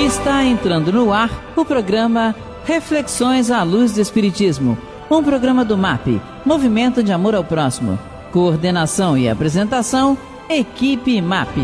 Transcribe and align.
Está 0.00 0.42
entrando 0.42 0.90
no 0.90 1.12
ar 1.12 1.52
o 1.54 1.62
programa 1.62 2.34
Reflexões 2.64 3.50
à 3.50 3.62
Luz 3.62 3.92
do 3.92 4.00
Espiritismo, 4.00 4.76
um 5.10 5.22
programa 5.22 5.62
do 5.62 5.76
MAP, 5.76 6.18
Movimento 6.42 7.02
de 7.02 7.12
Amor 7.12 7.34
ao 7.34 7.44
Próximo. 7.44 7.98
Coordenação 8.32 9.16
e 9.18 9.28
apresentação, 9.28 10.16
Equipe 10.48 11.20
MAP. 11.20 11.54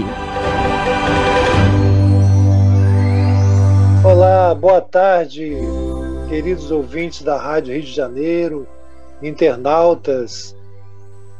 Olá, 4.04 4.54
boa 4.54 4.82
tarde, 4.82 5.56
queridos 6.28 6.70
ouvintes 6.70 7.22
da 7.22 7.38
Rádio 7.38 7.72
Rio 7.72 7.84
de 7.84 7.92
Janeiro, 7.92 8.68
internautas 9.22 10.54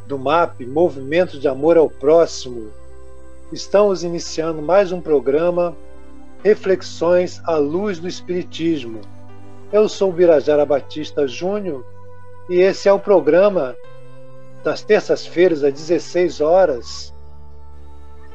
do 0.06 0.18
MAP, 0.18 0.62
Movimento 0.62 1.38
de 1.38 1.46
Amor 1.46 1.76
ao 1.76 1.90
Próximo. 1.90 2.70
Estamos 3.52 4.02
iniciando 4.02 4.62
mais 4.62 4.92
um 4.92 5.00
programa 5.00 5.76
Reflexões 6.46 7.42
à 7.44 7.56
Luz 7.56 7.98
do 7.98 8.06
Espiritismo. 8.06 9.00
Eu 9.72 9.88
sou 9.88 10.12
Birajara 10.12 10.64
Batista 10.64 11.26
Júnior 11.26 11.84
e 12.48 12.60
esse 12.60 12.88
é 12.88 12.92
o 12.92 13.00
programa 13.00 13.74
das 14.62 14.80
terças-feiras 14.80 15.64
às 15.64 15.72
16 15.72 16.40
horas 16.40 17.12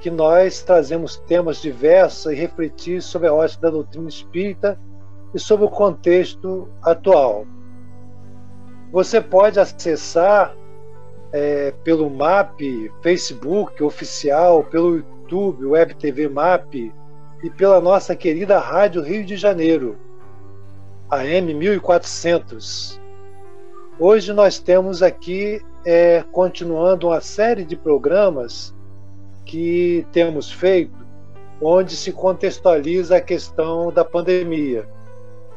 que 0.01 0.11
nós 0.11 0.61
trazemos 0.61 1.15
temas 1.19 1.61
diversos 1.61 2.33
e 2.33 2.35
refletir 2.35 3.01
sobre 3.01 3.29
a 3.29 3.33
ótica 3.33 3.61
da 3.61 3.69
doutrina 3.69 4.09
espírita 4.09 4.77
e 5.33 5.39
sobre 5.39 5.65
o 5.65 5.69
contexto 5.69 6.67
atual. 6.83 7.47
Você 8.91 9.21
pode 9.21 9.57
acessar 9.57 10.53
é, 11.31 11.73
pelo 11.81 12.09
MAP, 12.09 12.59
Facebook 13.01 13.81
oficial, 13.81 14.65
pelo 14.65 14.97
YouTube, 14.97 15.67
Web 15.67 15.95
TV 15.95 16.27
MAP, 16.27 16.91
e 17.43 17.49
pela 17.49 17.81
nossa 17.81 18.15
querida 18.15 18.59
Rádio 18.59 19.01
Rio 19.01 19.25
de 19.25 19.35
Janeiro, 19.35 19.97
AM 21.09 21.53
1400. 21.53 23.01
Hoje 23.99 24.31
nós 24.31 24.59
temos 24.59 25.01
aqui, 25.01 25.61
é, 25.83 26.23
continuando 26.31 27.07
uma 27.07 27.19
série 27.19 27.65
de 27.65 27.75
programas 27.75 28.73
que 29.43 30.05
temos 30.11 30.51
feito, 30.51 30.95
onde 31.59 31.95
se 31.95 32.11
contextualiza 32.11 33.17
a 33.17 33.21
questão 33.21 33.91
da 33.91 34.05
pandemia. 34.05 34.87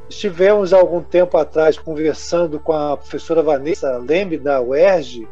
Estivemos 0.09 0.73
algum 0.73 1.03
tempo 1.03 1.37
atrás 1.37 1.79
conversando 1.79 2.59
com 2.59 2.73
a 2.73 2.97
professora 2.97 3.43
Vanessa 3.43 3.97
Lembe, 3.99 4.39
da 4.39 4.61
UERJ, 4.61 5.29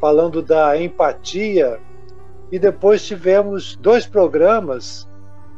falando 0.00 0.42
da 0.42 0.80
empatia, 0.80 1.80
e 2.50 2.58
depois 2.58 3.04
tivemos 3.04 3.76
dois 3.76 4.06
programas 4.06 5.08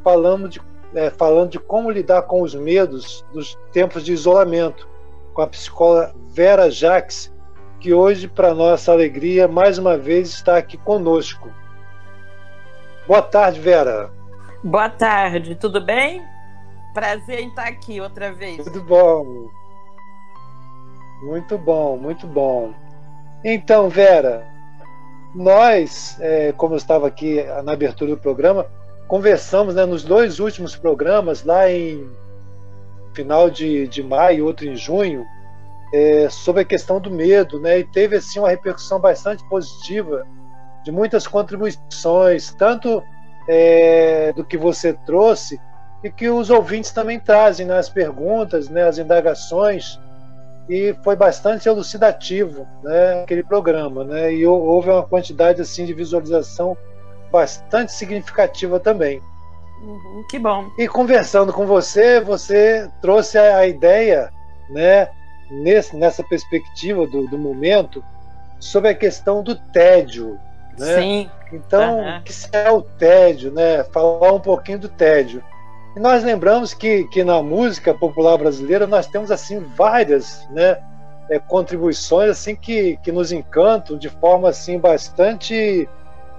falando 0.07 0.49
de, 0.49 0.63
é, 0.95 1.11
falando 1.11 1.51
de 1.51 1.59
como 1.59 1.91
lidar 1.91 2.23
com 2.23 2.41
os 2.41 2.55
medos 2.55 3.27
dos 3.33 3.59
tempos 3.73 4.05
de 4.05 4.13
isolamento, 4.13 4.89
com 5.35 5.43
a 5.43 5.49
psicóloga 5.49 6.15
Vera 6.29 6.71
Jacques, 6.71 7.35
que 7.81 7.93
hoje, 7.93 8.29
para 8.29 8.55
nossa 8.55 8.93
alegria, 8.93 9.49
mais 9.49 9.79
uma 9.79 9.99
vez 9.99 10.29
está 10.29 10.59
aqui 10.59 10.77
conosco. 10.77 11.51
Boa 13.05 13.21
tarde, 13.21 13.59
Vera. 13.59 14.09
Boa 14.63 14.89
tarde, 14.89 15.57
tudo 15.57 15.85
bem? 15.85 16.23
Prazer 16.95 17.41
em 17.41 17.49
estar 17.49 17.67
aqui 17.67 18.01
outra 18.01 18.33
vez. 18.33 18.63
Tudo 18.63 18.85
bom. 18.85 19.49
Muito 21.25 21.59
bom, 21.59 21.97
muito 21.97 22.29
bom. 22.29 22.73
Então, 23.45 23.89
Vera, 23.89 24.47
nós, 25.35 26.17
é, 26.21 26.53
como 26.53 26.75
eu 26.75 26.79
estava 26.79 27.09
aqui 27.09 27.43
na 27.65 27.73
abertura 27.73 28.13
do 28.13 28.19
programa, 28.19 28.67
conversamos 29.09 29.75
né, 29.75 29.85
nos 29.85 30.05
dois 30.05 30.41
últimos 30.41 30.77
programas, 30.77 31.45
lá 31.45 31.71
em 31.71 32.09
final 33.15 33.49
de, 33.49 33.89
de 33.89 34.03
maio, 34.03 34.45
outro 34.45 34.67
em 34.67 34.77
junho, 34.77 35.25
é, 35.93 36.29
sobre 36.29 36.63
a 36.63 36.65
questão 36.65 37.01
do 37.01 37.11
medo, 37.11 37.61
né? 37.61 37.79
E 37.79 37.85
teve 37.85 38.17
assim 38.17 38.39
uma 38.39 38.51
repercussão 38.51 39.01
bastante 39.01 39.47
positiva 39.49 40.27
de 40.85 40.93
muitas 40.93 41.27
contribuições, 41.27 42.53
tanto 42.55 43.03
é, 43.49 44.33
do 44.33 44.45
que 44.45 44.57
você 44.57 44.93
trouxe 44.93 45.61
e 46.03 46.11
que 46.11 46.29
os 46.29 46.51
ouvintes 46.51 46.91
também 46.91 47.19
trazem 47.19 47.67
nas 47.67 47.89
né, 47.89 47.95
perguntas, 47.95 48.69
né, 48.69 48.83
as 48.85 48.99
indagações 48.99 49.99
e 50.69 50.95
foi 51.03 51.17
bastante 51.17 51.69
elucidativo, 51.69 52.67
né, 52.83 53.23
aquele 53.23 53.43
programa, 53.43 54.05
né? 54.05 54.33
E 54.33 54.45
houve 54.45 54.91
uma 54.91 55.05
quantidade 55.05 55.63
assim 55.63 55.85
de 55.85 55.95
visualização 55.95 56.77
bastante 57.31 57.93
significativa 57.93 58.79
também. 58.81 59.23
Uhum, 59.83 60.25
que 60.29 60.39
bom. 60.39 60.71
E 60.79 60.89
conversando 60.89 61.53
com 61.53 61.67
você, 61.67 62.21
você 62.21 62.91
trouxe 63.01 63.39
a, 63.39 63.67
ideia, 63.67 64.33
né, 64.71 65.09
nesse, 65.51 65.97
nessa 65.97 66.23
perspectiva 66.23 67.07
do, 67.07 67.27
do, 67.27 67.39
momento, 67.39 68.03
sobre 68.59 68.91
a 68.91 68.95
questão 68.95 69.43
do 69.43 69.55
tédio. 69.55 70.39
Né? 70.79 71.01
Sim. 71.01 71.31
Então, 71.53 72.01
uhum. 72.01 72.19
o 72.19 72.23
que 72.23 72.33
é 72.53 72.71
o 72.71 72.83
tédio, 72.83 73.53
né? 73.53 73.85
Falar 73.85 74.33
um 74.33 74.41
pouquinho 74.41 74.79
do 74.79 74.89
tédio. 74.89 75.43
E 75.95 76.01
nós 76.01 76.25
lembramos 76.25 76.75
que, 76.75 77.05
que 77.05 77.23
na 77.25 77.43
música 77.43 77.95
popular 77.95 78.37
brasileira 78.37 78.87
nós 78.87 79.07
temos 79.07 79.31
assim 79.31 79.61
várias, 79.61 80.47
né, 80.51 80.79
é, 81.31 81.39
contribuições 81.39 82.31
assim 82.31 82.55
que, 82.55 82.99
que 82.99 83.11
nos 83.11 83.33
encantam 83.33 83.97
de 83.97 84.09
forma 84.09 84.51
assim 84.51 84.79
bastante 84.79 85.89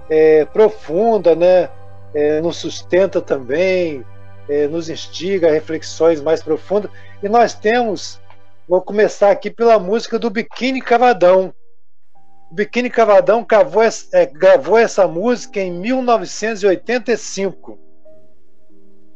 é, 0.08 0.44
profunda, 0.46 1.34
né? 1.34 1.68
É, 2.14 2.40
nos 2.40 2.56
sustenta 2.56 3.20
também, 3.20 4.02
é, 4.48 4.66
nos 4.66 4.88
instiga 4.88 5.48
a 5.48 5.52
reflexões 5.52 6.22
mais 6.22 6.42
profundas. 6.42 6.90
E 7.22 7.28
nós 7.28 7.52
temos, 7.52 8.18
vou 8.66 8.80
começar 8.80 9.30
aqui 9.30 9.50
pela 9.50 9.78
música 9.78 10.18
do 10.18 10.30
Biquíni 10.30 10.80
Cavadão. 10.80 11.52
O 12.50 12.54
Biquíni 12.54 12.88
Cavadão 12.88 13.44
gravou, 13.46 13.82
é, 13.82 13.90
gravou 14.26 14.78
essa 14.78 15.06
música 15.06 15.60
em 15.60 15.70
1985. 15.70 17.78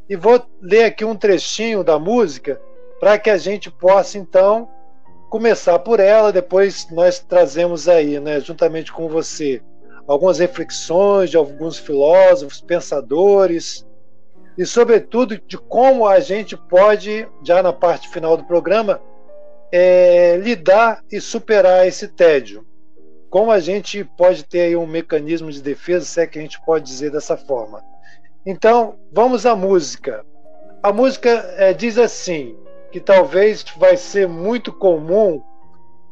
E 0.09 0.17
vou 0.17 0.45
ler 0.61 0.85
aqui 0.85 1.05
um 1.05 1.17
trechinho 1.17 1.83
da 1.83 1.99
música 1.99 2.61
para 3.01 3.19
que 3.19 3.31
a 3.31 3.39
gente 3.39 3.71
possa 3.71 4.19
então 4.19 4.69
começar 5.31 5.79
por 5.79 5.99
ela, 5.99 6.31
depois 6.31 6.87
nós 6.91 7.19
trazemos 7.19 7.89
aí, 7.89 8.21
né, 8.21 8.39
juntamente 8.39 8.93
com 8.93 9.09
você 9.09 9.63
algumas 10.07 10.39
reflexões 10.39 11.31
de 11.31 11.37
alguns 11.37 11.79
filósofos, 11.79 12.61
pensadores, 12.61 13.87
e, 14.57 14.67
sobretudo, 14.67 15.41
de 15.47 15.57
como 15.57 16.07
a 16.07 16.21
gente 16.21 16.57
pode, 16.57 17.27
já 17.43 17.63
na 17.63 17.73
parte 17.73 18.09
final 18.09 18.37
do 18.37 18.45
programa, 18.45 19.01
é, 19.73 20.37
lidar 20.37 21.03
e 21.11 21.21
superar 21.21 21.87
esse 21.87 22.09
tédio. 22.09 22.67
Como 23.31 23.51
a 23.51 23.61
gente 23.61 24.05
pode 24.05 24.45
ter 24.45 24.61
aí 24.61 24.77
um 24.77 24.87
mecanismo 24.87 25.51
de 25.51 25.63
defesa, 25.63 26.05
se 26.05 26.21
é 26.21 26.27
que 26.27 26.39
a 26.39 26.43
gente 26.43 26.61
pode 26.67 26.85
dizer 26.85 27.11
dessa 27.11 27.37
forma. 27.37 27.83
Então, 28.45 28.97
vamos 29.11 29.47
à 29.47 29.57
música. 29.57 30.23
A 30.83 30.93
música 30.93 31.31
é, 31.57 31.73
diz 31.73 31.97
assim, 31.97 32.55
que 32.91 33.01
talvez 33.01 33.65
vai 33.79 33.97
ser 33.97 34.29
muito 34.29 34.71
comum 34.71 35.43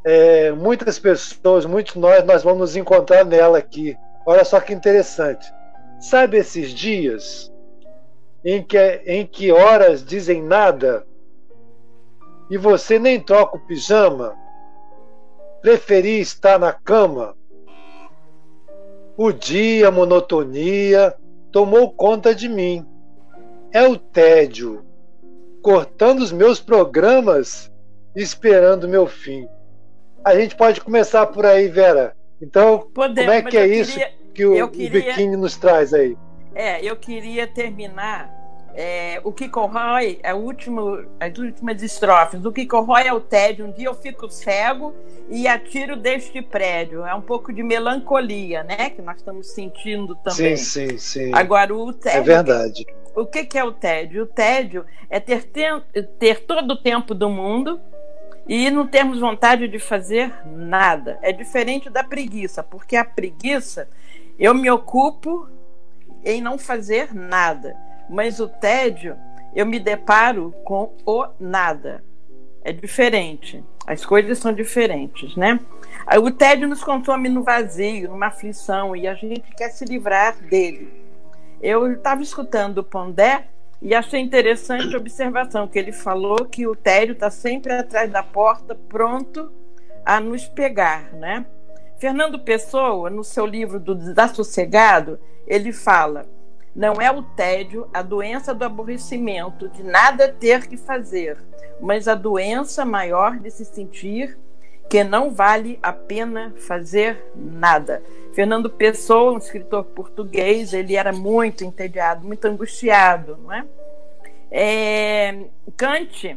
é, 0.04 0.50
muitas 0.52 0.98
pessoas, 0.98 1.66
muitos 1.66 1.94
nós, 1.96 2.24
nós 2.24 2.42
vamos 2.42 2.60
nos 2.60 2.76
encontrar 2.76 3.24
nela 3.24 3.58
aqui. 3.58 3.96
Olha 4.26 4.44
só 4.44 4.60
que 4.60 4.72
interessante. 4.72 5.52
Sabe 6.00 6.38
esses 6.38 6.70
dias 6.70 7.52
em 8.44 8.62
que, 8.62 8.78
em 9.04 9.26
que 9.26 9.52
horas 9.52 10.04
dizem 10.04 10.42
nada 10.42 11.06
e 12.50 12.56
você 12.56 12.98
nem 12.98 13.20
troca 13.20 13.56
o 13.56 13.66
pijama? 13.66 14.34
Preferi 15.60 16.20
estar 16.20 16.58
na 16.58 16.72
cama? 16.72 17.36
O 19.16 19.30
dia, 19.30 19.88
a 19.88 19.90
monotonia 19.90 21.14
tomou 21.52 21.92
conta 21.92 22.34
de 22.34 22.48
mim. 22.48 22.86
É 23.72 23.86
o 23.86 23.96
tédio, 23.96 24.82
cortando 25.62 26.20
os 26.20 26.32
meus 26.32 26.58
programas 26.58 27.70
esperando 28.16 28.88
meu 28.88 29.06
fim. 29.06 29.46
A 30.24 30.34
gente 30.34 30.54
pode 30.54 30.80
começar 30.80 31.26
por 31.26 31.46
aí, 31.46 31.68
Vera. 31.68 32.14
Então, 32.40 32.88
Podemos, 32.94 33.34
como 33.34 33.48
é 33.48 33.50
que 33.50 33.56
é 33.56 33.66
isso 33.66 33.92
queria, 33.92 34.12
que 34.34 34.46
o, 34.46 34.68
queria, 34.68 34.88
o 34.88 34.92
Biquíni 34.92 35.36
nos 35.36 35.56
traz 35.56 35.92
aí? 35.92 36.16
É, 36.54 36.84
eu 36.84 36.96
queria 36.96 37.46
terminar 37.46 38.40
é, 38.74 39.20
o 39.24 39.32
Kiko 39.32 39.66
Roy, 39.66 40.18
é 40.22 40.32
o 40.32 40.38
último, 40.38 41.04
as 41.18 41.36
últimas 41.38 41.82
estrofes. 41.82 42.44
O 42.44 42.52
Kiko 42.52 42.80
Roy 42.80 43.06
é 43.06 43.12
o 43.12 43.20
tédio. 43.20 43.66
Um 43.66 43.72
dia 43.72 43.86
eu 43.86 43.94
fico 43.94 44.28
cego 44.30 44.94
e 45.28 45.46
atiro 45.48 45.96
deste 45.96 46.40
prédio. 46.40 47.04
É 47.04 47.14
um 47.14 47.20
pouco 47.20 47.52
de 47.52 47.62
melancolia, 47.62 48.62
né? 48.62 48.90
Que 48.90 49.02
nós 49.02 49.16
estamos 49.16 49.52
sentindo 49.52 50.14
também. 50.16 50.56
Sim, 50.56 50.88
sim, 50.88 50.98
sim. 50.98 51.34
Agora, 51.34 51.74
o 51.74 51.92
tédio. 51.92 52.18
É 52.18 52.22
verdade. 52.22 52.86
O 53.14 53.26
que, 53.26 53.44
que 53.44 53.58
é 53.58 53.64
o 53.64 53.72
tédio? 53.72 54.22
O 54.22 54.26
tédio 54.26 54.84
é 55.08 55.18
ter, 55.18 55.44
ter 56.18 56.40
todo 56.44 56.72
o 56.72 56.76
tempo 56.76 57.12
do 57.12 57.28
mundo 57.28 57.80
e 58.50 58.68
não 58.68 58.84
termos 58.84 59.20
vontade 59.20 59.68
de 59.68 59.78
fazer 59.78 60.34
nada. 60.44 61.20
É 61.22 61.32
diferente 61.32 61.88
da 61.88 62.02
preguiça, 62.02 62.64
porque 62.64 62.97
a 62.97 63.04
preguiça 63.04 63.88
eu 64.36 64.52
me 64.52 64.68
ocupo 64.68 65.48
em 66.24 66.41
não 66.41 66.58
fazer 66.58 67.14
nada, 67.14 67.76
mas 68.08 68.41
o 68.41 68.48
tédio 68.48 69.16
eu 69.54 69.64
me 69.64 69.78
deparo 69.78 70.52
com 70.64 70.92
o 71.06 71.28
nada. 71.38 72.02
É 72.64 72.72
diferente. 72.72 73.62
As 73.86 74.04
coisas 74.04 74.38
são 74.38 74.53
diferentes, 74.53 75.36
né? 75.36 75.60
O 76.20 76.28
tédio 76.32 76.66
nos 76.66 76.82
consome 76.82 77.28
no 77.28 77.44
vazio, 77.44 78.10
numa 78.10 78.26
aflição, 78.26 78.96
e 78.96 79.06
a 79.06 79.14
gente 79.14 79.48
quer 79.54 79.68
se 79.68 79.84
livrar 79.84 80.36
dele. 80.36 80.92
Eu 81.62 81.92
estava 81.92 82.20
escutando 82.20 82.78
o 82.78 82.84
Pondé 82.84 83.46
e 83.82 83.94
achei 83.94 84.21
interessante 84.21 84.94
a 84.94 84.98
observação 84.98 85.66
que 85.66 85.78
ele 85.78 85.92
falou 85.92 86.44
que 86.44 86.66
o 86.66 86.77
tédio 86.77 87.12
está 87.12 87.30
sempre 87.30 87.72
atrás 87.72 88.10
da 88.10 88.22
porta, 88.22 88.74
pronto 88.74 89.50
a 90.04 90.21
nos 90.21 90.47
pegar, 90.47 91.12
né? 91.15 91.47
Fernando 91.98 92.38
Pessoa, 92.38 93.10
no 93.10 93.24
seu 93.24 93.47
livro 93.47 93.78
do 93.78 93.94
Desassossegado, 93.94 95.18
ele 95.47 95.72
fala: 95.72 96.27
não 96.74 96.94
é 96.94 97.10
o 97.10 97.22
tédio, 97.22 97.88
a 97.92 98.03
doença 98.03 98.54
do 98.54 98.65
aborrecimento, 98.65 99.68
de 99.68 99.82
nada 99.82 100.28
ter 100.28 100.66
que 100.66 100.77
fazer, 100.77 101.38
mas 101.80 102.06
a 102.06 102.15
doença 102.15 102.84
maior 102.84 103.38
de 103.38 103.50
se 103.50 103.65
sentir 103.65 104.38
que 104.91 105.04
não 105.04 105.31
vale 105.31 105.78
a 105.81 105.92
pena 105.92 106.53
fazer 106.59 107.31
nada. 107.37 108.03
Fernando 108.34 108.69
Pessoa, 108.69 109.33
um 109.33 109.39
escritor 109.39 109.84
português, 109.84 110.72
ele 110.72 110.97
era 110.97 111.13
muito 111.13 111.65
entediado, 111.65 112.27
muito 112.27 112.45
angustiado, 112.47 113.39
não 113.41 113.53
é? 113.53 113.65
é 114.51 115.45
Kant, 115.77 116.37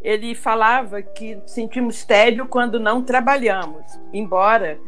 ele 0.00 0.36
falava 0.36 1.02
que 1.02 1.40
sentimos 1.44 2.04
tédio 2.04 2.46
quando 2.46 2.78
não 2.78 3.02
trabalhamos, 3.02 3.84
embora 4.12 4.78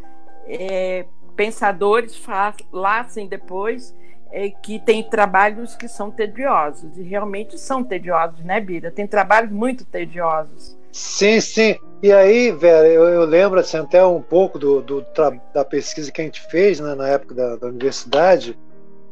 é, 0.47 1.05
pensadores 1.35 2.17
falassem 2.17 3.27
depois 3.27 3.93
é, 4.31 4.51
que 4.51 4.79
tem 4.79 5.03
trabalhos 5.03 5.75
que 5.75 5.89
são 5.89 6.12
tediosos, 6.12 6.97
e 6.97 7.03
realmente 7.03 7.59
são 7.59 7.83
tediosos, 7.83 8.45
né, 8.45 8.61
Bira? 8.61 8.89
Tem 8.89 9.05
trabalhos 9.05 9.51
muito 9.51 9.85
tediosos. 9.85 10.79
Sim, 10.92 11.40
sim. 11.40 11.76
E 12.02 12.12
aí, 12.12 12.50
Vera, 12.50 12.88
eu, 12.88 13.04
eu 13.04 13.25
lembro 13.25 13.60
assim, 13.60 13.76
até 13.76 14.04
um 14.04 14.22
pouco 14.22 14.58
do, 14.58 14.81
do, 14.81 15.04
da 15.52 15.64
pesquisa 15.64 16.10
que 16.10 16.20
a 16.20 16.25
gente 16.25 16.40
fez 16.48 16.81
né, 16.81 16.94
na 16.94 17.08
época 17.08 17.34
da, 17.34 17.56
da 17.56 17.66
universidade, 17.66 18.58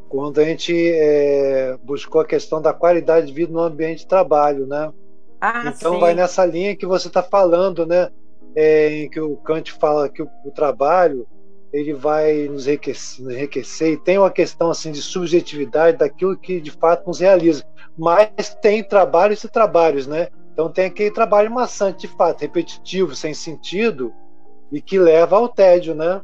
quando 0.09 0.39
a 0.39 0.43
gente 0.43 0.73
é, 0.75 1.77
buscou 1.83 2.19
a 2.19 2.25
questão 2.25 2.59
da 2.59 2.73
qualidade 2.73 3.27
de 3.27 3.33
vida 3.33 3.53
no 3.53 3.59
ambiente 3.59 3.99
de 3.99 4.07
trabalho, 4.07 4.65
né? 4.65 4.91
Ah, 5.39 5.71
então 5.73 5.93
sim. 5.93 5.99
vai 5.99 6.15
nessa 6.15 6.43
linha 6.45 6.75
que 6.75 6.85
você 6.85 7.07
está 7.07 7.21
falando, 7.21 7.85
né? 7.85 8.09
É, 8.55 9.03
em 9.03 9.09
que 9.09 9.21
o 9.21 9.37
Kant 9.37 9.71
fala 9.73 10.09
que 10.09 10.23
o, 10.23 10.29
o 10.43 10.51
trabalho 10.51 11.27
ele 11.71 11.93
vai 11.93 12.47
nos 12.47 12.67
enriquecer, 12.67 13.23
nos 13.23 13.35
enriquecer, 13.35 13.93
e 13.93 13.97
tem 13.97 14.17
uma 14.17 14.31
questão 14.31 14.71
assim 14.71 14.91
de 14.91 15.01
subjetividade 15.03 15.97
daquilo 15.97 16.35
que 16.35 16.59
de 16.59 16.71
fato 16.71 17.05
nos 17.05 17.19
realiza. 17.19 17.63
Mas 17.95 18.55
tem 18.59 18.83
trabalhos 18.83 19.43
e 19.43 19.47
trabalhos, 19.47 20.07
né? 20.07 20.29
Então 20.59 20.69
tem 20.69 20.87
aquele 20.87 21.09
trabalho 21.09 21.49
maçante, 21.49 22.05
de 22.05 22.09
fato, 22.09 22.41
repetitivo, 22.41 23.15
sem 23.15 23.33
sentido, 23.33 24.13
e 24.69 24.81
que 24.81 24.99
leva 24.99 25.37
ao 25.37 25.47
tédio, 25.47 25.95
né? 25.95 26.19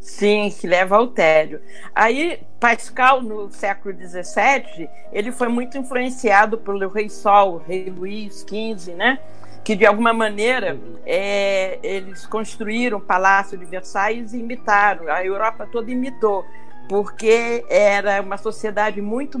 Sim, 0.00 0.50
que 0.50 0.66
leva 0.66 0.96
ao 0.96 1.06
tédio. 1.06 1.60
Aí, 1.94 2.40
Pascal, 2.58 3.22
no 3.22 3.48
século 3.52 3.94
XVII, 3.94 4.90
ele 5.12 5.30
foi 5.30 5.46
muito 5.46 5.78
influenciado 5.78 6.58
pelo 6.58 6.88
rei 6.88 7.08
Sol, 7.08 7.58
rei 7.58 7.88
Luís 7.88 8.44
XV, 8.44 8.94
né? 8.96 9.20
que 9.62 9.76
de 9.76 9.86
alguma 9.86 10.12
maneira 10.12 10.76
é, 11.06 11.78
eles 11.80 12.26
construíram 12.26 12.98
o 12.98 13.00
Palácio 13.00 13.56
de 13.56 13.64
Versailles 13.64 14.32
e 14.32 14.38
imitaram, 14.38 15.08
a 15.08 15.24
Europa 15.24 15.68
toda 15.70 15.88
imitou, 15.92 16.44
porque 16.88 17.64
era 17.68 18.20
uma 18.22 18.38
sociedade 18.38 19.00
muito 19.00 19.38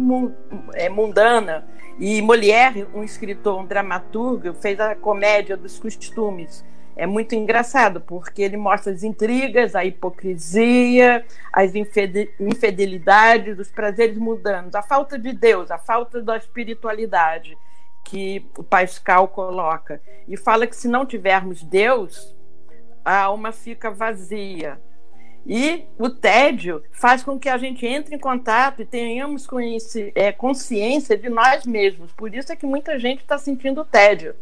é, 0.74 0.88
mundana. 0.88 1.66
E 1.98 2.22
Molière, 2.22 2.86
um 2.94 3.02
escritor, 3.02 3.60
um 3.60 3.66
dramaturgo, 3.66 4.54
fez 4.54 4.78
a 4.78 4.94
comédia 4.94 5.56
dos 5.56 5.78
costumes. 5.78 6.64
É 6.94 7.06
muito 7.06 7.34
engraçado, 7.34 8.00
porque 8.00 8.42
ele 8.42 8.56
mostra 8.56 8.92
as 8.92 9.02
intrigas, 9.02 9.74
a 9.74 9.84
hipocrisia, 9.84 11.24
as 11.52 11.72
infidelidades, 11.74 13.58
os 13.58 13.70
prazeres 13.70 14.16
mundanos, 14.16 14.74
a 14.74 14.82
falta 14.82 15.18
de 15.18 15.32
Deus, 15.32 15.70
a 15.70 15.78
falta 15.78 16.22
da 16.22 16.36
espiritualidade 16.36 17.56
que 18.04 18.44
o 18.56 18.62
Pascal 18.62 19.28
coloca. 19.28 20.00
E 20.26 20.36
fala 20.36 20.66
que 20.66 20.74
se 20.74 20.88
não 20.88 21.04
tivermos 21.04 21.62
Deus, 21.62 22.34
a 23.04 23.22
alma 23.22 23.52
fica 23.52 23.90
vazia. 23.90 24.80
E 25.46 25.84
o 25.98 26.10
tédio 26.10 26.82
faz 26.92 27.22
com 27.22 27.38
que 27.38 27.48
a 27.48 27.56
gente 27.56 27.86
entre 27.86 28.14
em 28.14 28.18
contato 28.18 28.82
e 28.82 28.84
tenhamos 28.84 29.46
é, 30.14 30.30
consciência 30.30 31.16
de 31.16 31.28
nós 31.28 31.64
mesmos. 31.64 32.12
Por 32.12 32.34
isso 32.34 32.52
é 32.52 32.56
que 32.56 32.66
muita 32.66 32.98
gente 32.98 33.20
está 33.20 33.38
sentindo 33.38 33.84
tédio. 33.84 34.34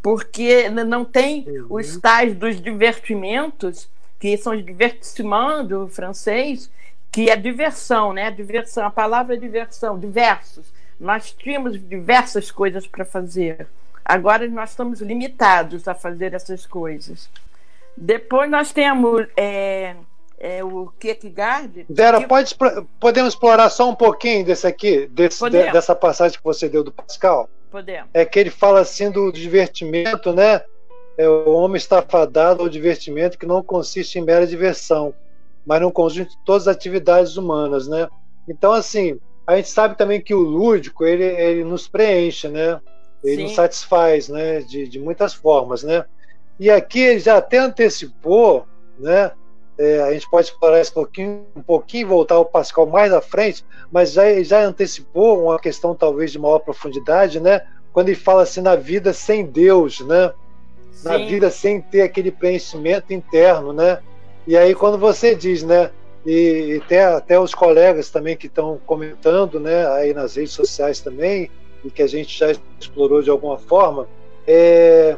Porque 0.00 0.70
não 0.70 1.04
tem 1.04 1.44
uhum. 1.48 1.66
os 1.70 1.98
tais 1.98 2.34
dos 2.34 2.60
divertimentos, 2.60 3.88
que 4.18 4.36
são 4.38 4.54
os 4.54 4.64
divertissements 4.64 5.68
do 5.68 5.88
francês, 5.88 6.70
que 7.10 7.28
é 7.28 7.36
diversão, 7.36 8.12
né? 8.12 8.30
Diversão, 8.30 8.86
a 8.86 8.90
palavra 8.90 9.34
é 9.34 9.38
diversão, 9.38 9.98
diversos 9.98 10.72
nós 10.98 11.32
tínhamos 11.32 11.80
diversas 11.88 12.50
coisas 12.50 12.86
para 12.86 13.04
fazer. 13.04 13.66
Agora 14.04 14.46
nós 14.48 14.70
estamos 14.70 15.00
limitados 15.00 15.86
a 15.86 15.94
fazer 15.94 16.34
essas 16.34 16.66
coisas. 16.66 17.30
Depois 17.96 18.50
nós 18.50 18.72
temos 18.72 19.26
é, 19.36 19.94
é, 20.40 20.62
o 20.62 20.92
Kierkegaard. 20.98 21.86
Vera, 21.88 22.20
que... 22.20 22.26
pode, 22.26 22.54
podemos 23.00 23.34
explorar 23.34 23.68
só 23.70 23.88
um 23.88 23.94
pouquinho 23.94 24.44
desse 24.44 24.66
aqui, 24.66 25.06
desse, 25.08 25.42
de, 25.50 25.72
dessa 25.72 25.94
passagem 25.94 26.38
que 26.38 26.44
você 26.44 26.68
deu 26.68 26.84
do 26.84 26.92
Pascal? 26.92 27.48
Podemos. 27.70 28.08
É 28.14 28.24
que 28.24 28.38
ele 28.38 28.50
fala 28.50 28.80
assim 28.80 29.10
do 29.10 29.30
divertimento, 29.32 30.32
né? 30.32 30.62
É, 31.16 31.28
o 31.28 31.50
homem 31.50 31.76
está 31.76 32.00
fadado 32.00 32.62
ao 32.62 32.68
divertimento 32.68 33.36
que 33.36 33.46
não 33.46 33.62
consiste 33.62 34.18
em 34.18 34.22
mera 34.22 34.46
diversão, 34.46 35.12
mas 35.66 35.80
num 35.80 35.90
conjunto 35.90 36.30
de 36.30 36.38
todas 36.44 36.68
as 36.68 36.76
atividades 36.76 37.36
humanas, 37.36 37.88
né? 37.88 38.08
Então, 38.48 38.72
assim, 38.72 39.18
a 39.46 39.56
gente 39.56 39.68
sabe 39.68 39.98
também 39.98 40.20
que 40.20 40.32
o 40.32 40.40
lúdico 40.40 41.04
ele, 41.04 41.24
ele 41.24 41.64
nos 41.64 41.88
preenche, 41.88 42.48
né? 42.48 42.80
Ele 43.22 43.36
Sim. 43.36 43.42
nos 43.42 43.54
satisfaz, 43.54 44.28
né? 44.28 44.60
De, 44.60 44.88
de 44.88 44.98
muitas 44.98 45.34
formas, 45.34 45.82
né? 45.82 46.04
E 46.60 46.70
aqui 46.70 47.00
ele 47.00 47.20
já 47.20 47.38
até 47.38 47.58
antecipou, 47.58 48.66
né? 48.98 49.32
É, 49.78 50.02
a 50.02 50.12
gente 50.12 50.28
pode 50.28 50.48
explorar 50.48 50.80
isso 50.80 50.90
um 50.90 50.94
pouquinho, 50.94 51.46
um 51.54 51.62
pouquinho, 51.62 52.08
voltar 52.08 52.34
ao 52.34 52.44
Pascal 52.44 52.86
mais 52.86 53.12
à 53.12 53.20
frente, 53.20 53.64
mas 53.92 54.12
já, 54.12 54.42
já 54.42 54.60
antecipou 54.60 55.44
uma 55.44 55.58
questão 55.58 55.94
talvez 55.94 56.32
de 56.32 56.38
maior 56.38 56.58
profundidade, 56.58 57.38
né? 57.38 57.62
Quando 57.92 58.08
ele 58.08 58.16
fala 58.16 58.42
assim 58.42 58.60
na 58.60 58.74
vida 58.74 59.12
sem 59.12 59.46
Deus, 59.46 60.00
né? 60.00 60.32
Sim. 60.90 61.08
Na 61.08 61.18
vida 61.18 61.50
sem 61.50 61.80
ter 61.80 62.02
aquele 62.02 62.32
preenchimento 62.32 63.12
interno, 63.12 63.72
né? 63.72 64.00
E 64.46 64.56
aí 64.56 64.74
quando 64.74 64.98
você 64.98 65.34
diz, 65.34 65.62
né? 65.62 65.90
e, 66.28 66.74
e 66.74 66.76
até, 66.76 67.04
até 67.04 67.40
os 67.40 67.54
colegas 67.54 68.10
também 68.10 68.36
que 68.36 68.46
estão 68.46 68.78
comentando 68.84 69.58
né, 69.58 69.86
aí 69.88 70.12
nas 70.12 70.36
redes 70.36 70.52
sociais 70.52 71.00
também, 71.00 71.50
e 71.82 71.90
que 71.90 72.02
a 72.02 72.06
gente 72.06 72.38
já 72.38 72.52
explorou 72.78 73.22
de 73.22 73.30
alguma 73.30 73.56
forma, 73.56 74.06
é, 74.46 75.16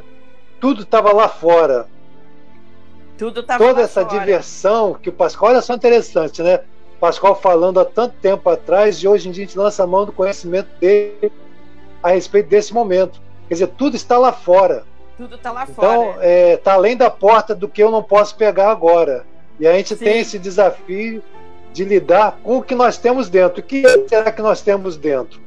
tudo 0.61 0.83
estava 0.83 1.12
lá 1.12 1.29
fora. 1.29 1.87
Tudo 3.21 3.43
Toda 3.43 3.83
essa 3.83 4.03
fora. 4.03 4.19
diversão 4.19 4.95
que 4.95 5.11
o 5.11 5.12
Pascoal, 5.12 5.53
olha 5.53 5.61
só 5.61 5.75
interessante, 5.75 6.43
né? 6.43 6.61
Pascoal 6.99 7.35
falando 7.39 7.79
há 7.79 7.85
tanto 7.85 8.15
tempo 8.15 8.49
atrás 8.49 8.97
e 8.97 9.07
hoje 9.07 9.29
em 9.29 9.31
dia 9.31 9.45
a 9.45 9.47
gente 9.47 9.59
lança 9.59 9.85
a 9.85 9.87
mão 9.87 10.07
do 10.07 10.12
conhecimento 10.12 10.69
dele 10.81 11.31
a 12.03 12.12
respeito 12.12 12.49
desse 12.49 12.73
momento. 12.73 13.21
Quer 13.47 13.55
dizer, 13.55 13.67
tudo 13.77 13.95
está 13.95 14.17
lá 14.17 14.33
fora. 14.33 14.85
Tudo 15.19 15.35
está 15.35 15.53
lá 15.53 15.65
então, 15.65 15.75
fora. 15.75 15.93
Então, 15.93 16.17
é, 16.23 16.57
tá 16.57 16.73
além 16.73 16.97
da 16.97 17.11
porta 17.11 17.55
do 17.55 17.69
que 17.69 17.83
eu 17.83 17.91
não 17.91 18.03
posso 18.03 18.35
pegar 18.37 18.71
agora. 18.71 19.27
E 19.59 19.69
a 19.69 19.75
gente 19.75 19.95
Sim. 19.97 20.03
tem 20.03 20.21
esse 20.21 20.39
desafio 20.39 21.23
de 21.75 21.85
lidar 21.85 22.39
com 22.43 22.57
o 22.57 22.62
que 22.62 22.75
nós 22.75 22.97
temos 22.97 23.29
dentro. 23.29 23.61
O 23.61 23.62
que 23.62 23.83
será 24.09 24.33
que 24.33 24.41
nós 24.41 24.62
temos 24.62 24.97
dentro 24.97 25.39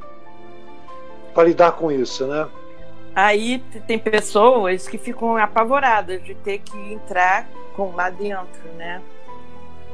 para 1.33 1.45
lidar 1.45 1.71
com 1.71 1.91
isso, 1.91 2.27
né? 2.27 2.47
Aí 3.15 3.59
tem 3.85 3.99
pessoas 3.99 4.87
que 4.87 4.97
ficam 4.97 5.37
apavoradas 5.37 6.23
de 6.23 6.33
ter 6.33 6.59
que 6.59 6.77
entrar 6.93 7.47
com 7.75 7.91
lá 7.91 8.09
dentro, 8.09 8.67
né? 8.75 9.01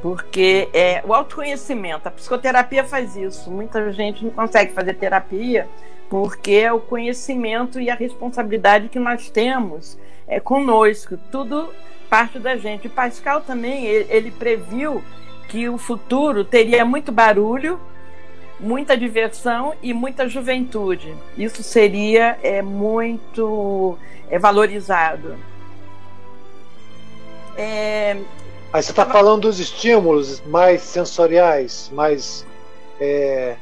Porque 0.02 0.70
é, 0.74 1.04
o 1.06 1.14
autoconhecimento, 1.14 2.08
a 2.08 2.12
psicoterapia 2.12 2.84
faz 2.86 3.18
isso. 3.18 3.52
Muita 3.52 3.92
gente 3.92 4.24
não 4.24 4.32
consegue 4.32 4.72
fazer 4.72 4.94
terapia 4.94 5.68
porque 6.10 6.54
é 6.54 6.72
o 6.72 6.80
conhecimento 6.80 7.80
e 7.80 7.90
a 7.90 7.96
responsabilidade 7.96 8.88
que 8.88 8.98
nós 8.98 9.30
temos 9.30 9.98
é 10.28 10.40
conosco. 10.40 11.18
Tudo 11.32 11.70
parte 12.10 12.40
da 12.40 12.56
gente. 12.56 12.90
Pascal 12.90 13.42
também, 13.42 13.86
ele, 13.86 14.08
ele 14.10 14.32
previu 14.32 15.04
que 15.50 15.68
o 15.68 15.78
futuro 15.78 16.44
teria 16.44 16.86
muito 16.86 17.12
barulho, 17.12 17.80
muita 18.60 18.98
diversão 18.98 19.74
e 19.82 19.94
muita 19.94 20.28
juventude. 20.28 21.16
Isso 21.38 21.64
seria 21.64 22.38
é, 22.44 22.62
muito 22.62 23.98
é, 24.30 24.38
valorizado. 24.38 25.36
É, 27.58 28.18
Aí 28.72 28.84
você 28.84 28.92
está 28.92 29.04
falando 29.04 29.42
dos 29.42 29.60
estímulos 29.60 30.42
mais 30.42 30.82
sensoriais, 30.82 31.90
mais, 31.92 32.46
é, 33.02 33.56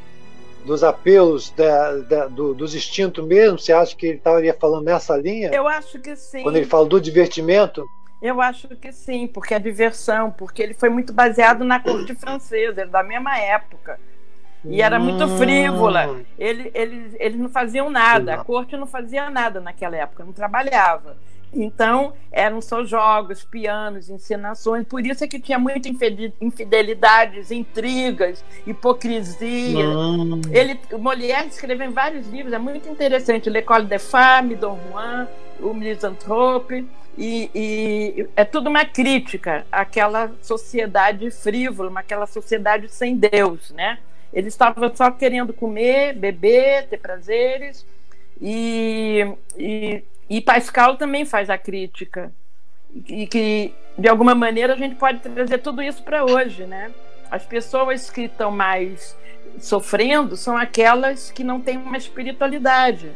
dos 0.66 0.84
apelos 0.84 1.50
da, 1.52 1.98
da, 2.00 2.28
do, 2.28 2.54
dos 2.54 2.76
instintos 2.76 3.26
mesmo? 3.26 3.58
Você 3.58 3.72
acha 3.72 3.96
que 3.96 4.06
ele 4.06 4.18
estaria 4.18 4.54
falando 4.54 4.84
nessa 4.84 5.16
linha? 5.16 5.50
Eu 5.54 5.66
acho 5.66 5.98
que 6.00 6.14
sim. 6.18 6.44
Quando 6.44 6.58
ele 6.58 6.66
fala 6.66 6.86
do 6.86 7.00
divertimento? 7.00 7.86
Eu 8.22 8.42
acho 8.42 8.68
que 8.68 8.92
sim, 8.92 9.28
porque 9.28 9.54
é 9.54 9.60
diversão, 9.60 10.30
porque 10.30 10.62
ele 10.62 10.74
foi 10.74 10.90
muito 10.90 11.14
baseado 11.14 11.64
na 11.64 11.80
corte 11.80 12.14
francesa, 12.14 12.86
da 12.86 13.02
mesma 13.02 13.40
época. 13.40 13.98
E 14.70 14.82
era 14.82 15.00
muito 15.00 15.24
hum. 15.24 15.38
frívola. 15.38 16.20
Ele, 16.38 16.72
ele, 16.74 17.16
eles 17.20 17.40
não 17.40 17.50
faziam 17.50 17.90
nada, 17.90 18.36
a 18.36 18.44
corte 18.44 18.76
não 18.76 18.88
fazia 18.88 19.30
nada 19.30 19.60
naquela 19.60 19.96
época, 19.96 20.24
não 20.24 20.34
trabalhava. 20.34 21.18
Então, 21.54 22.14
eram 22.32 22.62
só 22.62 22.84
jogos, 22.84 23.44
pianos, 23.44 24.10
encenações. 24.10 24.86
Por 24.86 25.06
isso 25.06 25.24
é 25.24 25.28
que 25.28 25.40
tinha 25.40 25.58
muita 25.58 25.90
infidelidades, 26.42 27.52
intrigas, 27.52 28.44
hipocrisia. 28.66 29.88
Hum. 29.88 30.42
Ele, 30.52 30.80
Molière 31.00 31.48
escreveu 31.48 31.88
em 31.88 31.94
vários 31.94 32.28
livros, 32.28 32.54
é 32.54 32.60
muito 32.60 32.90
interessante. 32.90 33.50
L'École 33.50 33.86
des 33.86 34.12
Femmes, 34.12 34.60
Don 34.60 34.78
Juan, 34.92 35.28
O 35.62 35.74
Misanthrope. 35.74 36.86
E, 37.18 37.50
e, 37.56 38.28
é 38.36 38.46
tudo 38.46 38.70
uma 38.70 38.86
crítica 38.86 39.66
àquela 39.72 40.32
sociedade 40.42 41.32
frívola, 41.32 42.00
àquela 42.00 42.28
sociedade 42.28 42.90
sem 42.90 43.18
Deus, 43.18 43.72
né? 43.72 43.98
Ele 44.38 44.50
estava 44.50 44.96
só 44.96 45.10
querendo 45.10 45.52
comer, 45.52 46.14
beber, 46.14 46.86
ter 46.88 47.00
prazeres. 47.00 47.84
E, 48.40 49.26
e, 49.58 50.04
e 50.30 50.42
Pascal 50.42 50.96
também 50.96 51.26
faz 51.26 51.50
a 51.50 51.58
crítica. 51.58 52.32
E 53.08 53.26
que, 53.26 53.74
de 53.98 54.08
alguma 54.08 54.36
maneira, 54.36 54.74
a 54.74 54.78
gente 54.78 54.94
pode 54.94 55.22
trazer 55.22 55.58
tudo 55.58 55.82
isso 55.82 56.04
para 56.04 56.24
hoje. 56.24 56.66
Né? 56.66 56.92
As 57.32 57.44
pessoas 57.48 58.12
que 58.12 58.26
estão 58.26 58.52
mais 58.52 59.18
sofrendo 59.60 60.38
são 60.38 60.56
aquelas 60.56 61.32
que 61.32 61.44
não 61.44 61.60
têm 61.60 61.78
uma 61.78 61.98
espiritualidade. 61.98 63.12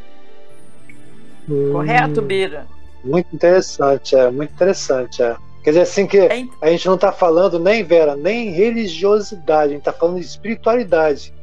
Hum, 1.47 1.71
Correto, 1.71 2.19
Bira? 2.23 2.65
Muito 3.03 3.27
interessante, 3.31 4.15
é. 4.15 4.31
Muito 4.31 4.51
interessante, 4.55 5.21
é. 5.21 5.37
Quer 5.63 5.71
dizer, 5.71 5.81
assim 5.81 6.07
que 6.07 6.17
é 6.17 6.45
a 6.59 6.69
gente 6.69 6.87
não 6.87 6.95
está 6.95 7.11
falando 7.11 7.59
nem, 7.59 7.83
Vera, 7.83 8.15
nem 8.15 8.49
religiosidade, 8.49 9.69
a 9.69 9.73
gente 9.73 9.79
está 9.79 9.93
falando 9.93 10.19
de 10.19 10.25
espiritualidade, 10.25 11.33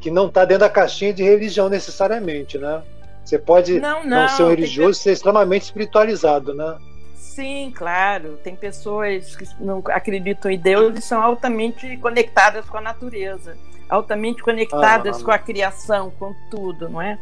que 0.00 0.10
não 0.10 0.28
está 0.28 0.44
dentro 0.44 0.60
da 0.60 0.70
caixinha 0.70 1.12
de 1.12 1.22
religião 1.22 1.68
necessariamente, 1.68 2.56
né? 2.56 2.82
Você 3.24 3.38
pode 3.38 3.78
não, 3.80 4.04
não, 4.04 4.22
não 4.22 4.28
ser 4.28 4.44
um 4.44 4.48
religioso 4.48 5.00
e 5.00 5.02
ser 5.02 5.12
extremamente 5.12 5.62
espiritualizado, 5.62 6.54
né? 6.54 6.78
Sim, 7.16 7.70
claro. 7.74 8.38
Tem 8.42 8.56
pessoas 8.56 9.36
que 9.36 9.46
não 9.60 9.82
acreditam 9.88 10.50
em 10.50 10.58
Deus 10.58 10.98
e 10.98 11.02
são 11.02 11.20
altamente 11.20 11.96
conectadas 11.98 12.64
com 12.66 12.78
a 12.78 12.80
natureza, 12.80 13.58
altamente 13.90 14.42
conectadas 14.42 15.20
ah, 15.20 15.24
com 15.24 15.30
a 15.30 15.38
criação, 15.38 16.10
com 16.18 16.32
tudo, 16.50 16.88
não 16.88 17.02
é? 17.02 17.18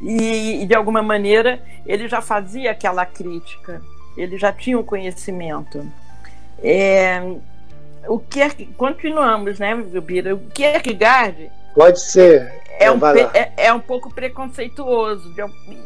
E, 0.00 0.66
de 0.66 0.74
alguma 0.74 1.00
maneira 1.00 1.62
ele 1.86 2.08
já 2.08 2.20
fazia 2.20 2.72
aquela 2.72 3.06
crítica 3.06 3.80
ele 4.16 4.38
já 4.38 4.52
tinha 4.52 4.78
um 4.78 4.82
conhecimento. 4.82 5.86
É, 6.62 7.20
o 8.06 8.18
que 8.18 8.40
é 8.40 8.50
que, 8.50 8.66
continuamos, 8.66 9.58
né, 9.58 9.74
Bira? 9.74 10.34
O 10.34 10.38
que 10.50 10.64
é? 10.64 10.80
Pode 11.74 12.00
ser. 12.00 12.62
É, 12.78 12.90
um, 12.90 12.98
é, 13.34 13.52
é, 13.56 13.72
um 13.72 13.80
pouco 13.80 14.12
preconceituoso. 14.12 15.34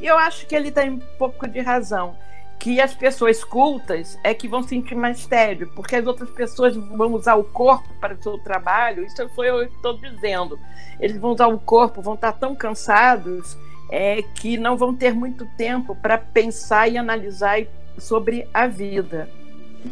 Eu 0.01 0.17
acho 0.19 0.47
que 0.47 0.55
ele 0.55 0.71
tem 0.71 0.91
um 0.91 1.01
pouco 1.19 1.47
de 1.47 1.61
razão. 1.61 2.17
Que 2.59 2.81
as 2.81 2.95
pessoas 2.95 3.45
cultas 3.45 4.19
é 4.25 4.33
que 4.33 4.49
vão 4.49 4.63
sentir 4.63 4.95
mais 4.95 5.27
tédio, 5.27 5.71
porque 5.75 5.95
as 5.95 6.07
outras 6.07 6.31
pessoas 6.31 6.75
vão 6.75 7.13
usar 7.13 7.35
o 7.35 7.45
corpo 7.45 7.89
para 8.01 8.15
o 8.15 8.23
seu 8.23 8.39
trabalho. 8.39 9.05
Isso 9.05 9.29
foi 9.35 9.51
eu 9.51 9.69
que 9.69 9.77
estou 9.77 9.99
dizendo. 9.99 10.59
Eles 10.99 11.19
vão 11.19 11.33
usar 11.33 11.49
o 11.49 11.59
corpo, 11.59 12.01
vão 12.01 12.15
estar 12.15 12.33
tão 12.33 12.55
cansados 12.55 13.57
é, 13.91 14.23
que 14.23 14.57
não 14.57 14.77
vão 14.77 14.95
ter 14.95 15.15
muito 15.15 15.47
tempo 15.57 15.95
para 15.95 16.17
pensar 16.17 16.89
e 16.89 16.97
analisar 16.97 17.61
e 17.61 17.69
sobre 17.99 18.49
a 18.53 18.67
vida. 18.67 19.29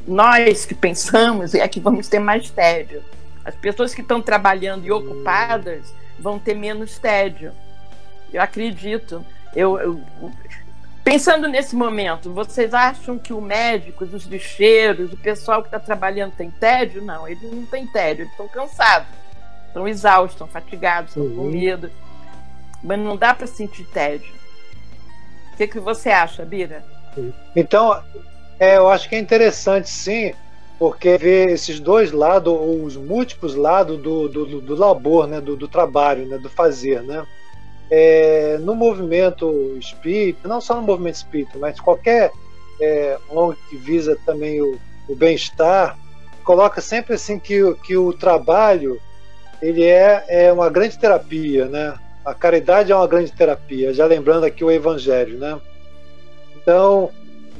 Nós 0.06 0.64
que 0.64 0.74
pensamos 0.74 1.54
é 1.54 1.66
que 1.68 1.80
vamos 1.80 2.08
ter 2.08 2.18
mais 2.18 2.50
tédio. 2.50 3.02
As 3.44 3.54
pessoas 3.54 3.94
que 3.94 4.00
estão 4.00 4.22
trabalhando 4.22 4.84
e 4.86 4.90
ocupadas 4.90 5.94
vão 6.18 6.38
ter 6.38 6.54
menos 6.54 6.98
tédio. 6.98 7.52
Eu 8.32 8.40
acredito. 8.40 9.24
Eu, 9.54 9.78
eu, 9.78 10.00
pensando 11.04 11.46
nesse 11.46 11.76
momento, 11.76 12.32
vocês 12.32 12.72
acham 12.74 13.18
que 13.18 13.32
o 13.32 13.40
médico, 13.40 14.04
os 14.04 14.24
lixeiros, 14.24 15.12
o 15.12 15.16
pessoal 15.16 15.62
que 15.62 15.68
está 15.68 15.78
trabalhando 15.78 16.32
tem 16.32 16.50
tédio? 16.50 17.02
Não, 17.02 17.28
eles 17.28 17.52
não 17.52 17.66
têm 17.66 17.86
tédio, 17.86 18.22
eles 18.22 18.32
estão 18.32 18.48
cansados, 18.48 19.08
estão 19.68 19.86
exaustos, 19.86 20.34
estão 20.34 20.48
fatigados, 20.48 21.10
estão 21.10 21.24
uhum. 21.24 21.36
com 21.36 21.44
medo. 21.44 21.90
Mas 22.82 22.98
não 22.98 23.16
dá 23.16 23.34
para 23.34 23.46
sentir 23.46 23.84
tédio. 23.84 24.34
O 25.52 25.56
que, 25.56 25.68
que 25.68 25.78
você 25.78 26.10
acha, 26.10 26.44
Bira? 26.44 26.93
Então, 27.54 28.00
é, 28.58 28.76
eu 28.76 28.88
acho 28.88 29.08
que 29.08 29.14
é 29.14 29.18
interessante 29.18 29.88
sim, 29.88 30.32
porque 30.78 31.16
ver 31.16 31.50
esses 31.50 31.80
dois 31.80 32.12
lados, 32.12 32.52
ou 32.52 32.82
os 32.84 32.96
múltiplos 32.96 33.54
lados 33.54 34.00
do, 34.00 34.28
do, 34.28 34.60
do 34.60 34.74
labor, 34.74 35.26
né, 35.26 35.40
do, 35.40 35.56
do, 35.56 35.68
trabalho, 35.68 36.26
né, 36.26 36.38
do 36.38 36.48
fazer. 36.48 37.02
Né? 37.02 37.24
É, 37.90 38.58
no 38.60 38.74
movimento 38.74 39.76
espírita, 39.78 40.48
não 40.48 40.60
só 40.60 40.74
no 40.74 40.82
movimento 40.82 41.16
espírita, 41.16 41.58
mas 41.58 41.80
qualquer 41.80 42.32
é, 42.80 43.18
ONG 43.30 43.56
que 43.70 43.76
visa 43.76 44.18
também 44.24 44.60
o, 44.60 44.78
o 45.08 45.14
bem-estar, 45.14 45.98
coloca 46.42 46.80
sempre 46.80 47.14
assim 47.14 47.38
que, 47.38 47.74
que 47.86 47.96
o 47.96 48.12
trabalho 48.12 49.00
ele 49.62 49.84
é, 49.84 50.24
é 50.28 50.52
uma 50.52 50.68
grande 50.68 50.98
terapia, 50.98 51.66
né? 51.66 51.94
A 52.24 52.34
caridade 52.34 52.92
é 52.92 52.96
uma 52.96 53.06
grande 53.06 53.32
terapia, 53.32 53.92
já 53.94 54.04
lembrando 54.06 54.44
aqui 54.44 54.64
o 54.64 54.70
Evangelho, 54.70 55.38
né? 55.38 55.58
Então, 56.64 57.10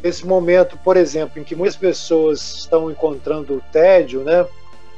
esse 0.02 0.26
momento, 0.26 0.78
por 0.82 0.96
exemplo, 0.96 1.38
em 1.38 1.44
que 1.44 1.54
muitas 1.54 1.76
pessoas 1.76 2.40
estão 2.60 2.90
encontrando 2.90 3.54
o 3.54 3.62
tédio, 3.70 4.22
né? 4.22 4.46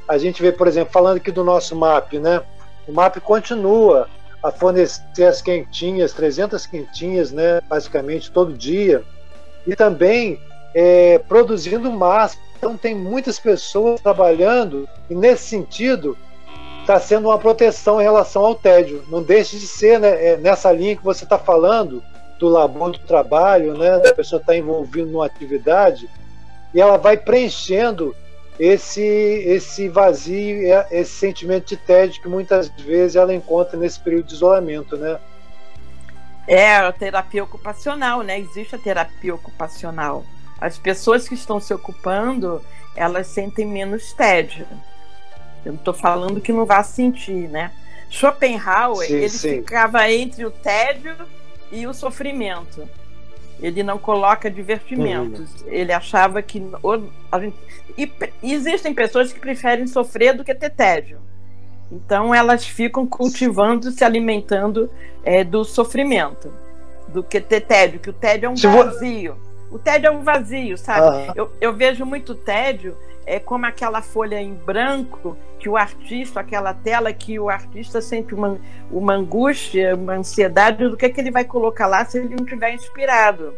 A 0.07 0.17
gente 0.17 0.41
vê, 0.41 0.53
por 0.53 0.69
exemplo, 0.69 0.93
falando 0.93 1.17
aqui 1.17 1.33
do 1.33 1.43
nosso 1.43 1.75
MAP, 1.75 2.15
né? 2.21 2.41
O 2.87 2.93
MAP 2.93 3.17
continua 3.19 4.09
a 4.41 4.53
fornecer 4.53 5.25
as 5.25 5.43
quentinhas, 5.43 6.13
300 6.13 6.65
quentinhas, 6.67 7.33
né? 7.33 7.61
Basicamente 7.69 8.31
todo 8.31 8.53
dia. 8.53 9.03
E 9.67 9.75
também 9.75 10.41
é, 10.73 11.19
produzindo 11.19 11.91
máscara. 11.91 12.47
Então 12.57 12.77
tem 12.77 12.95
muitas 12.95 13.41
pessoas 13.41 14.01
trabalhando 14.01 14.89
e 15.11 15.15
nesse 15.15 15.49
sentido 15.49 16.17
está 16.81 17.01
sendo 17.01 17.27
uma 17.27 17.39
proteção 17.39 18.01
em 18.01 18.05
relação 18.05 18.45
ao 18.45 18.55
tédio. 18.55 19.05
Não 19.09 19.21
deixe 19.21 19.59
de 19.59 19.67
ser 19.67 19.99
né, 19.99 20.25
é, 20.25 20.37
nessa 20.37 20.71
linha 20.71 20.97
que 20.97 21.05
você 21.05 21.25
está 21.25 21.37
falando 21.37 22.03
do 22.39 22.49
labor 22.49 22.93
do 22.93 22.99
trabalho, 23.01 23.77
né? 23.77 23.97
A 23.97 24.15
pessoa 24.15 24.41
está 24.41 24.57
envolvida 24.57 25.07
numa 25.07 25.27
atividade 25.27 26.09
e 26.75 26.81
ela 26.81 26.97
vai 26.97 27.17
preenchendo 27.17 28.15
esse 28.59 29.03
esse 29.03 29.89
vazio, 29.89 30.61
esse 30.91 31.13
sentimento 31.13 31.69
de 31.69 31.77
tédio 31.77 32.23
que 32.23 32.29
muitas 32.29 32.69
vezes 32.69 33.17
ela 33.17 33.35
encontra 33.35 33.79
nesse 33.79 34.01
período 34.01 34.27
de 34.27 34.35
isolamento, 34.35 34.97
né? 34.97 35.19
É 36.47 36.77
a 36.77 36.93
terapia 36.93 37.43
ocupacional, 37.43 38.23
né? 38.23 38.39
Existe 38.39 38.77
a 38.77 38.79
terapia 38.79 39.35
ocupacional. 39.35 40.25
As 40.61 40.79
pessoas 40.79 41.29
que 41.29 41.35
estão 41.35 41.61
se 41.61 41.75
ocupando, 41.75 42.63
elas 42.95 43.27
sentem 43.27 43.67
menos 43.67 44.13
tédio. 44.13 44.67
Eu 45.65 45.73
não 45.73 45.79
estou 45.79 45.93
falando 45.93 46.41
que 46.41 46.53
não 46.53 46.65
vá 46.65 46.83
sentir, 46.83 47.49
né? 47.49 47.73
Schopenhauer, 48.09 49.09
sim, 49.09 49.15
ele 49.15 49.29
sim. 49.29 49.57
ficava 49.57 50.11
entre 50.11 50.47
o 50.47 50.51
tédio 50.51 51.17
e 51.71 51.87
o 51.87 51.95
sofrimento. 51.95 52.89
Ele 53.61 53.83
não 53.83 53.99
coloca 53.99 54.51
divertimentos. 54.51 55.63
Uhum. 55.63 55.69
Ele 55.69 55.93
achava 55.93 56.43
que. 56.43 56.63
A 57.33 57.41
gente, 57.41 57.57
e, 57.97 58.11
existem 58.43 58.93
pessoas 58.93 59.33
que 59.33 59.41
preferem 59.41 59.87
sofrer 59.87 60.35
do 60.35 60.45
que 60.45 60.55
ter 60.55 60.71
tédio. 60.71 61.19
Então 61.91 62.35
elas 62.35 62.67
ficam 62.67 63.07
cultivando, 63.07 63.91
se 63.91 64.05
alimentando 64.05 64.91
é, 65.25 65.45
do 65.45 65.65
sofrimento, 65.65 66.53
do 67.09 67.23
que 67.23 67.41
ter 67.41 67.61
tédio, 67.61 68.01
que 68.01 68.11
o 68.11 68.13
tédio 68.13 68.47
é 68.47 68.51
um 68.51 68.57
vazio. 68.57 69.37
O 69.71 69.79
tédio 69.79 70.09
é 70.09 70.11
um 70.11 70.23
vazio, 70.23 70.77
sabe? 70.77 71.29
Uhum. 71.29 71.33
Eu, 71.35 71.53
eu 71.61 71.73
vejo 71.73 72.05
muito 72.05 72.35
tédio 72.35 72.97
é 73.27 73.41
como 73.41 73.67
aquela 73.67 74.01
folha 74.01 74.41
em 74.41 74.55
branco 74.55 75.37
que 75.59 75.69
o 75.69 75.77
artista, 75.77 76.41
aquela 76.41 76.75
tela 76.75 77.13
que 77.13 77.39
o 77.39 77.49
artista 77.49 78.01
sente 78.01 78.35
uma, 78.35 78.59
uma 78.91 79.15
angústia, 79.15 79.95
uma 79.95 80.15
ansiedade 80.15 80.89
do 80.89 80.97
que, 80.97 81.07
é 81.07 81.09
que 81.09 81.21
ele 81.21 81.31
vai 81.31 81.45
colocar 81.45 81.87
lá 81.87 82.05
se 82.05 82.19
ele 82.19 82.35
não 82.35 82.45
estiver 82.45 82.75
inspirado. 82.75 83.55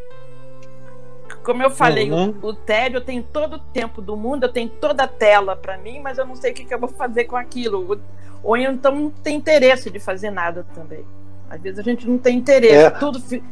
Como 1.43 1.63
eu 1.63 1.71
falei, 1.71 2.11
uhum. 2.11 2.35
o, 2.43 2.49
o 2.49 2.55
tédio 2.55 2.99
eu 2.99 3.05
tenho 3.05 3.23
todo 3.23 3.57
o 3.57 3.59
tempo 3.59 4.01
do 4.01 4.17
mundo, 4.17 4.45
eu 4.45 4.53
tenho 4.53 4.69
toda 4.69 5.05
a 5.05 5.09
tela 5.09 5.57
para 5.57 5.77
mim, 5.79 6.01
mas 6.01 6.19
eu 6.19 6.27
não 6.27 6.37
sei 6.37 6.53
o 6.53 6.55
que, 6.55 6.65
que 6.65 6.75
eu 6.75 6.79
vou 6.79 6.89
fazer 6.89 7.25
com 7.25 7.37
aquilo. 7.37 8.01
Ou 8.43 8.57
então 8.57 8.95
não 8.95 9.11
tem 9.11 9.37
interesse 9.37 9.91
de 9.91 9.99
fazer 9.99 10.31
nada 10.31 10.65
também. 10.75 11.05
Às 11.51 11.61
vezes 11.61 11.79
a 11.79 11.83
gente 11.83 12.09
não 12.09 12.19
tem 12.19 12.37
interesse. 12.37 12.75
É. 12.75 12.91
Tudo. 12.91 13.21
Fi... 13.21 13.43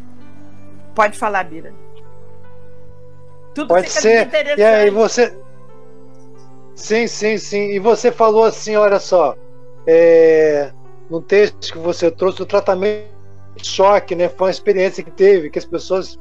Pode 0.95 1.19
falar, 1.19 1.45
Bira. 1.45 1.73
Tudo 3.55 3.69
Pode 3.69 3.91
ser. 3.91 4.29
E 4.57 4.63
aí 4.63 4.91
você 4.91 5.35
Sim, 6.77 7.07
sim, 7.07 7.39
sim. 7.39 7.71
E 7.71 7.79
você 7.79 8.13
falou 8.13 8.45
assim, 8.45 8.77
olha 8.77 9.01
só, 9.01 9.35
é, 9.87 10.71
num 11.11 11.23
texto 11.23 11.73
que 11.73 11.79
você 11.79 12.11
trouxe 12.11 12.39
do 12.39 12.47
tratamento 12.47 13.07
de 13.57 13.67
choque, 13.67 14.15
né? 14.15 14.29
Foi 14.29 14.49
uma 14.49 14.51
experiência 14.51 15.03
que 15.03 15.11
teve, 15.11 15.51
que 15.51 15.59
as 15.59 15.65
pessoas. 15.65 16.19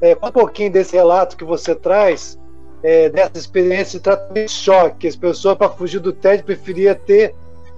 É, 0.00 0.16
um 0.22 0.30
pouquinho 0.30 0.70
desse 0.72 0.94
relato 0.96 1.36
que 1.36 1.44
você 1.44 1.74
traz, 1.74 2.38
é, 2.82 3.10
dessa 3.10 3.32
experiência 3.36 3.98
de 3.98 4.04
tratamento 4.04 4.46
de 4.46 4.52
choque, 4.52 5.08
as 5.08 5.16
pessoas, 5.16 5.58
para 5.58 5.68
fugir 5.68 5.98
do 5.98 6.12
tédio, 6.12 6.44
preferia 6.46 6.94
ter 6.94 7.34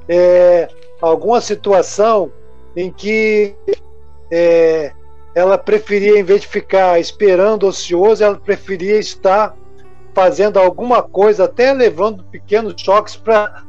é, 0.08 0.68
alguma 1.00 1.40
situação 1.40 2.30
em 2.76 2.92
que 2.92 3.56
é, 4.30 4.92
ela 5.34 5.56
preferia, 5.58 6.18
em 6.18 6.22
vez 6.22 6.42
de 6.42 6.46
ficar 6.46 7.00
esperando 7.00 7.66
ocioso, 7.66 8.22
ela 8.22 8.36
preferia 8.36 8.98
estar 8.98 9.56
fazendo 10.14 10.58
alguma 10.58 11.02
coisa, 11.02 11.44
até 11.44 11.72
levando 11.72 12.24
pequenos 12.24 12.74
choques 12.80 13.16
para 13.16 13.64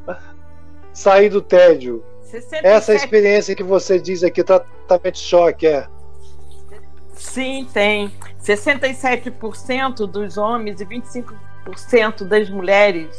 sair 0.93 1.29
do 1.29 1.41
tédio. 1.41 2.03
67... 2.23 2.65
Essa 2.65 2.93
experiência 2.93 3.55
que 3.55 3.63
você 3.63 3.99
diz 3.99 4.23
aqui, 4.23 4.43
tratamento 4.43 5.15
de 5.15 5.19
choque, 5.19 5.67
é. 5.67 5.87
Sim, 7.13 7.67
tem. 7.73 8.11
67% 8.41 10.07
dos 10.07 10.37
homens 10.37 10.81
e 10.81 10.85
25% 10.85 12.23
das 12.23 12.49
mulheres 12.49 13.15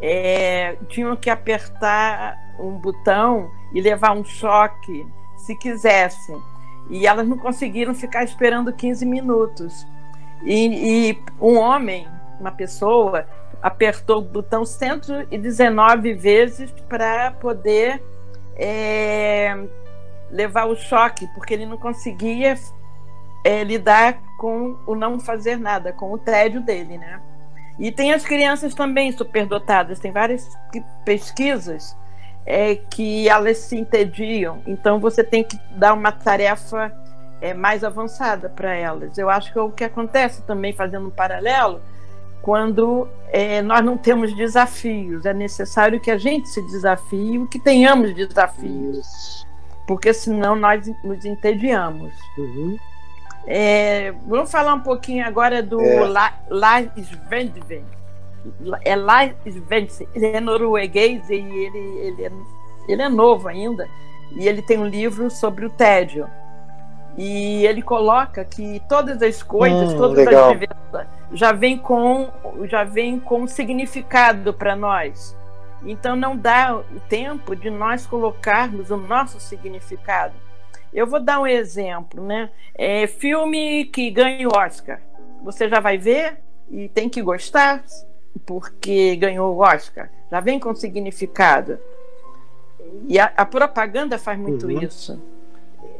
é, 0.00 0.76
tinham 0.88 1.14
que 1.16 1.28
apertar 1.28 2.36
um 2.58 2.78
botão 2.78 3.50
e 3.74 3.80
levar 3.80 4.12
um 4.12 4.24
choque 4.24 5.06
se 5.36 5.54
quisessem. 5.56 6.36
E 6.88 7.06
elas 7.06 7.28
não 7.28 7.36
conseguiram 7.36 7.94
ficar 7.94 8.24
esperando 8.24 8.72
15 8.72 9.04
minutos. 9.04 9.86
E, 10.42 11.10
e 11.10 11.22
um 11.40 11.58
homem, 11.58 12.08
uma 12.40 12.50
pessoa, 12.52 13.26
apertou 13.62 14.18
o 14.18 14.22
botão 14.22 14.64
119 14.64 16.14
vezes 16.14 16.70
para 16.88 17.30
poder 17.32 18.02
é, 18.56 19.56
levar 20.30 20.66
o 20.66 20.76
choque, 20.76 21.26
porque 21.34 21.54
ele 21.54 21.66
não 21.66 21.76
conseguia 21.76 22.54
é, 23.44 23.62
lidar 23.64 24.18
com 24.38 24.76
o 24.86 24.94
não 24.94 25.20
fazer 25.20 25.58
nada, 25.58 25.92
com 25.92 26.12
o 26.12 26.18
tédio 26.18 26.60
dele, 26.60 26.98
né? 26.98 27.20
E 27.78 27.90
tem 27.90 28.12
as 28.12 28.24
crianças 28.24 28.74
também 28.74 29.10
superdotadas, 29.12 29.98
tem 29.98 30.12
várias 30.12 30.46
pesquisas 31.04 31.96
é, 32.44 32.74
que 32.74 33.28
elas 33.28 33.58
se 33.58 33.76
entediam, 33.76 34.62
então 34.66 34.98
você 34.98 35.24
tem 35.24 35.42
que 35.42 35.58
dar 35.72 35.94
uma 35.94 36.12
tarefa 36.12 36.92
é, 37.40 37.54
mais 37.54 37.82
avançada 37.82 38.48
para 38.48 38.74
elas. 38.74 39.16
Eu 39.16 39.30
acho 39.30 39.52
que 39.52 39.58
é 39.58 39.62
o 39.62 39.70
que 39.70 39.84
acontece 39.84 40.42
também, 40.42 40.72
fazendo 40.72 41.06
um 41.06 41.10
paralelo, 41.10 41.80
quando 42.42 43.08
é, 43.28 43.62
nós 43.62 43.84
não 43.84 43.96
temos 43.96 44.34
desafios. 44.34 45.24
É 45.26 45.34
necessário 45.34 46.00
que 46.00 46.10
a 46.10 46.18
gente 46.18 46.48
se 46.48 46.62
desafie, 46.62 47.46
que 47.50 47.58
tenhamos 47.58 48.14
desafios, 48.14 49.46
porque 49.86 50.12
senão 50.12 50.56
nós 50.56 50.90
nos 51.04 51.24
entediamos. 51.24 52.12
Uhum. 52.38 52.76
É, 53.46 54.12
vamos 54.26 54.50
falar 54.50 54.74
um 54.74 54.80
pouquinho 54.80 55.26
agora 55.26 55.62
do 55.62 55.80
é. 55.80 56.06
Lars 56.48 56.90
Svendsen. 56.96 57.84
É 58.84 58.96
Lars 58.96 59.34
Svendsen, 59.44 60.08
ele 60.14 60.26
é 60.26 60.40
norueguês 60.40 61.28
e 61.28 61.34
ele, 61.34 61.78
ele, 61.78 62.24
é, 62.24 62.32
ele 62.88 63.02
é 63.02 63.08
novo 63.08 63.48
ainda, 63.48 63.86
e 64.32 64.48
ele 64.48 64.62
tem 64.62 64.78
um 64.78 64.86
livro 64.86 65.30
sobre 65.30 65.66
o 65.66 65.70
tédio. 65.70 66.26
E 67.18 67.66
ele 67.66 67.82
coloca 67.82 68.44
que 68.44 68.80
todas 68.88 69.20
as 69.20 69.42
coisas, 69.42 69.92
hum, 69.92 69.98
todas 69.98 70.24
legal. 70.24 70.44
as 70.44 70.52
vivências 70.52 71.19
já 71.32 71.52
vem 71.52 71.78
com 71.78 72.28
já 72.68 72.84
vem 72.84 73.18
com 73.18 73.46
significado 73.46 74.52
para 74.52 74.74
nós. 74.74 75.36
Então 75.84 76.14
não 76.14 76.36
dá 76.36 76.76
o 76.76 77.00
tempo 77.08 77.56
de 77.56 77.70
nós 77.70 78.06
colocarmos 78.06 78.90
o 78.90 78.96
nosso 78.96 79.40
significado. 79.40 80.34
Eu 80.92 81.06
vou 81.06 81.20
dar 81.20 81.40
um 81.40 81.46
exemplo, 81.46 82.24
né? 82.24 82.50
É, 82.74 83.06
filme 83.06 83.84
que 83.86 84.10
ganha 84.10 84.48
o 84.48 84.56
Oscar. 84.56 85.00
Você 85.42 85.68
já 85.68 85.80
vai 85.80 85.96
ver 85.96 86.38
e 86.68 86.88
tem 86.88 87.08
que 87.08 87.22
gostar 87.22 87.82
porque 88.44 89.16
ganhou 89.16 89.54
o 89.54 89.60
Oscar. 89.60 90.10
Já 90.30 90.40
vem 90.40 90.58
com 90.58 90.74
significado. 90.74 91.78
E 93.06 93.18
a, 93.18 93.32
a 93.36 93.46
propaganda 93.46 94.18
faz 94.18 94.38
muito 94.38 94.66
uhum. 94.66 94.82
isso. 94.82 95.20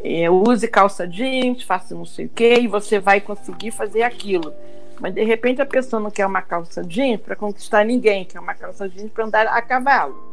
É, 0.02 0.30
use 0.30 0.66
calça 0.66 1.06
jeans, 1.06 1.62
faça 1.62 1.94
não 1.94 2.04
sei 2.04 2.26
o 2.26 2.28
quê, 2.28 2.54
e 2.60 2.66
você 2.66 2.98
vai 2.98 3.20
conseguir 3.20 3.70
fazer 3.70 4.02
aquilo. 4.02 4.52
Mas 5.00 5.14
de 5.14 5.24
repente 5.24 5.62
a 5.62 5.66
pessoa 5.66 6.00
não 6.00 6.10
quer 6.10 6.26
uma 6.26 6.42
calça 6.42 6.84
jeans 6.84 7.20
para 7.20 7.34
conquistar 7.34 7.84
ninguém, 7.84 8.24
quer 8.24 8.38
uma 8.38 8.54
calça 8.54 8.88
jeans 8.88 9.10
para 9.10 9.24
andar 9.24 9.46
a 9.46 9.62
cavalo. 9.62 10.28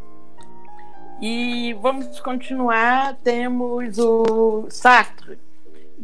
E 1.22 1.74
vamos 1.82 2.20
continuar, 2.20 3.16
temos 3.24 3.98
o 3.98 4.68
Sartre, 4.70 5.40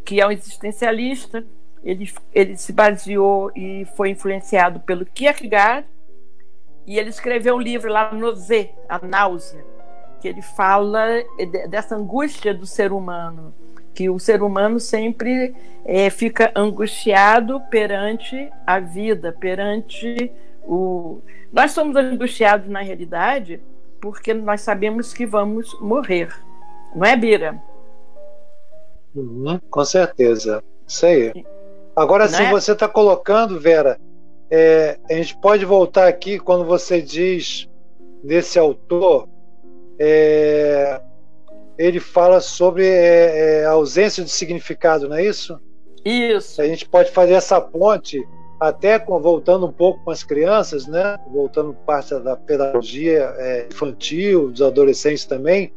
que 0.05 0.21
é 0.21 0.25
um 0.25 0.31
existencialista, 0.31 1.45
ele, 1.83 2.09
ele 2.33 2.57
se 2.57 2.71
baseou 2.71 3.51
e 3.53 3.85
foi 3.97 4.09
influenciado 4.09 4.79
pelo 4.79 5.05
Kierkegaard, 5.05 5.85
e 6.87 6.97
ele 6.97 7.09
escreveu 7.09 7.55
um 7.55 7.61
livro 7.61 7.91
lá 7.91 8.13
no 8.13 8.33
Z, 8.33 8.71
A 8.87 9.05
Náusea, 9.05 9.63
que 10.21 10.27
ele 10.27 10.41
fala 10.41 11.05
dessa 11.69 11.95
angústia 11.95 12.53
do 12.53 12.65
ser 12.65 12.91
humano 12.91 13.53
que 13.93 14.09
o 14.09 14.19
ser 14.19 14.41
humano 14.41 14.79
sempre 14.79 15.53
é, 15.85 16.09
fica 16.09 16.51
angustiado 16.55 17.59
perante 17.69 18.49
a 18.65 18.79
vida, 18.79 19.31
perante 19.31 20.31
o. 20.63 21.19
Nós 21.51 21.71
somos 21.71 21.95
angustiados 21.95 22.67
na 22.67 22.81
realidade 22.81 23.61
porque 24.01 24.33
nós 24.33 24.61
sabemos 24.61 25.13
que 25.13 25.25
vamos 25.25 25.79
morrer, 25.79 26.29
não 26.93 27.05
é, 27.05 27.15
Bira? 27.15 27.61
Uhum, 29.15 29.59
com 29.69 29.85
certeza, 29.85 30.61
isso 30.85 31.05
aí. 31.05 31.45
Agora, 31.95 32.27
se 32.27 32.41
é? 32.41 32.49
você 32.49 32.73
está 32.73 32.87
colocando, 32.87 33.59
Vera, 33.59 33.97
é, 34.49 34.97
a 35.09 35.13
gente 35.13 35.37
pode 35.37 35.63
voltar 35.63 36.07
aqui 36.07 36.39
quando 36.39 36.65
você 36.65 37.01
diz 37.01 37.69
desse 38.23 38.57
autor. 38.57 39.29
É, 39.99 40.99
ele 41.77 41.99
fala 41.99 42.39
sobre 42.39 42.85
é, 42.85 43.61
é, 43.61 43.65
a 43.65 43.71
ausência 43.71 44.23
de 44.23 44.29
significado, 44.29 45.07
não 45.07 45.15
é 45.15 45.25
isso? 45.25 45.59
Isso. 46.05 46.61
A 46.61 46.67
gente 46.67 46.87
pode 46.87 47.11
fazer 47.11 47.33
essa 47.33 47.59
ponte 47.59 48.21
até 48.59 48.99
com, 48.99 49.19
voltando 49.19 49.65
um 49.65 49.71
pouco 49.71 50.03
com 50.03 50.11
as 50.11 50.23
crianças, 50.23 50.87
né? 50.87 51.17
Voltando 51.31 51.73
parte 51.85 52.17
da 52.19 52.35
pedagogia 52.35 53.33
é, 53.37 53.67
infantil, 53.71 54.51
dos 54.51 54.61
adolescentes 54.61 55.25
também, 55.25 55.73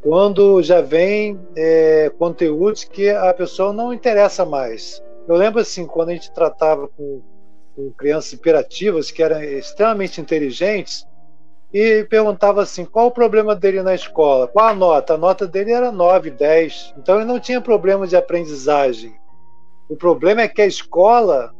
quando 0.00 0.62
já 0.62 0.80
vem 0.80 1.38
é, 1.56 2.10
conteúdos 2.18 2.84
que 2.84 3.10
a 3.10 3.32
pessoa 3.34 3.72
não 3.72 3.92
interessa 3.92 4.44
mais. 4.44 5.02
Eu 5.28 5.36
lembro 5.36 5.60
assim, 5.60 5.86
quando 5.86 6.10
a 6.10 6.12
gente 6.12 6.32
tratava 6.32 6.88
com, 6.88 7.20
com 7.74 7.90
crianças 7.92 8.32
imperativas 8.32 9.10
que 9.10 9.22
eram 9.22 9.42
extremamente 9.42 10.20
inteligentes, 10.20 11.04
e 11.78 12.04
perguntava 12.04 12.62
assim: 12.62 12.86
qual 12.86 13.08
o 13.08 13.10
problema 13.10 13.54
dele 13.54 13.82
na 13.82 13.94
escola? 13.94 14.48
Qual 14.48 14.66
a 14.66 14.74
nota? 14.74 15.12
A 15.12 15.18
nota 15.18 15.46
dele 15.46 15.72
era 15.72 15.92
9, 15.92 16.30
10. 16.30 16.94
Então 16.96 17.16
ele 17.16 17.26
não 17.26 17.38
tinha 17.38 17.60
problema 17.60 18.06
de 18.06 18.16
aprendizagem. 18.16 19.14
O 19.86 19.94
problema 19.94 20.40
é 20.40 20.48
que 20.48 20.62
a 20.62 20.66
escola 20.66 21.54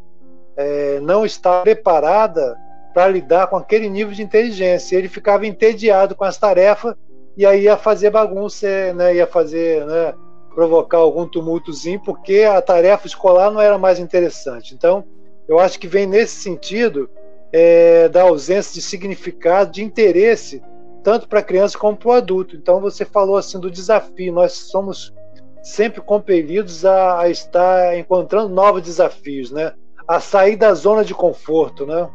é, 0.56 1.00
não 1.00 1.26
está 1.26 1.60
preparada 1.60 2.56
para 2.94 3.08
lidar 3.08 3.48
com 3.48 3.56
aquele 3.56 3.90
nível 3.90 4.14
de 4.14 4.22
inteligência. 4.22 4.96
Ele 4.96 5.06
ficava 5.06 5.46
entediado 5.46 6.16
com 6.16 6.24
as 6.24 6.38
tarefas 6.38 6.94
e 7.36 7.44
aí 7.44 7.64
ia 7.64 7.76
fazer 7.76 8.08
bagunça, 8.08 8.94
né? 8.94 9.16
ia 9.16 9.26
fazer, 9.26 9.84
né? 9.84 10.14
provocar 10.54 10.96
algum 10.96 11.28
tumultozinho, 11.28 12.00
porque 12.00 12.40
a 12.40 12.62
tarefa 12.62 13.06
escolar 13.06 13.50
não 13.50 13.60
era 13.60 13.76
mais 13.76 13.98
interessante. 13.98 14.72
Então, 14.72 15.04
eu 15.46 15.58
acho 15.58 15.78
que 15.78 15.86
vem 15.86 16.06
nesse 16.06 16.36
sentido 16.36 17.10
é, 17.58 18.06
da 18.10 18.20
ausência 18.20 18.74
de 18.74 18.82
significado, 18.82 19.72
de 19.72 19.82
interesse, 19.82 20.62
tanto 21.02 21.26
para 21.26 21.38
a 21.38 21.42
criança 21.42 21.78
como 21.78 21.96
para 21.96 22.08
o 22.08 22.12
adulto. 22.12 22.54
Então 22.54 22.82
você 22.82 23.02
falou 23.02 23.38
assim 23.38 23.58
do 23.58 23.70
desafio. 23.70 24.30
Nós 24.30 24.52
somos 24.52 25.14
sempre 25.62 26.02
compelidos 26.02 26.84
a, 26.84 27.20
a, 27.20 27.30
estar 27.30 27.96
encontrando 27.96 28.50
novos 28.50 28.82
desafios, 28.82 29.50
né? 29.50 29.72
A 30.06 30.20
sair 30.20 30.56
da 30.56 30.74
zona 30.74 31.02
de 31.02 31.14
conforto, 31.14 31.86
né? 31.86 32.06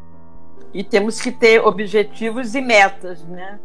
E 0.71 0.83
temos 0.83 1.19
que 1.19 1.31
ter 1.31 1.59
objetivos 1.59 2.53
e 2.53 2.61
metas, 2.61 3.23
né? 3.23 3.59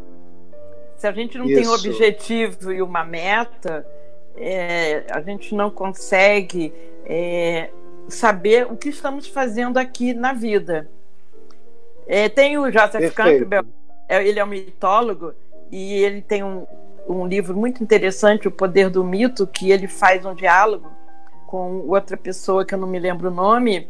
Se 0.96 1.06
a 1.06 1.12
gente 1.12 1.36
não 1.36 1.44
Isso. 1.44 1.60
tem 1.60 1.68
um 1.68 1.74
objetivo 1.74 2.72
e 2.72 2.80
uma 2.80 3.04
meta, 3.04 3.86
é, 4.34 5.04
a 5.10 5.20
gente 5.20 5.54
não 5.54 5.70
consegue 5.70 6.72
é, 7.04 7.68
saber 8.08 8.66
o 8.66 8.78
que 8.78 8.88
estamos 8.88 9.26
fazendo 9.26 9.76
aqui 9.76 10.14
na 10.14 10.32
vida. 10.32 10.88
É, 12.06 12.28
tem 12.28 12.56
o 12.56 12.70
Joseph 12.70 13.14
Campbell, 13.14 13.64
é, 14.08 14.26
ele 14.26 14.38
é 14.38 14.44
um 14.44 14.48
mitólogo 14.48 15.34
e 15.70 15.94
ele 15.94 16.22
tem 16.22 16.44
um, 16.44 16.66
um 17.08 17.26
livro 17.26 17.56
muito 17.56 17.82
interessante, 17.82 18.46
O 18.46 18.52
Poder 18.52 18.88
do 18.90 19.04
Mito, 19.04 19.46
que 19.46 19.70
ele 19.70 19.88
faz 19.88 20.24
um 20.24 20.34
diálogo 20.34 20.90
com 21.46 21.88
outra 21.88 22.16
pessoa 22.16 22.64
que 22.64 22.74
eu 22.74 22.78
não 22.78 22.88
me 22.88 22.98
lembro 22.98 23.28
o 23.28 23.34
nome, 23.34 23.88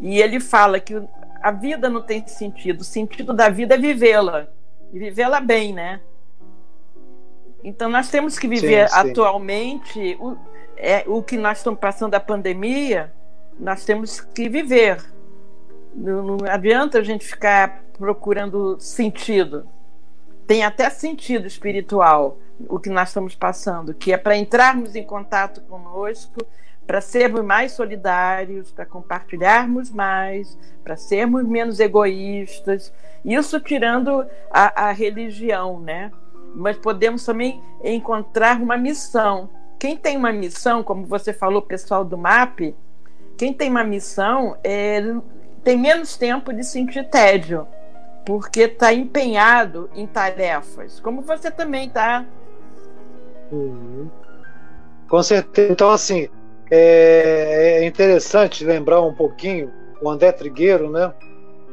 e 0.00 0.20
ele 0.20 0.40
fala 0.40 0.80
que 0.80 1.00
a 1.40 1.50
vida 1.50 1.88
não 1.88 2.02
tem 2.02 2.26
sentido, 2.26 2.80
o 2.80 2.84
sentido 2.84 3.32
da 3.32 3.48
vida 3.48 3.74
é 3.74 3.78
vivê-la, 3.78 4.48
e 4.92 4.98
vivê-la 4.98 5.40
bem, 5.40 5.72
né? 5.72 6.00
Então 7.62 7.88
nós 7.88 8.10
temos 8.10 8.38
que 8.38 8.46
viver 8.46 8.88
sim, 8.88 8.94
sim. 8.94 9.10
atualmente 9.10 10.16
o, 10.20 10.36
é, 10.76 11.04
o 11.06 11.22
que 11.22 11.36
nós 11.36 11.58
estamos 11.58 11.80
passando 11.80 12.14
a 12.14 12.20
pandemia, 12.20 13.12
nós 13.58 13.84
temos 13.84 14.20
que 14.20 14.48
viver. 14.48 14.98
Não, 15.96 16.22
não 16.22 16.36
adianta 16.46 16.98
a 16.98 17.02
gente 17.02 17.26
ficar 17.26 17.82
procurando 17.96 18.76
sentido. 18.78 19.66
Tem 20.46 20.62
até 20.62 20.90
sentido 20.90 21.46
espiritual 21.46 22.38
o 22.68 22.78
que 22.78 22.90
nós 22.90 23.08
estamos 23.08 23.34
passando, 23.34 23.94
que 23.94 24.12
é 24.12 24.18
para 24.18 24.36
entrarmos 24.36 24.94
em 24.94 25.02
contato 25.02 25.62
conosco, 25.62 26.38
para 26.86 27.00
sermos 27.00 27.42
mais 27.42 27.72
solidários, 27.72 28.70
para 28.70 28.86
compartilharmos 28.86 29.90
mais, 29.90 30.56
para 30.84 30.96
sermos 30.96 31.44
menos 31.44 31.80
egoístas. 31.80 32.92
Isso 33.24 33.58
tirando 33.58 34.24
a, 34.50 34.88
a 34.88 34.92
religião, 34.92 35.80
né? 35.80 36.12
Mas 36.54 36.76
podemos 36.76 37.24
também 37.24 37.60
encontrar 37.82 38.60
uma 38.60 38.76
missão. 38.76 39.50
Quem 39.78 39.96
tem 39.96 40.16
uma 40.16 40.32
missão, 40.32 40.82
como 40.82 41.04
você 41.06 41.32
falou, 41.32 41.60
pessoal 41.60 42.04
do 42.04 42.16
MAP, 42.16 42.74
quem 43.36 43.52
tem 43.52 43.68
uma 43.68 43.84
missão 43.84 44.56
é, 44.62 45.02
tem 45.66 45.76
menos 45.76 46.16
tempo 46.16 46.52
de 46.52 46.62
sentir 46.62 47.08
tédio, 47.08 47.66
porque 48.24 48.60
está 48.60 48.92
empenhado 48.92 49.90
em 49.96 50.06
tarefas, 50.06 51.00
como 51.00 51.22
você 51.22 51.50
também 51.50 51.88
está. 51.88 52.24
Uhum. 53.50 54.08
Com 55.08 55.20
certeza. 55.24 55.72
Então, 55.72 55.90
assim, 55.90 56.28
é, 56.70 57.80
é, 57.80 57.84
interessante 57.84 58.64
lembrar 58.64 59.00
um 59.00 59.12
pouquinho 59.12 59.72
o 60.00 60.08
André 60.08 60.30
Trigueiro, 60.30 60.88
né? 60.88 61.12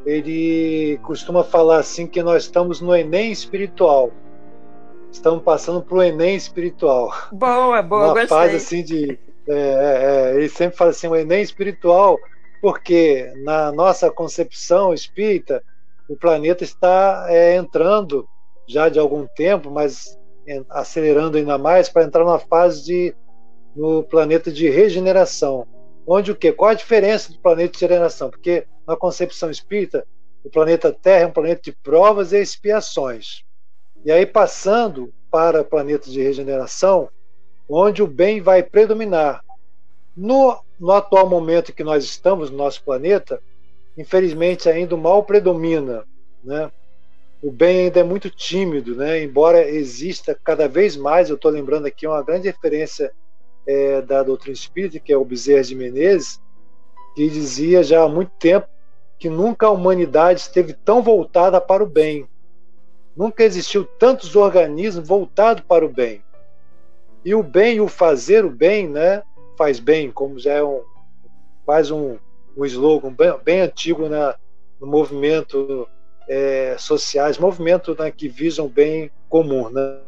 Ele 0.08 1.00
costuma 1.04 1.44
falar 1.44 1.78
assim 1.78 2.08
que 2.08 2.24
nós 2.24 2.46
estamos 2.46 2.82
no 2.82 2.96
Enem 2.96 3.32
espiritual. 3.32 4.12
Estamos 5.12 5.44
passando 5.44 5.84
para 5.84 5.98
o 5.98 6.02
Enem 6.02 6.36
espiritual. 6.36 7.14
Boa, 7.32 7.84
boa, 7.84 8.06
Uma 8.06 8.14
gostei. 8.14 8.28
fase 8.28 8.56
assim 8.56 8.84
de. 8.84 9.20
É, 9.48 9.54
é, 9.54 10.32
é, 10.32 10.36
ele 10.36 10.50
sempre 10.50 10.76
fala 10.76 10.90
assim, 10.90 11.08
o 11.08 11.16
Enem 11.16 11.44
espiritual, 11.44 12.18
porque 12.64 13.30
na 13.44 13.74
nossa 13.74 14.10
concepção 14.10 14.94
espírita, 14.94 15.62
o 16.08 16.16
planeta 16.16 16.64
está 16.64 17.26
é, 17.28 17.58
entrando 17.58 18.26
já 18.66 18.88
de 18.88 18.98
algum 18.98 19.28
tempo, 19.28 19.70
mas 19.70 20.18
acelerando 20.70 21.38
ainda 21.38 21.58
mais 21.58 21.90
para 21.90 22.06
entrar 22.06 22.24
numa 22.24 22.40
fase 22.40 22.86
de 22.86 23.16
no 23.76 24.02
planeta 24.02 24.50
de 24.50 24.70
regeneração. 24.70 25.68
Onde 26.08 26.32
o 26.32 26.36
quê? 26.38 26.54
Qual 26.54 26.72
a 26.72 26.74
diferença 26.74 27.34
do 27.34 27.40
planeta 27.40 27.74
de 27.74 27.82
regeneração? 27.82 28.30
Porque 28.30 28.66
na 28.88 28.96
concepção 28.96 29.52
espírita, 29.52 30.08
o 30.42 30.50
planeta 30.50 30.94
Terra 30.94 31.24
é 31.24 31.28
um 31.28 31.32
planeta 31.32 31.64
de 31.64 31.74
provas 31.74 32.32
e 32.32 32.40
expiações. 32.40 33.44
E 34.06 34.12
aí 34.12 34.26
passando 34.26 35.14
para 35.30 35.60
o 35.60 35.66
planeta 35.66 36.10
de 36.10 36.22
regeneração, 36.22 37.10
onde 37.68 38.02
o 38.02 38.08
bem 38.08 38.40
vai 38.40 38.64
predominar. 38.64 39.44
No, 40.16 40.60
no 40.80 40.92
atual 40.92 41.28
momento 41.28 41.74
que 41.74 41.84
nós 41.84 42.04
estamos 42.04 42.52
no 42.52 42.58
nosso 42.58 42.84
planeta, 42.84 43.42
infelizmente 43.98 44.70
ainda 44.70 44.96
o 44.96 44.98
mal 44.98 45.24
predomina, 45.24 46.04
né? 46.44 46.72
O 47.42 47.52
bem 47.52 47.86
ainda 47.86 48.00
é 48.00 48.04
muito 48.04 48.30
tímido, 48.30 48.96
né? 48.96 49.22
Embora 49.22 49.68
exista 49.68 50.38
cada 50.44 50.68
vez 50.68 50.96
mais, 50.96 51.30
eu 51.30 51.36
estou 51.36 51.52
lembrando 51.52 51.88
aqui 51.88 52.08
uma 52.08 52.24
grande 52.24 52.48
referência 52.48 53.12
é, 53.68 54.02
da 54.02 54.24
doutrina 54.24 54.54
espírita, 54.54 55.00
que 55.00 55.12
é 55.12 55.18
o 55.18 55.26
Bezerra 55.26 55.64
de 55.64 55.76
Menezes, 55.76 56.40
que 57.16 57.30
dizia 57.30 57.84
já 57.84 58.04
há 58.04 58.10
muito 58.10 58.32
tempo 58.40 58.68
que 59.20 59.30
nunca 59.30 59.68
a 59.68 59.72
humanidade 59.72 60.42
esteve 60.42 60.74
tão 60.74 61.02
voltada 61.02 61.60
para 61.60 61.84
o 61.84 61.88
bem. 61.88 62.28
Nunca 63.16 63.44
existiu 63.44 63.86
tantos 63.86 64.36
organismos 64.36 65.08
voltados 65.08 65.64
para 65.68 65.86
o 65.86 65.90
bem. 65.90 66.24
E 67.24 67.34
o 67.36 67.44
bem, 67.44 67.80
o 67.80 67.88
fazer 67.88 68.44
o 68.44 68.50
bem, 68.50 68.88
né, 68.88 69.22
faz 69.58 69.80
bem, 69.80 70.12
como 70.12 70.40
já 70.40 70.54
é 70.54 70.64
um, 70.64 70.82
faz 71.66 71.92
um, 71.92 72.18
um 72.56 72.66
slogan 72.66 73.12
bem, 73.12 73.34
bem 73.44 73.62
antigo 73.62 74.08
na, 74.08 74.36
no 74.80 74.88
movimento 74.88 75.88
é, 76.28 76.76
sociais, 76.78 77.38
movimento 77.38 77.96
né, 77.98 78.12
que 78.12 78.28
visam 78.28 78.68
bem 78.68 79.12
comum. 79.30 79.70
Né? 79.70 80.00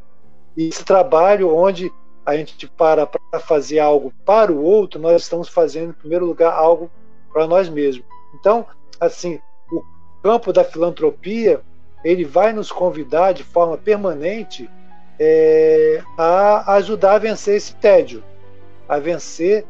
E 0.55 0.67
esse 0.67 0.83
trabalho 0.83 1.55
onde 1.55 1.91
a 2.25 2.35
gente 2.35 2.67
para 2.67 3.05
para 3.05 3.39
fazer 3.39 3.79
algo 3.79 4.11
para 4.25 4.51
o 4.51 4.63
outro, 4.63 4.99
nós 4.99 5.21
estamos 5.21 5.47
fazendo, 5.47 5.89
em 5.89 5.93
primeiro 5.93 6.25
lugar, 6.25 6.53
algo 6.53 6.89
para 7.31 7.45
nós 7.45 7.69
mesmos. 7.69 8.05
Então, 8.33 8.65
assim, 8.99 9.39
o 9.71 9.83
campo 10.23 10.51
da 10.51 10.63
filantropia, 10.63 11.61
ele 12.03 12.25
vai 12.25 12.51
nos 12.51 12.71
convidar 12.71 13.33
de 13.33 13.43
forma 13.43 13.77
permanente 13.77 14.69
é, 15.19 16.01
a 16.17 16.73
ajudar 16.75 17.15
a 17.15 17.19
vencer 17.19 17.55
esse 17.55 17.75
tédio, 17.75 18.23
a 18.87 18.99
vencer 18.99 19.65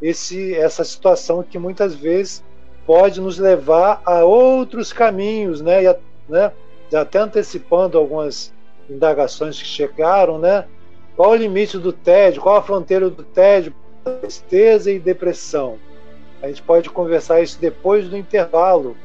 esse, 0.00 0.54
essa 0.54 0.84
situação 0.84 1.42
que 1.42 1.58
muitas 1.58 1.94
vezes 1.94 2.42
pode 2.86 3.20
nos 3.20 3.38
levar 3.38 4.02
a 4.04 4.24
outros 4.24 4.92
caminhos, 4.92 5.60
né? 5.60 5.84
E, 5.84 5.96
né? 6.28 6.52
Já 6.90 7.00
até 7.00 7.18
antecipando 7.18 7.96
algumas 7.96 8.52
indagações 8.88 9.58
que 9.58 9.66
chegaram, 9.66 10.38
né? 10.38 10.66
Qual 11.16 11.30
o 11.30 11.36
limite 11.36 11.78
do 11.78 11.92
tédio? 11.92 12.42
Qual 12.42 12.56
a 12.56 12.62
fronteira 12.62 13.08
do 13.08 13.22
tédio? 13.22 13.72
Tristeza 14.20 14.90
e 14.90 14.98
depressão. 14.98 15.78
A 16.42 16.48
gente 16.48 16.62
pode 16.62 16.90
conversar 16.90 17.40
isso 17.40 17.58
depois 17.58 18.08
do 18.08 18.16
intervalo. 18.16 18.96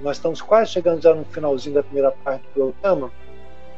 Nós 0.00 0.16
estamos 0.16 0.42
quase 0.42 0.72
chegando 0.72 1.00
já 1.00 1.14
no 1.14 1.24
finalzinho 1.24 1.76
da 1.76 1.82
primeira 1.82 2.10
parte 2.10 2.42
do 2.54 2.72
programa, 2.72 3.12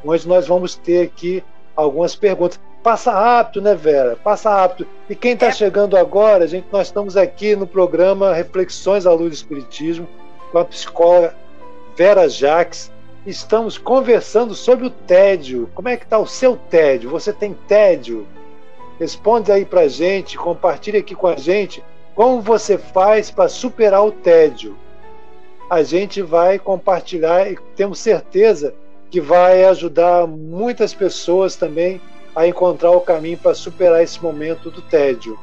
onde 0.03 0.27
nós 0.27 0.47
vamos 0.47 0.75
ter 0.75 1.03
aqui 1.03 1.43
algumas 1.75 2.15
perguntas. 2.15 2.59
Passa 2.83 3.11
rápido, 3.11 3.63
né, 3.63 3.73
Vera? 3.73 4.15
Passa 4.23 4.49
rápido. 4.49 4.87
E 5.09 5.15
quem 5.15 5.33
está 5.33 5.47
é. 5.47 5.51
chegando 5.51 5.97
agora, 5.97 6.47
gente, 6.47 6.67
nós 6.71 6.87
estamos 6.87 7.17
aqui 7.17 7.55
no 7.55 7.65
programa 7.65 8.33
Reflexões 8.33 9.05
à 9.05 9.11
Luz 9.11 9.29
do 9.29 9.33
Espiritismo 9.33 10.07
com 10.51 10.59
a 10.59 10.65
psicóloga 10.65 11.35
Vera 11.95 12.29
Jacques 12.29 12.91
estamos 13.25 13.77
conversando 13.77 14.53
sobre 14.53 14.85
o 14.85 14.89
tédio. 14.89 15.69
Como 15.73 15.89
é 15.89 15.97
que 15.97 16.03
está 16.03 16.19
o 16.19 16.27
seu 16.27 16.55
tédio? 16.55 17.09
Você 17.09 17.33
tem 17.33 17.53
tédio? 17.67 18.27
Responde 18.99 19.51
aí 19.51 19.65
para 19.65 19.87
gente, 19.87 20.37
compartilhe 20.37 20.97
aqui 20.97 21.15
com 21.15 21.27
a 21.27 21.35
gente 21.35 21.83
como 22.13 22.39
você 22.39 22.77
faz 22.77 23.29
para 23.29 23.49
superar 23.49 24.05
o 24.05 24.11
tédio. 24.11 24.77
A 25.69 25.83
gente 25.83 26.21
vai 26.21 26.59
compartilhar 26.59 27.51
e 27.51 27.57
temos 27.75 27.99
certeza 27.99 28.73
que 29.15 29.21
vai 29.21 29.63
ajudar 29.63 30.27
muitas 30.27 30.93
pessoas 30.93 31.55
também 31.55 32.01
a 32.35 32.45
encontrar 32.45 32.91
o 32.91 32.99
caminho 32.99 33.37
para 33.37 33.53
superar 33.53 34.03
esse 34.03 34.21
momento 34.21 34.69
do 34.69 34.81
tédio. 34.81 35.39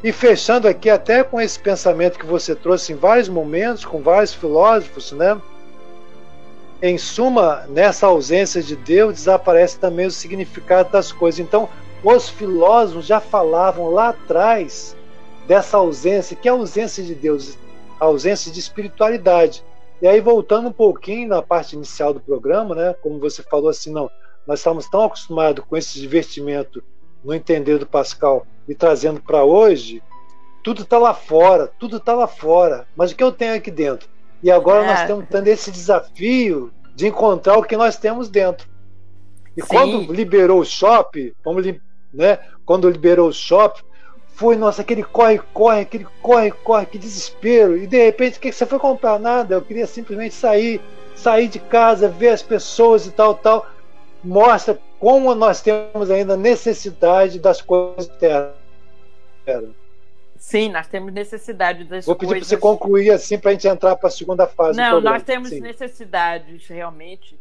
E 0.00 0.12
fechando 0.12 0.68
aqui 0.68 0.88
até 0.88 1.24
com 1.24 1.40
esse 1.40 1.58
pensamento 1.58 2.20
que 2.20 2.24
você 2.24 2.54
trouxe 2.54 2.92
em 2.92 2.94
vários 2.94 3.28
momentos, 3.28 3.84
com 3.84 4.00
vários 4.00 4.32
filósofos, 4.32 5.10
né? 5.10 5.36
Em 6.80 6.96
suma, 6.96 7.64
nessa 7.68 8.06
ausência 8.06 8.62
de 8.62 8.76
Deus 8.76 9.14
desaparece 9.14 9.76
também 9.80 10.06
o 10.06 10.10
significado 10.12 10.92
das 10.92 11.10
coisas. 11.10 11.40
Então, 11.40 11.68
os 12.04 12.28
filósofos 12.28 13.06
já 13.06 13.18
falavam 13.18 13.90
lá 13.90 14.10
atrás 14.10 14.96
dessa 15.48 15.78
ausência, 15.78 16.36
que 16.36 16.46
é 16.46 16.52
a 16.52 16.54
ausência 16.54 17.02
de 17.02 17.16
Deus, 17.16 17.58
a 17.98 18.04
ausência 18.04 18.52
de 18.52 18.60
espiritualidade. 18.60 19.64
E 20.02 20.08
aí, 20.08 20.20
voltando 20.20 20.68
um 20.68 20.72
pouquinho 20.72 21.28
na 21.28 21.42
parte 21.42 21.76
inicial 21.76 22.14
do 22.14 22.20
programa, 22.20 22.74
né, 22.74 22.94
como 23.02 23.18
você 23.18 23.42
falou 23.42 23.68
assim, 23.68 23.92
não, 23.92 24.10
nós 24.46 24.60
estamos 24.60 24.88
tão 24.88 25.02
acostumados 25.02 25.64
com 25.64 25.76
esse 25.76 26.00
divertimento 26.00 26.82
no 27.22 27.34
entender 27.34 27.78
do 27.78 27.86
Pascal 27.86 28.46
e 28.66 28.74
trazendo 28.74 29.20
para 29.20 29.44
hoje, 29.44 30.02
tudo 30.64 30.82
está 30.82 30.98
lá 30.98 31.12
fora, 31.12 31.66
tudo 31.78 31.98
está 31.98 32.14
lá 32.14 32.26
fora. 32.26 32.86
Mas 32.96 33.12
o 33.12 33.16
que 33.16 33.22
eu 33.22 33.32
tenho 33.32 33.54
aqui 33.54 33.70
dentro? 33.70 34.08
E 34.42 34.50
agora 34.50 34.84
é. 34.84 34.86
nós 34.86 35.00
estamos 35.00 35.26
tendo 35.28 35.48
esse 35.48 35.70
desafio 35.70 36.72
de 36.94 37.06
encontrar 37.06 37.58
o 37.58 37.62
que 37.62 37.76
nós 37.76 37.96
temos 37.96 38.28
dentro. 38.28 38.68
E 39.56 39.60
Sim. 39.60 39.68
quando 39.68 40.12
liberou 40.12 40.60
o 40.60 40.64
shopping, 40.64 41.32
vamos, 41.44 41.66
né? 42.12 42.38
Quando 42.64 42.88
liberou 42.88 43.28
o 43.28 43.32
shopping, 43.32 43.82
foi, 44.40 44.56
nossa, 44.56 44.80
aquele 44.80 45.02
corre, 45.02 45.38
corre, 45.52 45.82
aquele 45.82 46.06
corre, 46.22 46.50
corre, 46.50 46.86
que 46.86 46.96
desespero. 46.96 47.76
E 47.76 47.86
de 47.86 48.02
repente, 48.02 48.38
o 48.38 48.40
que 48.40 48.50
você 48.50 48.64
foi 48.64 48.78
comprar? 48.78 49.18
Nada, 49.20 49.54
eu 49.54 49.60
queria 49.60 49.86
simplesmente 49.86 50.34
sair, 50.34 50.80
sair 51.14 51.46
de 51.46 51.58
casa, 51.58 52.08
ver 52.08 52.30
as 52.30 52.42
pessoas 52.42 53.06
e 53.06 53.10
tal, 53.10 53.34
tal. 53.34 53.66
Mostra 54.24 54.80
como 54.98 55.34
nós 55.34 55.60
temos 55.60 56.10
ainda 56.10 56.38
necessidade 56.38 57.38
das 57.38 57.60
coisas 57.60 58.06
internas. 58.06 58.54
Sim, 60.38 60.70
nós 60.70 60.86
temos 60.86 61.12
necessidade 61.12 61.84
das 61.84 62.06
Vou 62.06 62.16
pedir 62.16 62.36
para 62.36 62.44
você 62.44 62.56
concluir 62.56 63.10
assim 63.10 63.38
para 63.38 63.50
a 63.50 63.52
gente 63.52 63.68
entrar 63.68 63.94
para 63.94 64.08
a 64.08 64.10
segunda 64.10 64.46
fase. 64.46 64.78
Não, 64.78 65.02
nós 65.02 65.22
temos 65.22 65.50
Sim. 65.50 65.60
necessidades 65.60 66.66
realmente, 66.66 67.38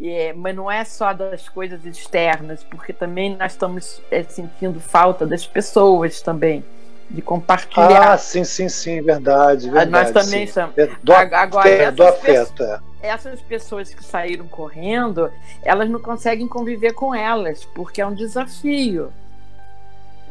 é, 0.00 0.32
mas 0.32 0.54
não 0.54 0.70
é 0.70 0.84
só 0.84 1.12
das 1.12 1.48
coisas 1.48 1.84
externas, 1.84 2.64
porque 2.64 2.92
também 2.92 3.36
nós 3.36 3.52
estamos 3.52 4.00
é, 4.10 4.22
sentindo 4.22 4.80
falta 4.80 5.26
das 5.26 5.46
pessoas 5.46 6.20
também 6.20 6.64
de 7.10 7.20
compartilhar. 7.20 8.12
Ah, 8.12 8.18
sim, 8.18 8.44
sim, 8.44 8.68
sim, 8.68 9.02
verdade, 9.02 9.70
verdade 9.70 9.90
nós 9.90 10.10
também 10.10 10.40
sim. 10.40 10.44
estamos. 10.44 10.74
Do, 11.02 11.12
agora, 11.12 11.68
é, 11.68 11.90
do 11.90 12.02
afeto. 12.02 12.62
É. 12.62 12.80
essas 13.02 13.40
pessoas 13.42 13.92
que 13.92 14.02
saíram 14.02 14.48
correndo, 14.48 15.30
elas 15.62 15.88
não 15.90 16.00
conseguem 16.00 16.48
conviver 16.48 16.92
com 16.94 17.14
elas, 17.14 17.64
porque 17.64 18.00
é 18.00 18.06
um 18.06 18.14
desafio. 18.14 19.12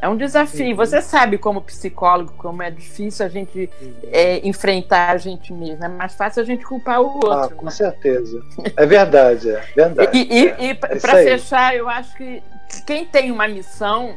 É 0.02 0.10
um 0.10 0.18
desafio. 0.18 0.76
Você 0.76 1.00
sabe, 1.00 1.38
como 1.38 1.62
psicólogo, 1.62 2.34
como 2.36 2.64
é 2.64 2.72
difícil 2.72 3.24
a 3.24 3.30
gente 3.30 3.70
é, 4.12 4.46
enfrentar 4.46 5.12
a 5.12 5.18
gente 5.18 5.54
mesmo. 5.54 5.86
É 5.86 5.88
mais 5.88 6.16
fácil 6.16 6.42
a 6.42 6.46
gente 6.46 6.66
culpar 6.66 7.00
o 7.00 7.06
outro. 7.06 7.32
Ah, 7.32 7.50
com 7.50 7.66
né? 7.66 7.72
certeza. 7.72 8.44
É 8.76 8.86
verdade, 8.88 9.52
é 9.52 9.62
verdade. 9.76 10.18
E, 10.18 10.22
e, 10.24 10.46
e 10.46 10.70
é, 10.72 10.74
para 10.74 10.98
fechar, 10.98 11.76
eu 11.76 11.88
acho 11.88 12.18
que 12.18 12.42
quem 12.88 13.06
tem 13.06 13.32
uma 13.32 13.48
missão, 13.48 14.16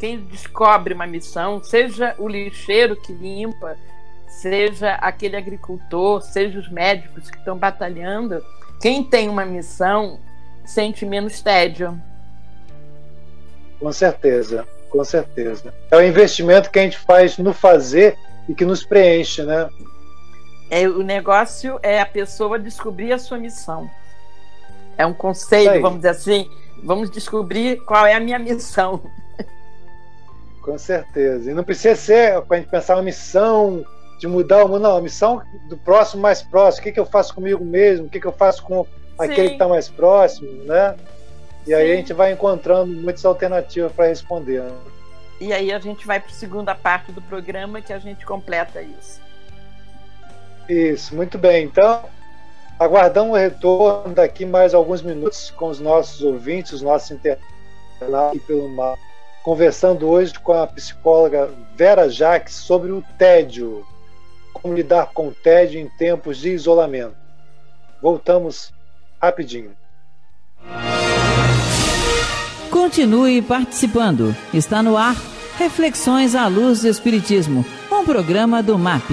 quem 0.00 0.20
descobre 0.20 0.94
uma 0.94 1.06
missão, 1.06 1.62
seja 1.62 2.14
o 2.16 2.26
lixeiro 2.26 2.96
que 2.96 3.12
limpa, 3.12 3.76
seja 4.26 4.94
aquele 4.94 5.36
agricultor, 5.36 6.22
seja 6.22 6.58
os 6.58 6.70
médicos 6.70 7.30
que 7.30 7.36
estão 7.36 7.58
batalhando, 7.58 8.42
quem 8.80 9.04
tem 9.04 9.28
uma 9.28 9.44
missão 9.44 10.18
sente 10.64 11.04
menos 11.04 11.42
tédio. 11.42 12.00
Com 13.78 13.92
certeza 13.92 14.66
com 14.96 15.04
certeza. 15.04 15.74
É 15.90 15.96
o 15.96 16.02
investimento 16.02 16.70
que 16.70 16.78
a 16.78 16.82
gente 16.82 16.96
faz 16.98 17.36
no 17.36 17.52
fazer 17.52 18.16
e 18.48 18.54
que 18.54 18.64
nos 18.64 18.82
preenche, 18.82 19.42
né? 19.42 19.68
É, 20.70 20.88
o 20.88 21.02
negócio 21.02 21.78
é 21.82 22.00
a 22.00 22.06
pessoa 22.06 22.58
descobrir 22.58 23.12
a 23.12 23.18
sua 23.18 23.36
missão. 23.36 23.90
É 24.96 25.04
um 25.04 25.12
conselho, 25.12 25.82
vamos 25.82 25.98
dizer 25.98 26.08
assim, 26.08 26.50
vamos 26.82 27.10
descobrir 27.10 27.76
qual 27.84 28.06
é 28.06 28.14
a 28.14 28.20
minha 28.20 28.38
missão. 28.38 29.02
Com 30.62 30.78
certeza. 30.78 31.50
E 31.50 31.54
não 31.54 31.62
precisa 31.62 31.94
ser 31.94 32.40
para 32.42 32.56
a 32.56 32.60
gente 32.60 32.70
pensar 32.70 32.96
uma 32.96 33.02
missão 33.02 33.84
de 34.18 34.26
mudar 34.26 34.64
o 34.64 34.68
mundo, 34.68 34.80
não. 34.80 34.96
A 34.96 35.02
missão 35.02 35.42
do 35.68 35.76
próximo 35.76 36.22
mais 36.22 36.42
próximo. 36.42 36.80
O 36.80 36.84
que, 36.84 36.92
que 36.92 37.00
eu 37.00 37.06
faço 37.06 37.34
comigo 37.34 37.62
mesmo? 37.62 38.06
O 38.06 38.08
que, 38.08 38.18
que 38.18 38.26
eu 38.26 38.32
faço 38.32 38.62
com 38.62 38.86
aquele 39.18 39.42
Sim. 39.42 39.48
que 39.48 39.52
está 39.52 39.68
mais 39.68 39.88
próximo, 39.88 40.50
né? 40.64 40.96
E 41.66 41.70
Sim. 41.70 41.74
aí 41.74 41.92
a 41.92 41.96
gente 41.96 42.12
vai 42.12 42.32
encontrando 42.32 42.92
muitas 42.92 43.24
alternativas 43.24 43.90
para 43.92 44.06
responder. 44.06 44.62
Né? 44.62 44.72
E 45.40 45.52
aí 45.52 45.72
a 45.72 45.78
gente 45.78 46.06
vai 46.06 46.20
para 46.20 46.30
a 46.30 46.34
segunda 46.34 46.74
parte 46.74 47.10
do 47.10 47.20
programa 47.20 47.82
que 47.82 47.92
a 47.92 47.98
gente 47.98 48.24
completa 48.24 48.80
isso. 48.80 49.20
Isso, 50.68 51.14
muito 51.14 51.36
bem. 51.36 51.64
Então, 51.64 52.04
aguardamos 52.78 53.32
o 53.32 53.36
retorno 53.36 54.14
daqui 54.14 54.46
mais 54.46 54.74
alguns 54.74 55.02
minutos 55.02 55.50
com 55.50 55.68
os 55.68 55.80
nossos 55.80 56.22
ouvintes, 56.22 56.72
os 56.72 56.82
nossos 56.82 57.10
internautas 57.10 58.42
pelo 58.46 58.68
mar, 58.68 58.96
conversando 59.42 60.08
hoje 60.08 60.38
com 60.38 60.52
a 60.52 60.66
psicóloga 60.66 61.50
Vera 61.76 62.08
Jacques 62.08 62.54
sobre 62.54 62.90
o 62.90 63.02
tédio, 63.18 63.86
como 64.52 64.74
lidar 64.74 65.12
com 65.12 65.28
o 65.28 65.34
tédio 65.34 65.80
em 65.80 65.88
tempos 65.88 66.38
de 66.38 66.50
isolamento. 66.50 67.16
Voltamos 68.00 68.72
rapidinho. 69.20 69.76
Continue 72.76 73.40
participando. 73.40 74.36
Está 74.52 74.82
no 74.82 74.98
ar 74.98 75.16
Reflexões 75.56 76.34
à 76.34 76.46
Luz 76.46 76.82
do 76.82 76.88
Espiritismo, 76.88 77.64
um 77.90 78.04
programa 78.04 78.62
do 78.62 78.78
MAP. 78.78 79.12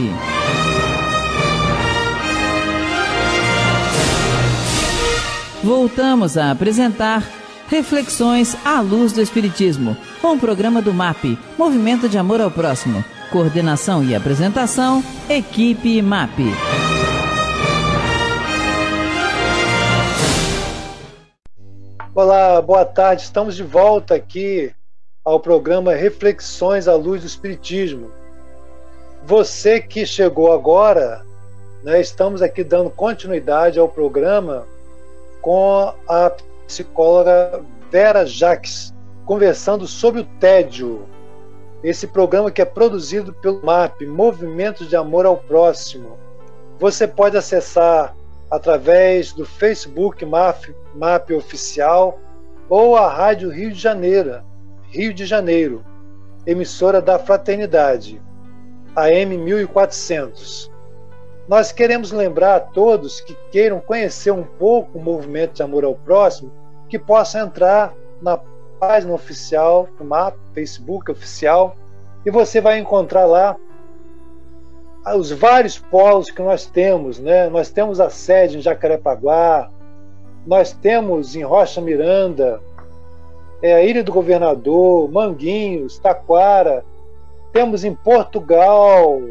Voltamos 5.64 6.38
a 6.38 6.52
apresentar 6.52 7.24
Reflexões 7.70 8.58
à 8.66 8.82
Luz 8.82 9.14
do 9.14 9.22
Espiritismo, 9.22 9.96
um 10.22 10.38
programa 10.38 10.82
do 10.82 10.94
MAP, 10.94 11.40
Movimento 11.58 12.10
de 12.10 12.18
Amor 12.18 12.42
ao 12.42 12.52
Próximo. 12.52 13.02
Coordenação 13.32 14.04
e 14.04 14.14
apresentação, 14.14 15.02
equipe 15.30 16.02
MAP. 16.02 16.40
Olá, 22.16 22.62
boa 22.62 22.86
tarde. 22.86 23.24
Estamos 23.24 23.56
de 23.56 23.64
volta 23.64 24.14
aqui 24.14 24.72
ao 25.26 25.40
programa 25.40 25.96
Reflexões 25.96 26.88
à 26.88 26.94
Luz 26.94 27.22
do 27.22 27.28
Espiritismo. 27.28 28.12
Você 29.26 29.82
que 29.82 30.06
chegou 30.06 30.54
agora, 30.54 31.26
né, 31.84 32.00
estamos 32.00 32.44
aqui 32.44 32.64
dando 32.64 32.92
continuidade 32.92 33.80
ao 33.80 33.90
programa 33.90 34.68
com 35.42 35.92
a 36.08 36.32
psicóloga 36.68 37.64
Vera 37.90 38.28
Jacques, 38.28 38.94
conversando 39.26 39.88
sobre 39.88 40.22
o 40.22 40.28
tédio. 40.40 41.08
Esse 41.84 42.06
programa 42.06 42.52
que 42.52 42.62
é 42.62 42.66
produzido 42.66 43.34
pelo 43.34 43.66
MAP, 43.66 44.06
Movimentos 44.06 44.88
de 44.88 44.96
Amor 44.96 45.26
ao 45.26 45.38
Próximo. 45.38 46.20
Você 46.78 47.08
pode 47.08 47.36
acessar 47.36 48.16
através 48.54 49.34
do 49.34 49.48
Facebook 49.48 50.24
MAP, 50.24 50.76
MAP 50.94 51.32
Oficial 51.32 52.20
ou 52.70 52.96
a 52.96 53.12
Rádio 53.12 53.50
Rio 53.50 53.72
de 53.72 53.80
Janeiro, 53.80 54.44
Rio 54.92 55.12
de 55.12 55.26
Janeiro, 55.26 55.84
emissora 56.46 57.02
da 57.02 57.18
Fraternidade, 57.18 58.22
AM 58.96 59.40
1400. 59.40 60.72
Nós 61.48 61.72
queremos 61.72 62.12
lembrar 62.12 62.56
a 62.58 62.60
todos 62.60 63.22
que 63.22 63.36
queiram 63.52 63.80
conhecer 63.80 64.30
um 64.30 64.44
pouco 64.44 65.00
o 65.00 65.04
movimento 65.04 65.54
de 65.54 65.64
amor 65.64 65.84
ao 65.84 65.96
próximo, 65.96 66.54
que 66.88 67.00
possam 67.00 67.48
entrar 67.48 67.92
na 68.22 68.40
página 68.80 69.14
oficial 69.14 69.90
do 69.98 70.06
MAP, 70.06 70.36
Facebook 70.54 71.10
oficial, 71.10 71.76
e 72.24 72.30
você 72.30 72.62
vai 72.62 72.78
encontrar 72.78 73.26
lá 73.26 73.58
os 75.12 75.32
vários 75.32 75.78
polos 75.78 76.32
que 76.32 76.42
nós 76.42 76.66
temos, 76.66 77.20
né? 77.20 77.50
Nós 77.50 77.70
temos 77.70 78.00
a 78.00 78.10
sede 78.10 78.58
em 78.58 78.62
Jacarepaguá, 78.62 79.70
nós 80.48 80.72
temos 80.72 81.36
em 81.36 81.44
Rocha 81.44 81.82
Miranda, 81.82 82.62
é, 83.62 83.74
a 83.74 83.84
Ilha 83.84 84.04
do 84.04 84.12
Governador, 84.12 85.12
Manguinhos, 85.12 86.00
Taquara, 86.00 86.86
temos 87.52 87.84
em 87.84 87.94
Portugal, 87.94 89.22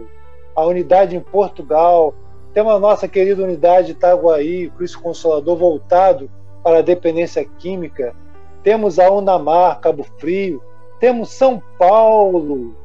a 0.54 0.64
unidade 0.64 1.16
em 1.16 1.20
Portugal, 1.20 2.14
temos 2.52 2.72
a 2.72 2.78
nossa 2.78 3.08
querida 3.08 3.42
unidade 3.42 3.92
Itaguaí, 3.92 4.70
Cristo 4.76 5.00
Consolador 5.00 5.56
voltado 5.56 6.30
para 6.62 6.78
a 6.78 6.82
dependência 6.82 7.44
química, 7.58 8.14
temos 8.62 8.98
a 8.98 9.10
Unamar, 9.10 9.80
Cabo 9.80 10.04
Frio, 10.18 10.62
temos 11.00 11.30
São 11.30 11.60
Paulo, 11.78 12.76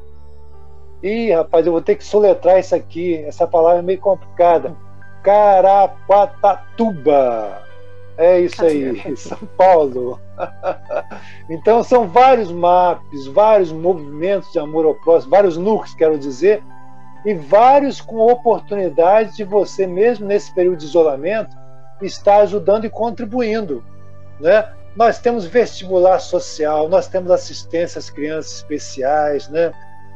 Ih, 1.02 1.32
rapaz, 1.32 1.66
eu 1.66 1.72
vou 1.72 1.80
ter 1.80 1.96
que 1.96 2.04
soletrar 2.04 2.58
isso 2.58 2.74
aqui. 2.74 3.16
Essa 3.24 3.46
palavra 3.46 3.78
é 3.78 3.82
meio 3.82 4.00
complicada. 4.00 4.76
Caraguatatuba. 5.22 7.62
É 8.16 8.40
isso 8.40 8.64
aí, 8.64 9.16
São 9.16 9.38
Paulo. 9.56 10.20
então 11.48 11.84
são 11.84 12.08
vários 12.08 12.50
maps, 12.50 13.28
vários 13.28 13.70
movimentos 13.70 14.50
de 14.52 14.58
amor 14.58 14.84
ao 14.86 14.96
próximo, 14.96 15.30
vários 15.30 15.56
núcleos, 15.56 15.94
quero 15.94 16.18
dizer, 16.18 16.60
e 17.24 17.32
vários 17.34 18.00
com 18.00 18.26
oportunidade 18.26 19.36
de 19.36 19.44
você 19.44 19.86
mesmo 19.86 20.26
nesse 20.26 20.52
período 20.52 20.78
de 20.78 20.86
isolamento 20.86 21.56
estar 22.02 22.38
ajudando 22.38 22.86
e 22.86 22.90
contribuindo, 22.90 23.84
né? 24.40 24.68
Nós 24.96 25.20
temos 25.20 25.44
vestibular 25.44 26.18
social, 26.18 26.88
nós 26.88 27.06
temos 27.06 27.30
assistência 27.30 28.00
às 28.00 28.10
crianças 28.10 28.56
especiais, 28.56 29.48
né? 29.48 29.72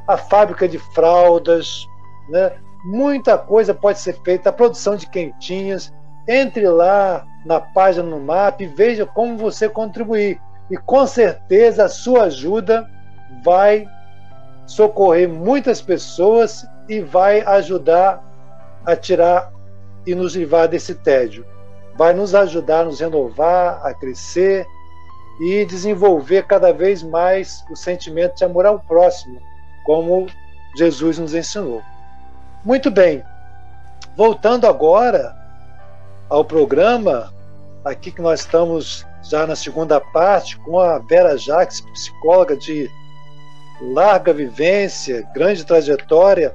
A 0.07 0.17
fábrica 0.17 0.69
de 0.69 0.79
fraldas, 0.79 1.87
né? 2.29 2.53
muita 2.85 3.39
coisa 3.39 3.73
pode 3.73 4.01
ser 4.01 4.15
feita, 4.23 4.49
a 4.49 4.53
produção 4.53 4.97
de 4.97 5.07
quentinhas. 5.07 5.93
Entre 6.27 6.69
lá 6.69 7.27
na 7.45 7.61
página 7.61 8.05
no 8.05 8.21
MAP 8.21 8.61
e 8.61 8.67
veja 8.67 9.05
como 9.05 9.37
você 9.37 9.69
contribuir. 9.69 10.41
E 10.71 10.77
com 10.77 11.07
certeza 11.07 11.85
a 11.85 11.89
sua 11.89 12.25
ajuda 12.25 12.89
vai 13.45 13.87
socorrer 14.67 15.29
muitas 15.29 15.83
pessoas 15.83 16.65
e 16.89 17.01
vai 17.01 17.41
ajudar 17.41 18.23
a 18.87 18.95
tirar 18.95 19.53
e 20.07 20.15
nos 20.15 20.37
livrar 20.37 20.69
desse 20.69 20.95
tédio. 20.95 21.45
Vai 21.97 22.13
nos 22.13 22.35
ajudar 22.35 22.81
a 22.81 22.85
nos 22.85 23.01
renovar, 23.01 23.85
a 23.85 23.93
crescer 23.93 24.65
e 25.41 25.65
desenvolver 25.65 26.47
cada 26.47 26.73
vez 26.73 27.03
mais 27.03 27.65
o 27.71 27.77
sentimento 27.77 28.37
de 28.37 28.45
amor 28.45 28.65
ao 28.65 28.79
próximo 28.79 29.41
como 29.85 30.27
Jesus 30.77 31.19
nos 31.19 31.35
ensinou. 31.35 31.83
Muito 32.65 32.91
bem, 32.91 33.23
voltando 34.17 34.67
agora 34.67 35.37
ao 36.29 36.45
programa, 36.45 37.33
aqui 37.85 38.11
que 38.11 38.23
nós 38.23 38.41
estamos 38.41 39.07
já 39.23 39.47
na 39.47 39.57
segunda 39.57 40.01
parte 40.01 40.57
com 40.59 40.79
a 40.79 40.99
Vera 40.99 41.37
Jacques, 41.37 41.81
psicóloga 41.81 42.57
de 42.57 42.91
larga 43.81 44.33
vivência, 44.33 45.29
grande 45.35 45.65
trajetória, 45.65 46.55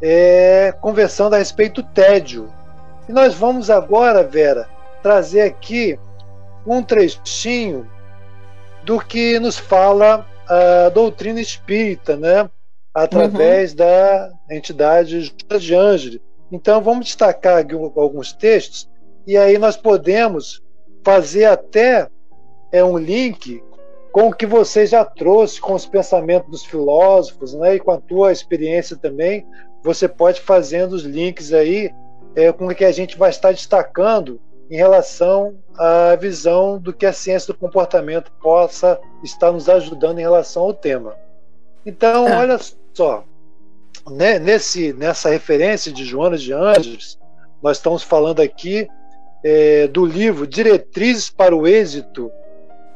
é, 0.00 0.72
conversando 0.80 1.34
a 1.34 1.38
respeito 1.38 1.82
do 1.82 1.88
tédio. 1.88 2.52
E 3.08 3.12
nós 3.12 3.34
vamos 3.34 3.70
agora, 3.70 4.22
Vera, 4.22 4.68
trazer 5.02 5.42
aqui 5.42 5.98
um 6.66 6.82
trechinho 6.82 7.88
do 8.84 9.00
que 9.00 9.38
nos 9.38 9.58
fala 9.58 10.26
a 10.48 10.88
doutrina 10.90 11.40
espírita, 11.40 12.16
né? 12.16 12.48
Através 12.96 13.72
uhum. 13.72 13.76
da 13.76 14.32
entidade 14.50 15.30
de 15.60 15.74
Ângeli. 15.74 16.22
Então, 16.50 16.80
vamos 16.80 17.04
destacar 17.04 17.62
alguns 17.94 18.32
textos 18.32 18.88
e 19.26 19.36
aí 19.36 19.58
nós 19.58 19.76
podemos 19.76 20.62
fazer 21.04 21.44
até 21.44 22.08
é, 22.72 22.82
um 22.82 22.96
link 22.96 23.62
com 24.10 24.28
o 24.28 24.32
que 24.32 24.46
você 24.46 24.86
já 24.86 25.04
trouxe, 25.04 25.60
com 25.60 25.74
os 25.74 25.84
pensamentos 25.84 26.50
dos 26.50 26.64
filósofos, 26.64 27.52
né, 27.52 27.74
e 27.74 27.80
com 27.80 27.90
a 27.90 28.00
tua 28.00 28.32
experiência 28.32 28.96
também, 28.96 29.46
você 29.82 30.08
pode 30.08 30.40
fazendo 30.40 30.94
os 30.94 31.02
links 31.02 31.52
aí 31.52 31.92
é, 32.34 32.50
com 32.50 32.66
o 32.66 32.74
que 32.74 32.84
a 32.84 32.92
gente 32.92 33.18
vai 33.18 33.28
estar 33.28 33.52
destacando 33.52 34.40
em 34.70 34.76
relação 34.76 35.54
à 35.76 36.16
visão 36.16 36.78
do 36.78 36.94
que 36.94 37.04
a 37.04 37.12
ciência 37.12 37.52
do 37.52 37.58
comportamento 37.58 38.32
possa 38.40 38.98
estar 39.22 39.52
nos 39.52 39.68
ajudando 39.68 40.18
em 40.18 40.22
relação 40.22 40.62
ao 40.62 40.72
tema. 40.72 41.14
Então, 41.84 42.26
é. 42.26 42.36
olha 42.38 42.58
só, 42.58 42.74
né, 44.10 44.38
nesse, 44.38 44.92
nessa 44.92 45.28
referência 45.30 45.92
de 45.92 46.04
Joana 46.04 46.36
de 46.36 46.52
Anjos, 46.52 47.18
nós 47.62 47.78
estamos 47.78 48.02
falando 48.02 48.40
aqui 48.40 48.88
é, 49.44 49.86
do 49.88 50.04
livro 50.04 50.46
Diretrizes 50.46 51.30
para 51.30 51.54
o 51.54 51.66
Êxito. 51.66 52.30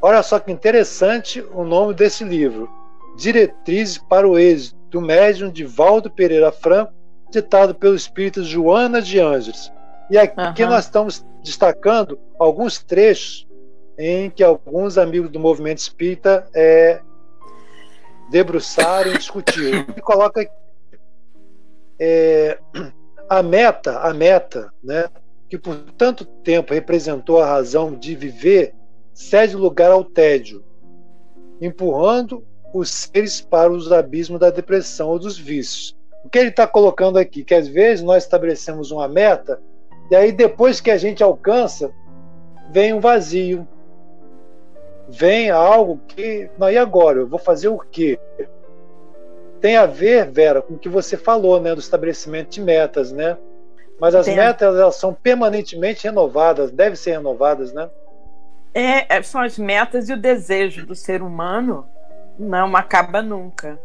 Olha 0.03 0.23
só 0.23 0.39
que 0.39 0.53
interessante 0.53 1.45
o 1.53 1.65
nome 1.65 1.95
desse 1.95 2.25
livro, 2.25 2.69
Diretrizes 3.17 3.99
para 3.99 4.29
o 4.29 4.39
Êxito, 4.39 4.79
do 4.91 5.01
médium 5.01 5.51
de 5.51 5.65
Valdo 5.65 6.11
Pereira 6.11 6.51
Franco, 6.51 6.93
ditado 7.31 7.75
pelo 7.75 7.95
espírito 7.95 8.43
Joana 8.43 9.01
de 9.01 9.21
Anjos. 9.21 9.73
E 10.11 10.19
aqui 10.19 10.65
uhum. 10.65 10.71
nós 10.71 10.87
estamos 10.87 11.25
destacando 11.43 12.19
alguns 12.39 12.83
trechos 12.83 13.47
em 13.97 14.31
que 14.31 14.43
alguns 14.43 14.99
amigos 14.99 15.31
do 15.31 15.39
movimento 15.39 15.79
espírita 15.79 16.49
é, 16.55 17.01
debruçaram 18.31 19.13
e 19.13 19.19
discutiram. 19.19 19.87
E 19.97 20.01
coloca 20.01 20.49
é, 21.99 22.59
a 23.29 23.43
meta, 23.43 23.99
a 24.01 24.15
meta, 24.15 24.73
né, 24.83 25.09
que 25.49 25.59
por 25.59 25.77
tanto 25.97 26.25
tempo 26.25 26.73
representou 26.73 27.41
a 27.41 27.47
razão 27.47 27.95
de 27.95 28.15
viver, 28.15 28.75
cede 29.13 29.57
lugar 29.57 29.91
ao 29.91 30.05
tédio, 30.05 30.65
empurrando 31.61 32.45
os 32.73 32.89
seres 32.89 33.41
para 33.41 33.71
os 33.71 33.91
abismos 33.91 34.41
da 34.41 34.51
depressão 34.51 35.09
ou 35.09 35.19
dos 35.19 35.37
vícios. 35.37 35.97
O 36.25 36.29
que 36.29 36.39
ele 36.39 36.51
está 36.51 36.67
colocando 36.67 37.19
aqui? 37.19 37.43
Que 37.43 37.55
às 37.55 37.67
vezes 37.67 38.05
nós 38.05 38.23
estabelecemos 38.23 38.91
uma 38.91 39.09
meta 39.09 39.61
e 40.11 40.17
aí 40.17 40.33
depois 40.33 40.81
que 40.81 40.91
a 40.91 40.97
gente 40.97 41.23
alcança, 41.23 41.93
vem 42.73 42.93
um 42.93 43.01
vazio. 43.01 43.67
Vem 45.11 45.51
algo 45.51 46.01
que. 46.07 46.49
Não, 46.57 46.71
e 46.71 46.79
agora? 46.79 47.19
Eu 47.19 47.27
vou 47.27 47.39
fazer 47.39 47.69
o 47.69 47.79
quê? 47.79 48.19
Tem 49.61 49.77
a 49.77 49.85
ver, 49.85 50.31
Vera, 50.31 50.63
com 50.63 50.75
o 50.75 50.79
que 50.79 50.89
você 50.89 51.17
falou, 51.17 51.61
né? 51.61 51.75
Do 51.75 51.81
estabelecimento 51.81 52.51
de 52.51 52.61
metas, 52.61 53.13
né? 53.13 53.37
Mas 54.01 54.15
as 54.15 54.25
Tem. 54.25 54.37
metas 54.37 54.75
elas 54.77 54.97
são 54.97 55.13
permanentemente 55.13 56.05
renovadas, 56.05 56.71
devem 56.71 56.97
ser 56.97 57.13
renovadas, 57.13 57.73
né? 57.73 57.91
É, 58.73 59.17
é, 59.17 59.23
são 59.23 59.41
as 59.41 59.59
metas 59.59 60.09
e 60.09 60.13
o 60.13 60.17
desejo 60.17 60.87
do 60.87 60.95
ser 60.95 61.23
humano 61.23 61.87
não 62.39 62.75
acaba 62.77 63.21
nunca. 63.21 63.79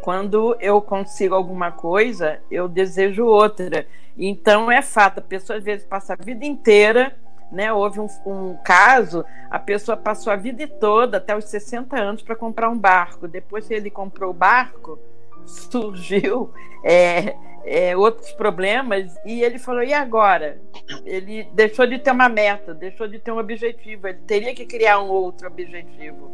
Quando 0.00 0.56
eu 0.60 0.80
consigo 0.80 1.34
alguma 1.34 1.70
coisa, 1.70 2.38
eu 2.50 2.68
desejo 2.68 3.26
outra. 3.26 3.84
Então 4.16 4.70
é 4.70 4.80
fato, 4.80 5.18
a 5.18 5.22
pessoa 5.22 5.58
às 5.58 5.64
vezes 5.64 5.84
passa 5.84 6.14
a 6.14 6.24
vida 6.24 6.46
inteira, 6.46 7.14
né? 7.50 7.72
Houve 7.72 8.00
um, 8.00 8.08
um 8.26 8.56
caso, 8.64 9.24
a 9.50 9.58
pessoa 9.58 9.96
passou 9.96 10.32
a 10.32 10.36
vida 10.36 10.66
toda, 10.66 11.16
até 11.16 11.36
os 11.36 11.44
60 11.46 11.98
anos, 11.98 12.22
para 12.22 12.36
comprar 12.36 12.68
um 12.68 12.78
barco. 12.78 13.26
Depois 13.26 13.66
que 13.66 13.74
ele 13.74 13.90
comprou 13.90 14.30
o 14.30 14.34
barco, 14.34 14.98
surgiu 15.46 16.52
é, 16.84 17.34
é, 17.64 17.96
outros 17.96 18.30
problemas 18.32 19.14
e 19.24 19.42
ele 19.42 19.58
falou: 19.58 19.82
e 19.82 19.92
agora? 19.92 20.60
Ele 21.04 21.44
deixou 21.52 21.86
de 21.86 21.98
ter 21.98 22.10
uma 22.10 22.28
meta, 22.28 22.74
deixou 22.74 23.08
de 23.08 23.18
ter 23.18 23.32
um 23.32 23.38
objetivo, 23.38 24.08
ele 24.08 24.18
teria 24.26 24.54
que 24.54 24.64
criar 24.64 25.00
um 25.00 25.08
outro 25.08 25.46
objetivo. 25.46 26.30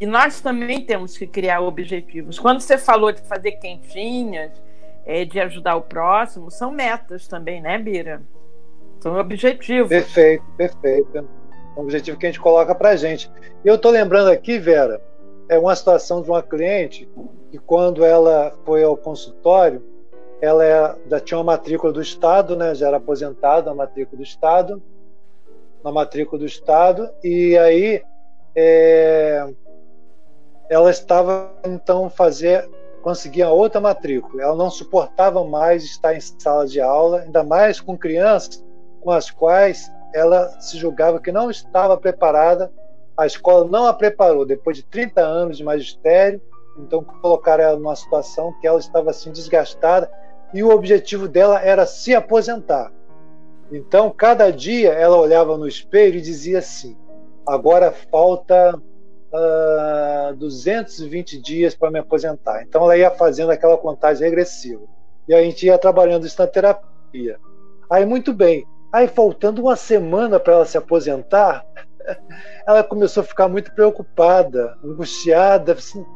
E 0.00 0.06
nós 0.06 0.40
também 0.40 0.80
temos 0.84 1.16
que 1.16 1.26
criar 1.26 1.60
objetivos. 1.60 2.38
Quando 2.38 2.60
você 2.60 2.76
falou 2.76 3.12
de 3.12 3.22
fazer 3.22 3.52
quentinhas, 3.52 4.50
é, 5.06 5.24
de 5.24 5.38
ajudar 5.40 5.76
o 5.76 5.82
próximo, 5.82 6.50
são 6.50 6.70
metas 6.70 7.28
também, 7.28 7.60
né, 7.60 7.78
Bira? 7.78 8.22
São 9.04 9.18
objetivos. 9.18 9.90
Perfeito, 9.90 10.42
perfeito. 10.56 11.18
É 11.18 11.20
um 11.78 11.82
objetivo 11.82 12.16
que 12.16 12.24
a 12.24 12.30
gente 12.30 12.40
coloca 12.40 12.74
para 12.74 12.88
a 12.88 12.96
gente. 12.96 13.30
Eu 13.62 13.74
estou 13.74 13.90
lembrando 13.90 14.30
aqui, 14.30 14.58
Vera, 14.58 14.98
é 15.46 15.58
uma 15.58 15.76
situação 15.76 16.22
de 16.22 16.30
uma 16.30 16.42
cliente 16.42 17.06
que 17.50 17.58
quando 17.58 18.02
ela 18.02 18.56
foi 18.64 18.82
ao 18.82 18.96
consultório, 18.96 19.84
ela 20.40 20.64
é, 20.64 20.96
já 21.10 21.20
tinha 21.20 21.36
uma 21.36 21.52
matrícula 21.52 21.92
do 21.92 22.00
Estado, 22.00 22.56
né? 22.56 22.74
já 22.74 22.88
era 22.88 22.96
aposentada 22.96 23.70
a 23.70 23.74
matrícula 23.74 24.16
do 24.16 24.22
Estado, 24.22 24.82
na 25.84 25.92
matrícula 25.92 26.38
do 26.38 26.46
Estado, 26.46 27.10
e 27.22 27.58
aí 27.58 28.02
é, 28.56 29.46
ela 30.70 30.90
estava 30.90 31.52
então 31.62 32.08
fazer 32.08 32.66
conseguia 33.02 33.50
outra 33.50 33.82
matrícula. 33.82 34.42
Ela 34.42 34.56
não 34.56 34.70
suportava 34.70 35.44
mais 35.44 35.84
estar 35.84 36.14
em 36.14 36.20
sala 36.20 36.66
de 36.66 36.80
aula, 36.80 37.20
ainda 37.20 37.44
mais 37.44 37.82
com 37.82 37.98
crianças 37.98 38.63
com 39.04 39.10
as 39.10 39.30
quais 39.30 39.92
ela 40.14 40.48
se 40.58 40.78
julgava 40.78 41.20
que 41.20 41.30
não 41.30 41.50
estava 41.50 41.96
preparada. 41.96 42.72
A 43.16 43.26
escola 43.26 43.68
não 43.68 43.86
a 43.86 43.92
preparou 43.92 44.46
depois 44.46 44.78
de 44.78 44.82
30 44.84 45.20
anos 45.20 45.58
de 45.58 45.62
magistério, 45.62 46.40
então 46.78 47.04
colocaram 47.04 47.62
ela 47.62 47.78
numa 47.78 47.94
situação 47.94 48.52
que 48.60 48.66
ela 48.66 48.78
estava 48.78 49.10
assim 49.10 49.30
desgastada 49.30 50.10
e 50.52 50.62
o 50.62 50.70
objetivo 50.70 51.28
dela 51.28 51.60
era 51.60 51.84
se 51.84 52.14
aposentar. 52.14 52.90
Então, 53.70 54.10
cada 54.10 54.50
dia 54.50 54.92
ela 54.92 55.16
olhava 55.16 55.56
no 55.56 55.66
espelho 55.66 56.18
e 56.18 56.22
dizia 56.22 56.58
assim: 56.58 56.96
agora 57.46 57.92
falta 58.10 58.76
uh, 58.76 58.80
ah, 59.32 60.34
220 60.36 61.40
dias 61.40 61.74
para 61.74 61.90
me 61.90 61.98
aposentar. 61.98 62.62
Então 62.62 62.82
ela 62.84 62.96
ia 62.96 63.10
fazendo 63.10 63.50
aquela 63.50 63.76
contagem 63.76 64.24
regressiva. 64.24 64.82
E 65.26 65.34
a 65.34 65.42
gente 65.42 65.66
ia 65.66 65.78
trabalhando 65.78 66.26
isso 66.26 66.40
na 66.40 66.46
terapia. 66.46 67.38
Aí, 67.90 68.04
muito 68.04 68.32
bem. 68.32 68.66
Aí, 68.94 69.08
faltando 69.08 69.60
uma 69.60 69.74
semana 69.74 70.38
para 70.38 70.52
ela 70.52 70.64
se 70.64 70.78
aposentar, 70.78 71.66
ela 72.64 72.84
começou 72.84 73.22
a 73.22 73.26
ficar 73.26 73.48
muito 73.48 73.74
preocupada, 73.74 74.78
angustiada. 74.84 75.72
Assim, 75.72 76.06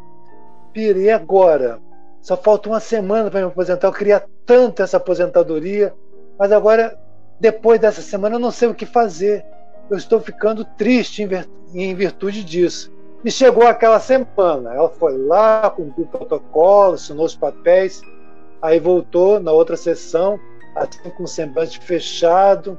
pirei 0.72 1.10
agora. 1.10 1.80
Só 2.22 2.36
falta 2.36 2.68
uma 2.68 2.78
semana 2.78 3.32
para 3.32 3.40
me 3.40 3.46
aposentar. 3.48 3.88
Eu 3.88 3.92
queria 3.92 4.24
tanto 4.46 4.80
essa 4.80 4.96
aposentadoria, 4.96 5.92
mas 6.38 6.52
agora, 6.52 6.96
depois 7.40 7.80
dessa 7.80 8.00
semana, 8.00 8.36
eu 8.36 8.40
não 8.40 8.52
sei 8.52 8.68
o 8.68 8.74
que 8.74 8.86
fazer. 8.86 9.44
Eu 9.90 9.96
estou 9.96 10.20
ficando 10.20 10.64
triste 10.64 11.28
em 11.74 11.94
virtude 11.96 12.44
disso. 12.44 12.92
E 13.24 13.30
chegou 13.32 13.66
aquela 13.66 13.98
semana. 13.98 14.72
Ela 14.72 14.88
foi 14.88 15.18
lá, 15.18 15.68
cumpriu 15.68 16.04
o 16.04 16.08
protocolo, 16.08 16.94
assinou 16.94 17.26
os 17.26 17.34
papéis, 17.34 18.00
aí 18.62 18.78
voltou 18.78 19.40
na 19.40 19.50
outra 19.50 19.76
sessão, 19.76 20.38
assim 20.78 21.10
com 21.10 21.24
o 21.24 21.28
semblante 21.28 21.78
fechado. 21.80 22.78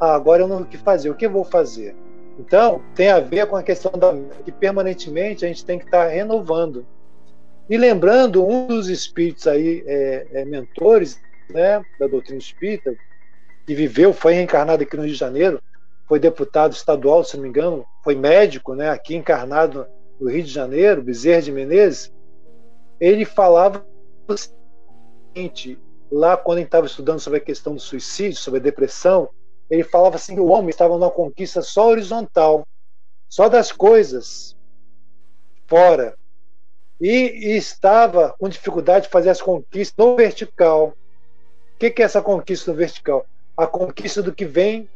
Ah, 0.00 0.14
agora 0.14 0.42
eu 0.42 0.48
não 0.48 0.58
sei 0.58 0.66
o 0.66 0.68
que 0.68 0.78
fazer. 0.78 1.10
O 1.10 1.14
que 1.14 1.26
eu 1.26 1.30
vou 1.30 1.44
fazer? 1.44 1.94
Então, 2.38 2.82
tem 2.94 3.10
a 3.10 3.20
ver 3.20 3.46
com 3.46 3.56
a 3.56 3.62
questão 3.62 3.92
da 3.92 4.12
que 4.44 4.50
permanentemente 4.50 5.44
a 5.44 5.48
gente 5.48 5.64
tem 5.64 5.78
que 5.78 5.84
estar 5.84 6.08
renovando. 6.08 6.84
E 7.68 7.76
lembrando, 7.76 8.46
um 8.46 8.66
dos 8.66 8.88
espíritos 8.88 9.46
aí, 9.46 9.82
é, 9.86 10.26
é, 10.32 10.44
mentores 10.44 11.18
né, 11.48 11.82
da 11.98 12.06
doutrina 12.06 12.38
espírita, 12.38 12.94
que 13.66 13.74
viveu, 13.74 14.12
foi 14.12 14.34
reencarnado 14.34 14.82
aqui 14.82 14.96
no 14.96 15.04
Rio 15.04 15.12
de 15.12 15.18
Janeiro, 15.18 15.60
foi 16.06 16.18
deputado 16.18 16.72
estadual, 16.72 17.24
se 17.24 17.36
não 17.36 17.44
me 17.44 17.48
engano, 17.48 17.86
foi 18.02 18.14
médico, 18.14 18.74
né, 18.74 18.90
aqui 18.90 19.14
encarnado 19.14 19.86
no 20.20 20.30
Rio 20.30 20.42
de 20.42 20.50
Janeiro, 20.50 21.02
Bezerra 21.02 21.40
de 21.40 21.52
Menezes, 21.52 22.12
ele 23.00 23.24
falava 23.24 23.86
o 24.28 24.34
seguinte, 25.34 25.78
lá 26.14 26.36
quando 26.36 26.58
ele 26.58 26.66
estava 26.66 26.86
estudando 26.86 27.18
sobre 27.18 27.38
a 27.38 27.42
questão 27.42 27.74
do 27.74 27.80
suicídio, 27.80 28.38
sobre 28.38 28.60
a 28.60 28.62
depressão, 28.62 29.28
ele 29.68 29.82
falava 29.82 30.14
assim 30.14 30.36
que 30.36 30.40
o 30.40 30.46
homem 30.46 30.70
estava 30.70 30.96
numa 30.96 31.10
conquista 31.10 31.60
só 31.60 31.88
horizontal, 31.88 32.64
só 33.28 33.48
das 33.48 33.72
coisas 33.72 34.56
fora, 35.66 36.14
e, 37.00 37.50
e 37.50 37.56
estava 37.56 38.32
com 38.38 38.48
dificuldade 38.48 39.06
de 39.06 39.10
fazer 39.10 39.30
as 39.30 39.42
conquistas 39.42 40.06
no 40.06 40.14
vertical. 40.14 40.94
O 41.74 41.78
que, 41.80 41.90
que 41.90 42.02
é 42.02 42.04
essa 42.04 42.22
conquista 42.22 42.70
no 42.70 42.76
vertical? 42.76 43.26
A 43.56 43.66
conquista 43.66 44.22
do 44.22 44.32
que 44.32 44.44
vem 44.44 44.88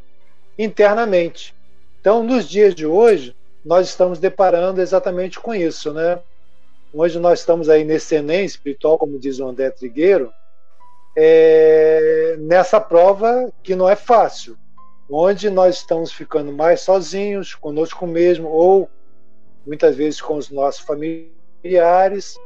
internamente. 0.57 1.53
Então, 2.01 2.23
nos 2.23 2.49
dias 2.49 2.77
de 2.77 2.87
hoje, 2.87 3.35
nós 3.65 3.89
estamos 3.89 4.21
deparando 4.21 4.81
exatamente 4.81 5.41
com 5.41 5.53
isso, 5.53 5.93
né? 5.93 6.21
Hoje 6.95 7.19
nós 7.19 7.41
estamos 7.41 7.69
aí 7.69 7.83
nesse 7.83 8.15
Enem 8.15 8.45
espiritual, 8.45 8.97
como 8.97 9.19
diz 9.19 9.41
o 9.41 9.49
André 9.49 9.71
Trigueiro, 9.71 10.33
é, 11.21 12.37
nessa 12.39 12.81
prova 12.81 13.53
que 13.61 13.75
não 13.75 13.89
é 13.89 13.97
fácil, 13.97 14.57
onde 15.11 15.51
nós 15.51 15.79
estamos 15.79 16.13
ficando 16.13 16.53
mais 16.53 16.83
sozinhos, 16.83 17.57
conosco 17.57 18.07
mesmo, 18.07 18.49
ou 18.49 18.89
muitas 19.67 19.97
vezes 19.97 20.21
com 20.21 20.37
os 20.37 20.49
nossos 20.49 20.81
familiares, 20.83 22.39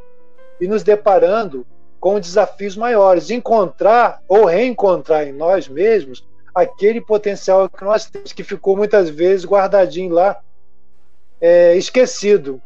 e 0.59 0.66
nos 0.66 0.83
deparando 0.83 1.66
com 2.01 2.18
desafios 2.18 2.75
maiores, 2.75 3.29
encontrar 3.29 4.23
ou 4.27 4.47
reencontrar 4.47 5.29
em 5.29 5.33
nós 5.33 5.68
mesmos 5.68 6.27
aquele 6.55 7.03
potencial 7.03 7.68
que 7.68 7.85
nós 7.85 8.07
temos, 8.07 8.33
que 8.33 8.43
ficou 8.43 8.75
muitas 8.75 9.11
vezes 9.11 9.45
guardadinho 9.45 10.14
lá, 10.14 10.41
é, 11.43 11.77
esquecido. 11.77 12.59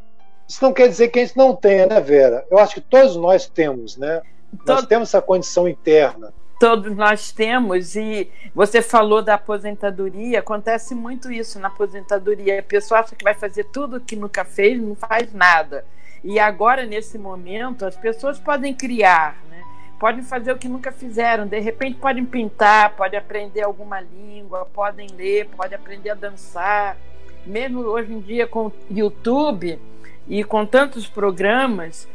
Isso 0.49 0.63
não 0.63 0.73
quer 0.73 0.89
dizer 0.89 1.09
que 1.09 1.19
a 1.19 1.25
gente 1.25 1.37
não 1.37 1.57
tenha, 1.57 1.87
né, 1.87 2.01
Vera? 2.01 2.47
Eu 2.49 2.59
acho 2.59 2.75
que 2.75 2.81
todos 2.81 3.17
nós 3.17 3.49
temos, 3.49 3.97
né? 3.97 4.23
Todo... 4.57 4.77
Nós 4.77 4.87
temos 4.87 5.09
essa 5.09 5.23
condição 5.23 5.69
interna. 5.69 6.33
Todos 6.59 6.97
nós 6.97 7.33
temos, 7.33 7.97
e 7.97 8.31
você 8.55 8.81
falou 8.81 9.21
da 9.21 9.35
aposentadoria, 9.35 10.39
acontece 10.39 10.95
muito 10.95 11.31
isso 11.31 11.59
na 11.61 11.69
aposentadoria. 11.69 12.61
A 12.61 12.63
pessoa 12.63 13.01
acha 13.01 13.15
que 13.15 13.23
vai 13.23 13.35
fazer 13.35 13.65
tudo 13.65 14.01
que 14.01 14.17
nunca 14.17 14.43
fez, 14.43 14.81
não 14.81 14.95
faz 14.95 15.35
nada. 15.35 15.85
E 16.25 16.39
agora, 16.39 16.87
nesse 16.87 17.19
momento, 17.19 17.85
as 17.85 17.95
pessoas 17.95 18.39
podem 18.39 18.73
criar, 18.73 19.37
né? 19.51 19.63
podem 19.99 20.23
fazer 20.23 20.51
o 20.53 20.59
que 20.59 20.67
nunca 20.67 20.91
fizeram. 20.91 21.47
De 21.47 21.61
repente, 21.61 21.99
podem 21.99 22.25
pintar, 22.25 22.97
podem 22.97 23.19
aprender 23.19 23.63
alguma 23.63 24.01
língua, 24.01 24.67
podem 24.73 25.09
ler, 25.17 25.49
podem 25.49 25.77
aprender 25.77 26.11
a 26.11 26.15
dançar. 26.15 26.97
Mesmo 27.45 27.81
hoje 27.81 28.13
em 28.13 28.21
dia, 28.21 28.47
com 28.47 28.73
YouTube 28.91 29.79
e 30.27 30.43
com 30.43 30.65
tantos 30.65 31.07
programas, 31.07 32.09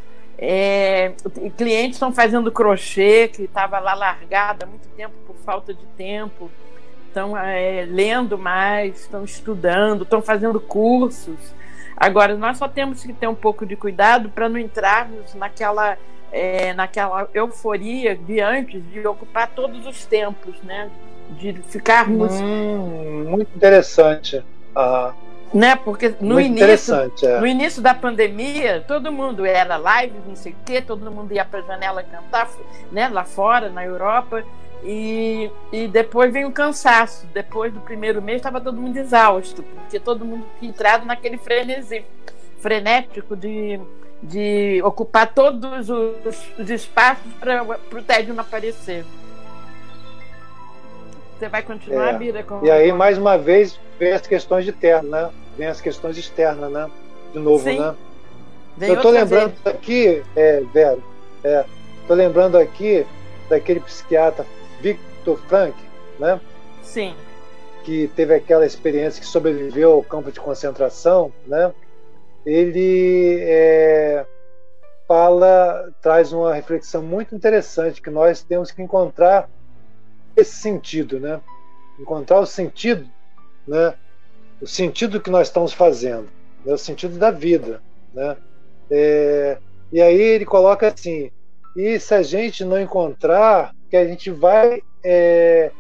é, 0.44 1.14
clientes 1.56 1.98
estão 1.98 2.12
fazendo 2.12 2.52
crochê, 2.52 3.28
que 3.28 3.44
estava 3.44 3.78
lá 3.78 3.94
largado 3.94 4.66
há 4.66 4.68
muito 4.68 4.88
tempo 4.98 5.14
por 5.28 5.36
falta 5.46 5.72
de 5.72 5.86
tempo, 5.96 6.50
estão 7.08 7.38
é, 7.38 7.86
lendo 7.88 8.39
mais, 8.39 9.02
estão 9.02 9.24
estudando, 9.24 10.02
estão 10.02 10.20
fazendo 10.20 10.60
cursos. 10.60 11.38
Agora, 11.96 12.36
nós 12.36 12.58
só 12.58 12.68
temos 12.68 13.04
que 13.04 13.14
ter 13.14 13.28
um 13.28 13.36
pouco 13.36 13.68
de 13.68 13.76
cuidado 13.76 14.30
para 14.30 14.50
não 14.50 14.58
entrarmos 14.58 15.36
naquela, 15.36 15.96
é, 16.32 16.74
naquela 16.74 17.30
euforia 17.36 18.16
de 18.16 18.42
antes 18.42 18.82
de 18.92 19.06
ocupar 19.06 19.48
todos 19.50 19.86
os 19.86 20.06
tempos, 20.06 20.60
né? 20.64 20.89
De 21.38 21.54
ficarmos. 21.70 22.34
Hum, 22.42 23.26
muito 23.30 23.56
interessante. 23.56 24.44
Ah 24.76 25.14
né? 25.54 25.76
Porque 25.76 26.16
no 26.20 26.39
início, 26.39 26.95
é. 27.24 27.39
no 27.39 27.47
início 27.47 27.82
da 27.82 27.93
pandemia, 27.93 28.84
todo 28.88 29.12
mundo 29.12 29.45
era 29.45 29.78
live, 29.78 30.14
não 30.28 30.36
sei 30.36 30.54
o 30.54 30.56
quê, 30.66 30.82
todo 30.82 31.12
mundo 31.12 31.34
ia 31.34 31.45
para 31.45 31.60
a 31.60 31.64
janela 31.64 32.04
cantar, 32.04 32.49
né? 32.91 33.08
Lá 33.10 33.24
fora, 33.24 33.70
na 33.70 33.86
Europa. 33.86 34.43
E, 34.84 35.52
e 35.72 35.88
depois 35.88 36.34
vem 36.34 36.45
o 36.45 36.52
cansaço. 36.52 37.28
Depois 37.34 37.72
do 37.72 37.80
primeiro 37.82 38.22
mês 38.22 38.38
estava 38.38 38.60
todo 38.60 38.82
mundo 38.82 38.97
exausto, 38.97 39.62
porque 39.64 39.99
todo 39.99 40.26
mundo 40.26 40.45
entrado 40.62 41.06
naquele 41.06 41.38
frenesi 41.38 42.04
frenético 42.60 43.36
de, 43.36 43.80
de 44.24 44.82
ocupar 44.84 45.34
todos 45.34 45.89
os, 45.89 46.41
os 46.58 46.70
espaços 46.70 47.32
para 47.39 47.64
o 47.64 48.02
tédio 48.02 48.34
não 48.34 48.41
aparecer. 48.41 49.06
Você 51.42 51.50
vai 51.50 51.64
continuar, 51.64 52.14
é. 52.14 52.18
Bira? 52.20 52.44
Com... 52.44 52.64
E 52.64 52.70
aí, 52.70 52.92
mais 52.92 53.18
uma 53.18 53.36
vez, 53.36 53.80
vem 53.98 54.12
as 54.12 54.28
questões 54.28 54.64
de 54.64 54.72
terno, 54.72 55.10
né? 55.10 55.32
Vem 55.58 55.66
as 55.66 55.82
questões 55.82 56.16
externas, 56.16 56.72
né? 56.72 56.88
De 57.34 57.39
novo, 57.39 57.64
Sim. 57.64 57.80
né? 57.80 57.96
Vem 58.78 58.89
Eu 58.89 58.96
estou 58.98 59.10
lembrando 59.10 59.52
vez. 59.64 59.76
aqui, 59.76 60.24
é, 60.36 60.62
Vero, 60.72 61.04
é, 61.44 61.66
tô 62.08 62.14
lembrando 62.14 62.60
aqui 62.60 63.08
daquele 63.50 63.80
psiquiatra 63.80 64.46
Victor 64.82 65.39
Frank, 65.48 65.74
né? 66.20 66.39
Sim. 66.84 67.16
Que 67.84 68.08
teve 68.16 68.36
aquela 68.36 68.64
experiência 68.64 69.20
que 69.20 69.26
sobreviveu 69.26 69.94
ao 69.94 70.04
campo 70.04 70.32
de 70.32 70.39
concentração, 70.39 71.34
né? 71.48 71.74
Ele 72.46 73.39
é, 73.42 74.28
fala, 75.08 75.92
traz 76.04 76.32
uma 76.34 76.54
reflexão 76.54 77.02
muito 77.02 77.34
interessante 77.34 78.00
que 78.00 78.12
nós 78.12 78.44
temos 78.44 78.70
que 78.70 78.84
encontrar 78.84 79.50
esse 80.36 80.56
sentido, 80.56 81.20
né? 81.20 81.40
Encontrar 82.00 82.40
o 82.40 82.46
sentido, 82.46 83.08
né? 83.68 83.94
O 84.62 84.68
sentido 84.68 85.20
que 85.20 85.30
nós 85.30 85.48
estamos 85.48 85.74
fazendo, 85.74 86.30
né? 86.66 86.74
o 86.74 86.78
sentido 86.78 87.18
da 87.18 87.32
vida, 87.32 87.82
né? 88.14 88.38
É, 88.90 89.58
e 89.92 90.02
aí 90.02 90.20
ele 90.20 90.46
coloca 90.46 90.88
assim: 90.88 91.32
e 91.76 92.00
se 92.00 92.14
a 92.14 92.22
gente 92.22 92.64
não 92.64 92.80
encontrar, 92.80 93.74
que 93.90 93.98
a 93.98 94.06
gente 94.06 94.30
vai 94.30 94.82
é, 95.04 95.72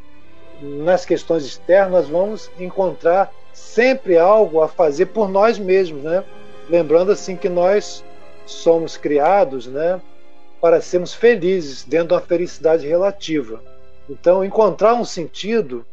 nas 0.61 1.05
questões 1.05 1.45
externas, 1.45 2.07
vamos 2.07 2.49
encontrar 2.59 3.31
sempre 3.53 4.17
algo 4.17 4.61
a 4.61 4.67
fazer 4.67 5.07
por 5.07 5.29
nós 5.29 5.59
mesmos, 5.59 6.03
né? 6.03 6.23
Lembrando 6.69 7.11
assim 7.11 7.35
que 7.35 7.49
nós 7.49 8.03
somos 8.45 8.97
criados, 8.97 9.67
né? 9.67 10.01
Para 10.59 10.81
sermos 10.81 11.13
felizes 11.13 11.83
dentro 11.83 12.09
de 12.09 12.13
uma 12.13 12.21
felicidade 12.21 12.87
relativa. 12.87 13.61
Então, 14.11 14.43
encontrar 14.43 14.93
um 14.93 15.05
sentido, 15.05 15.85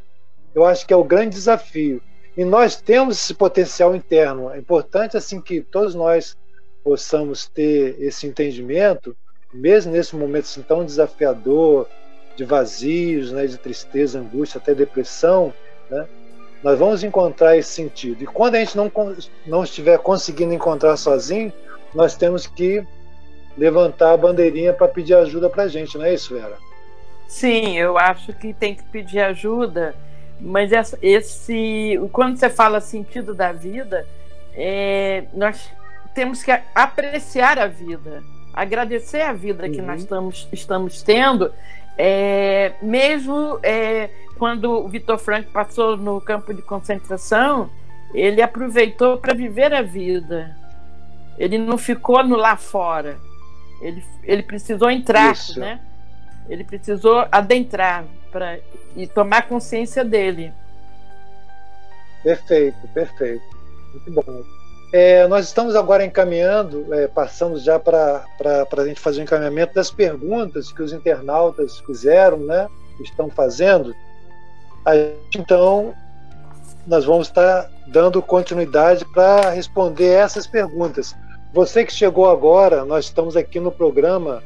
eu 0.52 0.64
acho 0.64 0.84
que 0.84 0.92
é 0.92 0.96
o 0.96 1.04
grande 1.04 1.36
desafio. 1.36 2.02
E 2.36 2.44
nós 2.44 2.74
temos 2.74 3.16
esse 3.16 3.32
potencial 3.32 3.94
interno. 3.94 4.50
É 4.50 4.58
importante 4.58 5.16
assim 5.16 5.40
que 5.40 5.60
todos 5.60 5.94
nós 5.94 6.36
possamos 6.82 7.46
ter 7.46 7.96
esse 8.00 8.26
entendimento, 8.26 9.16
mesmo 9.54 9.92
nesse 9.92 10.16
momento 10.16 10.44
assim, 10.44 10.62
tão 10.62 10.84
desafiador, 10.84 11.86
de 12.36 12.44
vazios, 12.44 13.30
né, 13.30 13.46
de 13.46 13.56
tristeza, 13.56 14.18
angústia, 14.18 14.58
até 14.58 14.74
depressão, 14.74 15.52
né, 15.90 16.08
nós 16.62 16.78
vamos 16.78 17.04
encontrar 17.04 17.56
esse 17.56 17.70
sentido. 17.70 18.22
E 18.22 18.26
quando 18.26 18.56
a 18.56 18.58
gente 18.58 18.76
não, 18.76 18.90
não 19.46 19.62
estiver 19.62 19.98
conseguindo 19.98 20.54
encontrar 20.54 20.96
sozinho, 20.96 21.52
nós 21.94 22.16
temos 22.16 22.46
que 22.46 22.84
levantar 23.56 24.12
a 24.12 24.16
bandeirinha 24.16 24.72
para 24.72 24.88
pedir 24.88 25.14
ajuda 25.14 25.48
para 25.48 25.64
a 25.64 25.68
gente, 25.68 25.96
não 25.96 26.04
é 26.04 26.14
isso, 26.14 26.34
Vera? 26.34 26.67
Sim, 27.28 27.76
eu 27.76 27.98
acho 27.98 28.32
que 28.32 28.54
tem 28.54 28.74
que 28.74 28.82
pedir 28.84 29.20
ajuda, 29.20 29.94
mas 30.40 30.70
esse, 31.02 32.00
quando 32.10 32.38
você 32.38 32.48
fala 32.48 32.80
sentido 32.80 33.34
da 33.34 33.52
vida, 33.52 34.06
é, 34.54 35.24
nós 35.34 35.70
temos 36.14 36.42
que 36.42 36.50
apreciar 36.74 37.58
a 37.58 37.66
vida, 37.66 38.24
agradecer 38.54 39.20
a 39.20 39.34
vida 39.34 39.66
uhum. 39.66 39.72
que 39.72 39.82
nós 39.82 40.00
estamos, 40.00 40.48
estamos 40.50 41.02
tendo, 41.02 41.52
é, 41.98 42.72
mesmo 42.80 43.58
é, 43.62 44.08
quando 44.38 44.70
o 44.70 44.88
Vitor 44.88 45.18
Frank 45.18 45.50
passou 45.50 45.98
no 45.98 46.20
campo 46.22 46.54
de 46.54 46.62
concentração, 46.62 47.68
ele 48.14 48.40
aproveitou 48.40 49.18
para 49.18 49.34
viver 49.34 49.74
a 49.74 49.82
vida. 49.82 50.56
Ele 51.36 51.58
não 51.58 51.76
ficou 51.76 52.24
no 52.24 52.36
lá 52.36 52.56
fora. 52.56 53.18
Ele, 53.82 54.02
ele 54.24 54.42
precisou 54.42 54.90
entrar, 54.90 55.32
Isso. 55.32 55.60
né? 55.60 55.80
Ele 56.48 56.64
precisou 56.64 57.26
adentrar 57.30 58.04
para 58.30 58.58
e 58.96 59.06
tomar 59.06 59.46
consciência 59.46 60.04
dele. 60.04 60.52
Perfeito, 62.22 62.88
perfeito. 62.88 63.44
Muito 63.92 64.10
bom. 64.12 64.42
É, 64.92 65.26
nós 65.28 65.46
estamos 65.46 65.76
agora 65.76 66.04
encaminhando, 66.04 66.92
é, 66.94 67.06
passando 67.06 67.58
já 67.58 67.78
para 67.78 68.24
a 68.40 68.84
gente 68.86 69.00
fazer 69.00 69.20
o 69.20 69.24
encaminhamento 69.24 69.74
das 69.74 69.90
perguntas 69.90 70.72
que 70.72 70.82
os 70.82 70.92
internautas 70.92 71.78
fizeram, 71.80 72.38
né? 72.38 72.66
Estão 73.00 73.28
fazendo. 73.28 73.94
então, 75.36 75.94
nós 76.86 77.04
vamos 77.04 77.28
estar 77.28 77.70
dando 77.86 78.22
continuidade 78.22 79.04
para 79.12 79.50
responder 79.50 80.10
essas 80.10 80.46
perguntas. 80.46 81.14
Você 81.52 81.84
que 81.84 81.92
chegou 81.92 82.28
agora, 82.28 82.84
nós 82.84 83.04
estamos 83.04 83.36
aqui 83.36 83.60
no 83.60 83.70
programa 83.70 84.42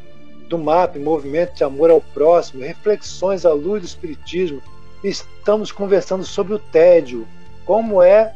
do 0.52 0.58
MAP, 0.58 0.98
Movimento 0.98 1.54
de 1.54 1.64
Amor 1.64 1.90
ao 1.90 2.00
Próximo, 2.00 2.62
reflexões 2.62 3.46
à 3.46 3.52
luz 3.52 3.80
do 3.80 3.86
Espiritismo. 3.86 4.60
Estamos 5.02 5.72
conversando 5.72 6.24
sobre 6.24 6.52
o 6.52 6.58
tédio, 6.58 7.26
como 7.64 8.02
é 8.02 8.34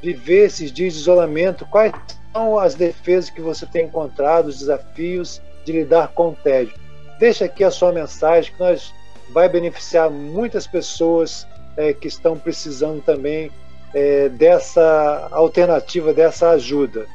viver 0.00 0.46
esses 0.46 0.72
dias 0.72 0.94
de 0.94 1.00
isolamento, 1.00 1.66
quais 1.66 1.92
são 2.32 2.56
as 2.56 2.76
defesas 2.76 3.28
que 3.28 3.40
você 3.40 3.66
tem 3.66 3.86
encontrado, 3.86 4.46
os 4.46 4.60
desafios 4.60 5.42
de 5.64 5.72
lidar 5.72 6.08
com 6.08 6.28
o 6.28 6.36
tédio. 6.36 6.74
Deixa 7.18 7.46
aqui 7.46 7.64
a 7.64 7.72
sua 7.72 7.90
mensagem, 7.90 8.52
que 8.52 8.60
nós 8.60 8.94
vai 9.30 9.48
beneficiar 9.48 10.10
muitas 10.10 10.64
pessoas 10.64 11.44
é, 11.76 11.92
que 11.92 12.06
estão 12.06 12.38
precisando 12.38 13.02
também 13.02 13.50
é, 13.92 14.28
dessa 14.28 15.28
alternativa, 15.32 16.14
dessa 16.14 16.50
ajuda. 16.50 17.06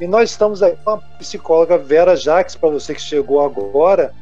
E 0.00 0.06
nós 0.06 0.30
estamos 0.30 0.62
aqui 0.62 0.76
com 0.84 0.90
a 0.90 0.98
psicóloga 1.18 1.78
Vera 1.78 2.14
Jaques, 2.16 2.54
para 2.54 2.68
você 2.68 2.94
que 2.94 3.00
chegou 3.00 3.40
agora, 3.40 4.12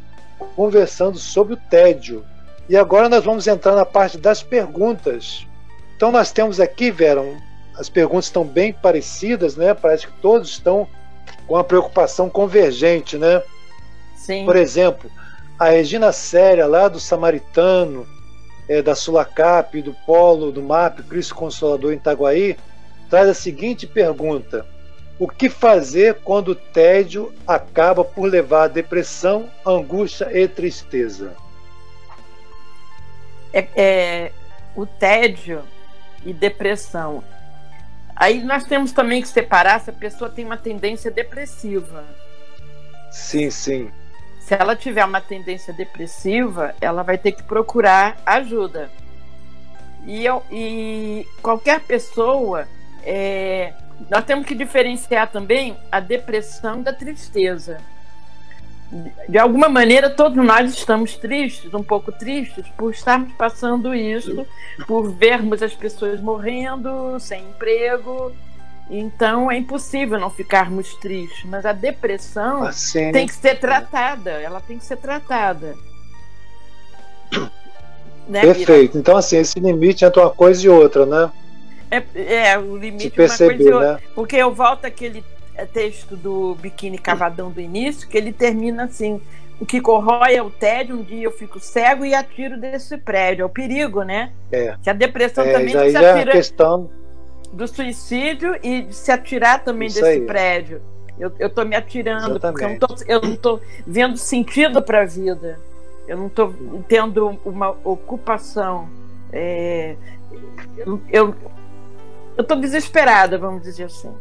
conversando 0.55 1.19
sobre 1.19 1.55
o 1.55 1.57
tédio. 1.57 2.25
E 2.69 2.77
agora 2.77 3.09
nós 3.09 3.25
vamos 3.25 3.47
entrar 3.47 3.75
na 3.75 3.85
parte 3.85 4.17
das 4.17 4.43
perguntas. 4.43 5.47
Então 5.97 6.13
nós 6.13 6.31
temos 6.31 6.61
aqui, 6.61 6.91
Vera, 6.91 7.23
as 7.77 7.89
perguntas 7.89 8.27
estão 8.27 8.45
bem 8.45 8.73
parecidas, 8.73 9.57
né? 9.57 9.75
Parece 9.75 10.07
que 10.07 10.13
todos 10.21 10.51
estão 10.51 10.87
com 11.47 11.55
uma 11.55 11.65
preocupação 11.65 12.31
convergente, 12.31 13.19
né? 13.19 13.43
Sim. 14.17 14.45
Por 14.45 14.57
exemplo, 14.57 15.11
a 15.59 15.71
Regina 15.71 16.13
Séria, 16.13 16.67
lá 16.67 16.89
do 16.89 17.01
Samaritano, 17.01 18.07
é, 18.69 18.81
da 18.81 18.95
Sulacap, 18.95 19.83
do 19.83 19.93
Polo, 20.07 20.53
do 20.53 20.63
MAP, 20.63 21.01
Cristo 21.03 21.35
Consolador 21.35 21.93
em 21.93 21.97
Itaguaí, 21.97 22.57
traz 23.11 23.29
a 23.29 23.35
seguinte 23.35 23.87
pergunta: 23.87 24.65
o 25.19 25.29
que 25.29 25.49
fazer 25.49 26.17
quando 26.25 26.49
o 26.49 26.55
tédio 26.55 27.33
acaba 27.47 28.05
por 28.05 28.25
levar 28.25 28.65
a 28.65 28.69
depressão, 28.69 29.49
angústia 29.65 30.29
e 30.33 30.49
tristeza? 30.49 31.37
É, 33.53 33.69
é, 33.77 34.33
o 34.75 34.85
tédio 34.85 35.63
e 36.25 36.33
depressão. 36.33 37.23
Aí 38.17 38.43
nós 38.43 38.65
temos 38.65 38.93
também 38.93 39.23
que 39.23 39.29
separar 39.29 39.81
se 39.81 39.91
a 39.91 39.93
pessoa 39.93 40.31
tem 40.31 40.45
uma 40.45 40.57
tendência 40.57 41.11
depressiva. 41.11 42.05
Sim, 43.11 43.51
sim. 43.51 43.91
Se 44.41 44.55
ela 44.55 44.75
tiver 44.75 45.05
uma 45.05 45.21
tendência 45.21 45.73
depressiva, 45.73 46.75
ela 46.81 47.03
vai 47.03 47.17
ter 47.17 47.33
que 47.33 47.43
procurar 47.43 48.21
ajuda. 48.27 48.91
E, 50.05 50.25
eu, 50.25 50.43
e 50.51 51.27
qualquer 51.41 51.81
pessoa, 51.81 52.69
é, 53.05 53.73
nós 54.11 54.25
temos 54.25 54.47
que 54.47 54.55
diferenciar 54.55 55.31
também 55.31 55.77
a 55.91 56.01
depressão 56.01 56.83
da 56.83 56.93
tristeza 56.93 57.79
de 59.29 59.39
alguma 59.39 59.69
maneira, 59.69 60.09
todos 60.11 60.45
nós 60.45 60.73
estamos 60.73 61.17
tristes, 61.17 61.73
um 61.75 61.83
pouco 61.83 62.13
tristes, 62.13 62.67
por 62.77 62.93
estarmos 62.93 63.33
passando 63.33 63.95
isso, 63.95 64.47
por 64.87 65.11
vermos 65.11 65.63
as 65.63 65.75
pessoas 65.75 66.21
morrendo, 66.21 67.19
sem 67.19 67.43
emprego. 67.43 68.33
Então 68.89 69.51
é 69.51 69.57
impossível 69.57 70.21
não 70.21 70.31
ficarmos 70.31 70.95
tristes. 70.97 71.45
Mas 71.45 71.67
a 71.67 71.73
depressão 71.73 72.65
assim, 72.65 73.11
tem 73.11 73.27
que 73.27 73.35
ser 73.35 73.59
tratada, 73.59 74.31
ela 74.31 74.61
tem 74.61 74.79
que 74.79 74.85
ser 74.85 74.97
tratada. 74.97 75.75
Né, 78.29 78.41
Perfeito. 78.41 78.97
Então, 78.97 79.17
assim, 79.17 79.39
esse 79.39 79.59
limite 79.59 80.05
entre 80.05 80.21
uma 80.21 80.31
coisa 80.31 80.65
e 80.65 80.69
outra, 80.69 81.05
né? 81.05 81.31
É, 81.95 82.51
é 82.53 82.59
o 82.59 82.77
limite 82.77 83.07
entre 83.07 83.25
uma 83.25 83.37
coisa. 83.37 83.81
Né? 83.81 84.01
Porque 84.15 84.37
eu 84.37 84.53
volto 84.53 84.85
àquele 84.85 85.25
é 85.57 85.65
texto 85.65 86.17
do 86.17 86.57
Biquíni 86.57 86.99
Cavadão 86.99 87.51
do 87.51 87.61
início, 87.61 88.09
que 88.09 88.17
ele 88.17 88.33
termina 88.33 88.85
assim: 88.85 89.21
o 89.61 89.65
que 89.65 89.81
corrói 89.81 90.35
é 90.35 90.43
o 90.43 90.51
tédio, 90.51 90.97
um 90.97 91.03
dia 91.03 91.23
eu 91.23 91.31
fico 91.31 91.61
cego 91.61 92.05
e 92.05 92.15
atiro 92.15 92.59
desse 92.59 92.97
prédio. 92.99 93.43
É 93.43 93.47
o 93.47 93.49
perigo, 93.49 94.03
né? 94.03 94.33
É. 94.51 94.77
Que 94.83 94.91
a 94.91 94.93
depressão 94.93 95.45
é, 95.45 95.53
também 95.53 95.69
já, 95.69 95.89
se 95.89 95.97
atira 95.97 96.31
é 96.31 96.35
questão... 96.35 96.91
do 97.53 97.69
suicídio 97.69 98.57
e 98.63 98.83
de 98.83 98.95
se 98.95 99.13
atirar 99.13 99.63
também 99.63 99.87
Isso 99.87 100.01
desse 100.01 100.19
aí. 100.19 100.27
prédio. 100.27 100.83
Eu, 101.19 101.33
eu 101.39 101.49
tô 101.49 101.65
me 101.65 101.77
atirando, 101.77 102.33
Exatamente. 102.33 102.41
porque 102.41 102.65
eu 102.65 102.69
não 102.69 102.79
tô, 102.79 102.97
eu 103.07 103.21
não 103.23 103.37
tô 103.37 103.61
vendo 103.87 104.17
sentido 104.17 104.83
para 104.83 105.03
a 105.03 105.05
vida. 105.05 105.61
Eu 106.09 106.19
não 106.19 106.27
estou 106.27 106.53
tendo 106.89 107.39
uma 107.45 107.71
ocupação. 107.85 108.89
É, 109.33 109.95
eu, 110.77 111.01
eu, 111.11 111.35
eu 112.37 112.57
desesperada, 112.57 113.39
vamos 113.39 113.63
dizer 113.63 113.85
assim. 113.85 114.13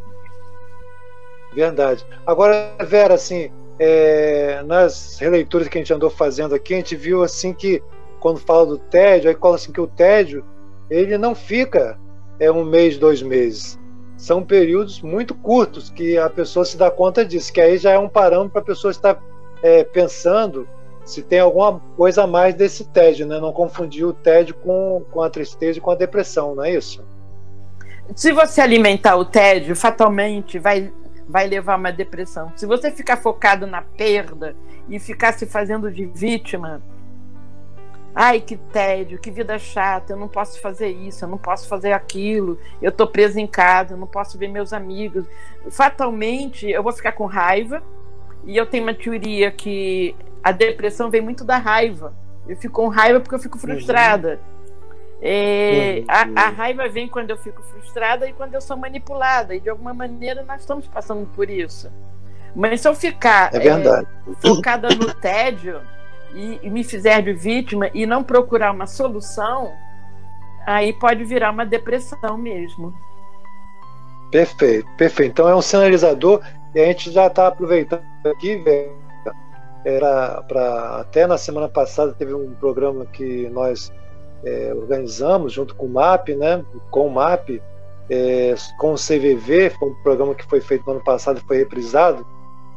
Verdade. 1.53 2.05
Agora, 2.26 2.76
Vera, 2.86 3.14
assim, 3.14 3.51
é, 3.80 4.61
nas 4.66 5.18
releituras 5.20 5.68
que 5.68 5.78
a 5.78 5.82
gente 5.82 5.93
andou 5.93 6.09
fazendo 6.09 6.55
aqui, 6.55 6.74
a 6.74 6.78
gente 6.78 6.95
viu 6.95 7.24
assim 7.24 7.53
que 7.53 7.82
quando 8.20 8.39
fala 8.39 8.66
do 8.66 8.78
tédio, 8.78 9.30
aí 9.30 9.38
fala 9.39 9.55
assim 9.55 9.72
que 9.72 9.82
o 9.82 9.88
tédio 9.88 10.45
ele 10.89 11.18
não 11.18 11.36
fica 11.36 11.99
é 12.39 12.51
um 12.51 12.64
mês, 12.64 12.97
dois 12.97 13.22
meses. 13.22 13.80
São 14.18 14.43
períodos 14.43 15.01
muito 15.01 15.36
curtos 15.36 15.89
que 15.89 16.18
a 16.18 16.30
pessoa 16.30 16.66
se 16.66 16.78
dá 16.78 16.89
conta 16.89 17.26
disso, 17.26 17.51
que 17.51 17.61
aí 17.61 17.78
já 17.78 17.91
é 17.91 17.99
um 17.99 18.09
parâmetro 18.09 18.51
para 18.51 18.61
a 18.61 18.66
pessoa 18.66 18.91
estar 18.91 19.22
é, 19.61 19.84
pensando 19.84 20.68
se 21.03 21.22
tem 21.22 21.39
alguma 21.39 21.82
coisa 21.97 22.24
a 22.24 22.28
mais 22.28 22.55
desse 22.55 22.86
tédio, 22.86 23.28
né? 23.28 23.39
Não 23.39 23.51
confundir 23.51 24.05
o 24.05 24.14
tédio 24.14 24.55
com, 24.55 25.03
com 25.11 25.22
a 25.22 25.30
tristeza 25.30 25.78
e 25.78 25.82
com 25.82 25.91
a 25.91 25.95
depressão, 25.95 26.55
não 26.55 26.64
é 26.64 26.74
isso? 26.74 27.03
Se 28.16 28.32
você 28.32 28.62
alimentar 28.62 29.16
o 29.16 29.26
tédio, 29.26 29.76
fatalmente 29.76 30.60
vai 30.60 30.91
vai 31.28 31.47
levar 31.47 31.74
a 31.74 31.78
uma 31.78 31.91
depressão. 31.91 32.51
Se 32.56 32.66
você 32.66 32.91
ficar 32.91 33.18
focado 33.18 33.66
na 33.66 33.82
perda 33.82 34.56
e 34.89 34.99
ficar 34.99 35.34
se 35.34 35.45
fazendo 35.45 35.91
de 35.91 36.06
vítima, 36.06 36.82
ai 38.14 38.39
que 38.39 38.58
tédio, 38.58 39.20
que 39.20 39.32
vida 39.32 39.58
chata, 39.58 40.14
eu 40.14 40.18
não 40.18 40.28
posso 40.28 40.60
fazer 40.62 40.89
isso, 40.89 41.26
eu 41.26 41.30
não 41.30 41.38
posso 41.38 41.68
fazer 41.68 41.93
aquilo, 41.93 42.60
eu 42.82 42.89
estou 42.89 43.08
preso 43.08 43.39
em 43.39 43.47
casa, 43.47 43.93
eu 43.93 43.97
não 43.97 44.08
posso 44.08 44.38
ver 44.38 44.47
meus 44.47 44.74
amigos. 44.74 45.26
Fatalmente 45.72 46.70
eu 46.70 46.84
vou 46.84 46.91
ficar 46.91 47.14
com 47.14 47.26
raiva 47.26 47.82
e 48.45 48.58
eu 48.58 48.66
tenho 48.66 48.84
uma 48.84 48.93
teoria 48.93 49.49
que 49.51 50.16
a 50.43 50.51
depressão 50.51 51.10
vem 51.10 51.22
muito 51.22 51.43
da 51.43 51.58
raiva. 51.58 52.14
Eu 52.47 52.58
fico 52.58 52.74
com 52.74 52.89
raiva 52.89 53.22
porque 53.22 53.36
eu 53.36 53.39
fico 53.39 53.58
frustrada. 53.58 54.34
Uhum. 54.34 54.53
É, 55.26 56.03
a, 56.05 56.47
a, 56.47 56.49
raiva 56.49 56.89
vem 56.89 57.07
quando 57.07 57.30
eu 57.30 57.38
fico 57.38 57.63
frustrada 57.63 58.28
e 58.28 58.34
quando 58.34 58.55
eu 58.55 58.61
sou 58.61 58.76
manipulada. 58.76 59.55
E 59.55 59.61
de 59.61 59.69
alguma 59.69 59.93
maneira 59.93 60.43
nós 60.43 60.59
estamos 60.59 60.86
passando 60.86 61.26
por 61.28 61.49
isso. 61.49 61.89
Mas 62.53 62.82
se 62.82 62.89
eu 62.89 62.93
ficar 62.93 63.49
é 63.55 63.65
é, 63.65 64.05
focada 64.45 64.89
no 64.89 65.13
tédio 65.13 65.80
e, 66.34 66.59
e, 66.61 66.69
me 66.69 66.84
fizer 66.84 67.21
de 67.21 67.32
vítima 67.32 67.89
e 67.93 68.05
não 68.05 68.21
procurar 68.21 68.71
uma 68.71 68.86
solução, 68.86 69.71
aí 70.67 70.91
pode 70.91 71.24
virar 71.24 71.51
uma 71.51 71.65
depressão 71.65 72.38
mesmo. 72.38 72.93
Perfeito, 74.30 74.89
perfeito. 74.97 75.32
Então 75.32 75.47
é 75.47 75.55
um 75.55 75.61
sinalizador 75.61 76.41
e 76.76 76.82
a 76.82 76.86
gente 76.88 77.11
já 77.11 77.28
está 77.28 77.47
aproveitando 77.47 78.03
aqui, 78.26 78.61
era 79.86 80.41
para 80.49 80.99
até 80.99 81.26
na 81.26 81.38
semana 81.38 81.69
passada 81.69 82.13
teve 82.13 82.34
um 82.34 82.53
programa 82.55 83.05
que 83.05 83.47
nós 83.49 83.91
é, 84.46 84.74
organizamos 84.76 85.54
junto 85.54 85.76
com 85.76 85.86
o 85.86 85.89
MAP, 85.89 86.30
né, 86.30 86.64
com 86.91 87.08
o 87.08 87.12
MAP, 87.12 87.62
é, 88.10 88.54
com 88.78 88.94
o 88.94 88.96
CVV, 88.96 89.70
foi 89.72 89.89
um 89.89 90.04
programa 90.04 90.36
que 90.36 90.46
foi 90.46 90.60
feito 90.60 90.86
no 90.86 90.94
ano 90.94 91.04
passado 91.04 91.39
e 91.39 91.48
foi 91.48 91.58
reprisado, 91.58 92.26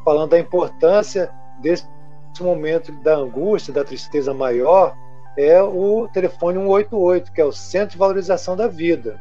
falando 0.04 0.30
da 0.30 0.38
importância 0.38 1.30
desse 1.60 1.84
momento 2.40 2.92
da 3.02 3.16
angústia, 3.16 3.74
da 3.74 3.84
tristeza 3.84 4.32
maior, 4.32 4.94
é 5.36 5.60
o 5.62 6.08
telefone 6.12 6.58
188, 6.58 7.32
que 7.32 7.40
é 7.40 7.44
o 7.44 7.52
Centro 7.52 7.90
de 7.90 7.98
Valorização 7.98 8.56
da 8.56 8.68
Vida. 8.68 9.20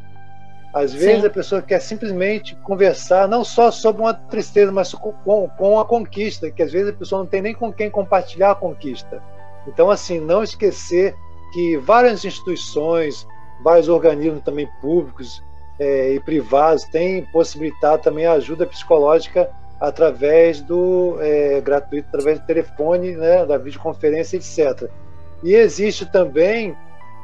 Às 0.73 0.93
vezes 0.93 1.21
Sim. 1.21 1.27
a 1.27 1.29
pessoa 1.29 1.61
quer 1.61 1.79
simplesmente 1.79 2.55
conversar 2.57 3.27
não 3.27 3.43
só 3.45 3.71
sobre 3.71 4.01
uma 4.01 4.13
tristeza, 4.13 4.71
mas 4.71 4.93
com, 4.93 5.47
com 5.47 5.79
a 5.79 5.85
conquista, 5.85 6.51
que 6.51 6.61
às 6.61 6.71
vezes 6.71 6.89
a 6.89 6.97
pessoa 6.97 7.19
não 7.19 7.25
tem 7.25 7.41
nem 7.41 7.53
com 7.53 7.71
quem 7.71 7.89
compartilhar 7.89 8.51
a 8.51 8.55
conquista. 8.55 9.23
Então, 9.67 9.89
assim, 9.89 10.19
não 10.19 10.43
esquecer 10.43 11.15
que 11.55 11.77
várias 11.77 12.25
instituições, 12.25 13.25
vários 13.63 13.87
organismos 13.87 14.43
também 14.43 14.67
públicos 14.81 15.41
é, 15.79 16.11
e 16.11 16.19
privados 16.19 16.83
têm 16.83 17.23
possibilitado 17.31 18.03
também 18.03 18.25
ajuda 18.25 18.65
psicológica 18.65 19.49
através 19.79 20.61
do 20.61 21.15
é, 21.21 21.61
gratuito, 21.61 22.09
através 22.09 22.39
do 22.39 22.45
telefone, 22.45 23.15
né, 23.15 23.45
da 23.45 23.57
videoconferência, 23.57 24.35
etc. 24.35 24.89
E 25.41 25.55
existe 25.55 26.05
também 26.11 26.75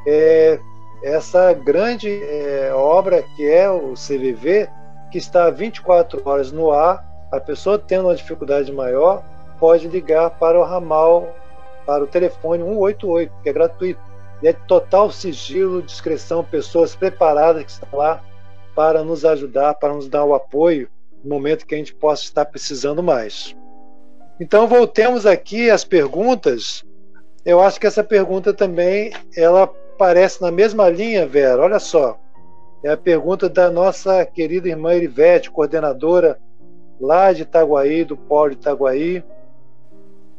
é, 0.06 0.58
essa 1.02 1.52
grande 1.52 2.08
é, 2.08 2.72
obra 2.74 3.22
que 3.36 3.46
é 3.46 3.70
o 3.70 3.92
CVV, 3.92 4.66
que 5.10 5.18
está 5.18 5.50
24 5.50 6.22
horas 6.24 6.50
no 6.50 6.70
ar. 6.70 7.04
A 7.30 7.38
pessoa 7.38 7.78
tendo 7.78 8.08
uma 8.08 8.14
dificuldade 8.14 8.72
maior 8.72 9.22
pode 9.60 9.88
ligar 9.88 10.30
para 10.30 10.58
o 10.58 10.64
ramal, 10.64 11.28
para 11.84 12.02
o 12.02 12.06
telefone 12.06 12.62
188, 12.62 13.32
que 13.42 13.48
é 13.50 13.52
gratuito 13.52 14.11
é 14.48 14.52
total 14.52 15.10
sigilo, 15.10 15.82
discrição, 15.82 16.44
pessoas 16.44 16.94
preparadas 16.94 17.64
que 17.64 17.70
estão 17.70 17.98
lá 17.98 18.22
para 18.74 19.04
nos 19.04 19.24
ajudar, 19.24 19.74
para 19.74 19.94
nos 19.94 20.08
dar 20.08 20.24
o 20.24 20.34
apoio 20.34 20.88
no 21.22 21.34
momento 21.34 21.66
que 21.66 21.74
a 21.74 21.78
gente 21.78 21.94
possa 21.94 22.24
estar 22.24 22.44
precisando 22.44 23.02
mais. 23.02 23.56
Então 24.40 24.66
voltemos 24.66 25.26
aqui 25.26 25.70
às 25.70 25.84
perguntas. 25.84 26.84
Eu 27.44 27.60
acho 27.60 27.78
que 27.78 27.86
essa 27.86 28.02
pergunta 28.02 28.52
também 28.52 29.12
ela 29.36 29.66
parece 29.98 30.42
na 30.42 30.50
mesma 30.50 30.88
linha, 30.88 31.26
Vera. 31.26 31.62
Olha 31.62 31.78
só, 31.78 32.18
é 32.82 32.90
a 32.90 32.96
pergunta 32.96 33.48
da 33.48 33.70
nossa 33.70 34.24
querida 34.26 34.68
irmã 34.68 34.94
Erivete, 34.94 35.50
coordenadora 35.50 36.40
lá 37.00 37.32
de 37.32 37.42
Itaguaí, 37.42 38.04
do 38.04 38.16
Polo 38.16 38.50
de 38.50 38.56
Itaguaí, 38.56 39.22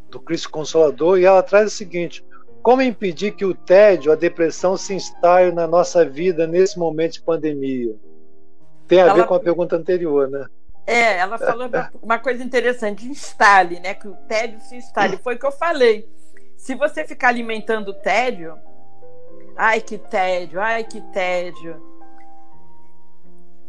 do 0.10 0.20
Cristo 0.20 0.50
Consolador, 0.50 1.18
e 1.18 1.26
ela 1.26 1.42
traz 1.42 1.68
o 1.68 1.76
seguinte: 1.76 2.26
como 2.64 2.82
impedir 2.82 3.32
que 3.32 3.44
o 3.44 3.54
tédio, 3.54 4.10
a 4.10 4.16
depressão 4.16 4.78
se 4.78 4.94
instale 4.94 5.52
na 5.52 5.68
nossa 5.68 6.06
vida 6.06 6.48
nesse 6.48 6.80
momento 6.80 7.14
de 7.14 7.22
pandemia? 7.22 7.94
Tem 8.88 9.02
a 9.02 9.08
ela, 9.08 9.16
ver 9.16 9.28
com 9.28 9.34
a 9.34 9.40
pergunta 9.40 9.76
anterior, 9.76 10.30
né? 10.30 10.48
É, 10.88 11.18
ela 11.18 11.38
falou 11.38 11.70
uma 12.02 12.18
coisa 12.20 12.42
interessante, 12.42 13.06
instale, 13.06 13.82
né? 13.82 13.94
Que 13.94 14.08
o 14.08 14.16
tédio 14.30 14.62
se 14.62 14.78
instale. 14.78 15.18
Foi 15.18 15.36
o 15.36 15.40
que 15.40 15.46
eu 15.46 15.52
falei. 15.52 16.10
Se 16.56 16.74
você 16.74 17.06
ficar 17.06 17.28
alimentando 17.28 17.90
o 17.90 17.94
tédio, 17.94 18.58
ai 19.58 19.82
que 19.82 19.98
tédio, 19.98 20.62
ai 20.62 20.86
que 20.86 21.02
tédio, 21.02 21.76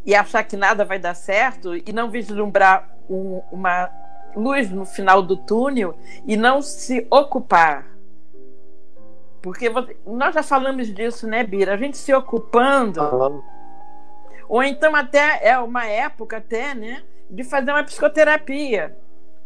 e 0.07 0.14
achar 0.14 0.45
que 0.45 0.57
nada 0.57 0.84
vai 0.84 1.01
dar 1.01 1.14
certo 1.14 1.74
e 1.74 1.92
não 1.92 2.11
vislumbrar 2.11 2.97
um, 3.11 3.42
uma 3.51 3.90
luz 4.36 4.70
no 4.70 4.86
final 4.86 5.20
do 5.20 5.36
túnel 5.36 5.97
e 6.24 6.36
não 6.36 6.62
se 6.62 7.07
ocupar 7.11 7.93
porque 9.45 9.68
você, 9.68 9.95
nós 10.07 10.34
já 10.34 10.42
falamos 10.42 10.88
disso, 10.88 11.28
né, 11.28 11.45
Bira? 11.45 11.74
A 11.74 11.76
gente 11.76 11.99
se 11.99 12.14
ocupando. 12.14 13.45
Ou 14.49 14.62
então 14.62 14.97
até 14.97 15.47
é 15.47 15.59
uma 15.59 15.84
época 15.84 16.38
até, 16.38 16.74
né, 16.74 17.03
de 17.28 17.45
fazer 17.45 17.70
uma 17.70 17.84
psicoterapia. 17.84 18.97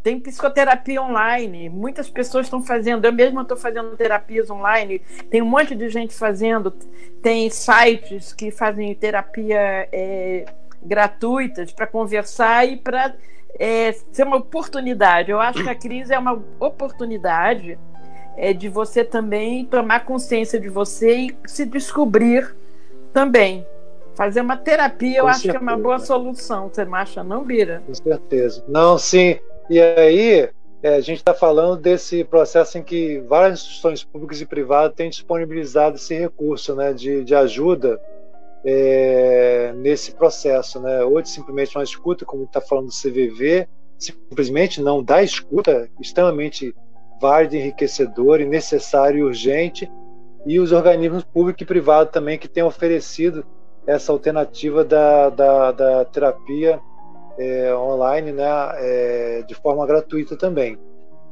tem 0.00 0.20
psicoterapia 0.20 1.02
online, 1.02 1.68
muitas 1.68 2.08
pessoas 2.08 2.46
estão 2.46 2.62
fazendo, 2.62 3.04
eu 3.06 3.12
mesma 3.12 3.42
estou 3.42 3.56
fazendo 3.56 3.96
terapias 3.96 4.48
online, 4.48 5.00
tem 5.28 5.42
um 5.42 5.46
monte 5.46 5.74
de 5.74 5.88
gente 5.88 6.14
fazendo, 6.14 6.70
tem 7.20 7.50
sites 7.50 8.32
que 8.32 8.52
fazem 8.52 8.94
terapia 8.94 9.88
é, 9.90 10.44
gratuitas 10.80 11.72
para 11.72 11.88
conversar 11.88 12.68
e 12.68 12.76
para 12.76 13.16
é, 13.58 13.92
ser 14.12 14.22
uma 14.22 14.36
oportunidade. 14.36 15.32
Eu 15.32 15.40
acho 15.40 15.64
que 15.64 15.68
a 15.68 15.74
crise 15.74 16.14
é 16.14 16.18
uma 16.18 16.40
oportunidade 16.60 17.76
é, 18.38 18.52
de 18.52 18.68
você 18.68 19.02
também 19.04 19.64
tomar 19.64 20.04
consciência 20.04 20.60
de 20.60 20.68
você 20.68 21.16
e 21.16 21.36
se 21.44 21.66
descobrir 21.66 22.54
também. 23.12 23.66
Fazer 24.14 24.40
uma 24.40 24.56
terapia, 24.56 25.18
eu 25.18 25.24
Com 25.24 25.30
acho 25.30 25.40
certeza. 25.40 25.58
que 25.58 25.64
é 25.64 25.68
uma 25.68 25.76
boa 25.76 25.98
solução. 25.98 26.68
Você 26.68 26.84
não 26.84 26.94
acha, 26.94 27.22
não, 27.22 27.44
Bira? 27.44 27.82
Com 27.84 27.94
certeza. 27.94 28.64
Não, 28.68 28.96
sim. 28.96 29.38
E 29.68 29.80
aí, 29.80 30.48
é, 30.82 30.94
a 30.94 31.00
gente 31.00 31.18
está 31.18 31.34
falando 31.34 31.80
desse 31.80 32.24
processo 32.24 32.78
em 32.78 32.82
que 32.82 33.18
várias 33.20 33.60
instituições 33.60 34.04
públicas 34.04 34.40
e 34.40 34.46
privadas 34.46 34.94
têm 34.94 35.10
disponibilizado 35.10 35.96
esse 35.96 36.14
recurso 36.14 36.74
né, 36.74 36.92
de, 36.92 37.24
de 37.24 37.34
ajuda 37.34 38.00
é, 38.64 39.72
nesse 39.76 40.12
processo. 40.12 40.80
Né? 40.80 41.04
Hoje, 41.04 41.30
simplesmente 41.30 41.76
uma 41.76 41.84
escuta, 41.84 42.24
como 42.24 42.44
está 42.44 42.60
falando 42.60 42.86
do 42.86 42.92
CVV, 42.92 43.68
simplesmente 43.98 44.80
não 44.80 45.02
dá 45.02 45.22
escuta, 45.22 45.88
extremamente 46.00 46.74
válido, 47.20 47.56
enriquecedor 47.56 48.40
e 48.40 48.44
necessário 48.44 49.20
e 49.20 49.22
urgente, 49.22 49.90
e 50.46 50.58
os 50.58 50.72
organismos 50.72 51.24
públicos 51.24 51.62
e 51.62 51.66
privados 51.66 52.12
também 52.12 52.38
que 52.38 52.48
têm 52.48 52.62
oferecido 52.62 53.44
essa 53.86 54.12
alternativa 54.12 54.84
da, 54.84 55.30
da, 55.30 55.72
da 55.72 56.04
terapia 56.04 56.80
é, 57.38 57.74
online 57.74 58.32
né, 58.32 58.44
é, 58.76 59.42
de 59.46 59.54
forma 59.54 59.86
gratuita 59.86 60.36
também. 60.36 60.78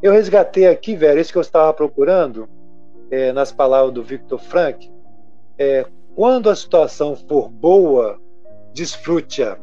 Eu 0.02 0.12
resgatei 0.12 0.66
aqui, 0.66 0.94
velho, 0.94 1.20
isso 1.20 1.32
que 1.32 1.38
eu 1.38 1.42
estava 1.42 1.72
procurando, 1.72 2.48
é, 3.10 3.32
nas 3.32 3.52
palavras 3.52 3.92
do 3.92 4.02
Victor 4.02 4.38
Frank, 4.38 4.90
é, 5.58 5.86
quando 6.14 6.48
a 6.48 6.56
situação 6.56 7.16
for 7.16 7.48
boa, 7.48 8.18
desfrute-a. 8.72 9.58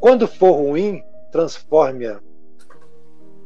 Quando 0.00 0.26
for 0.26 0.52
ruim, 0.52 1.02
transforme-a. 1.30 2.20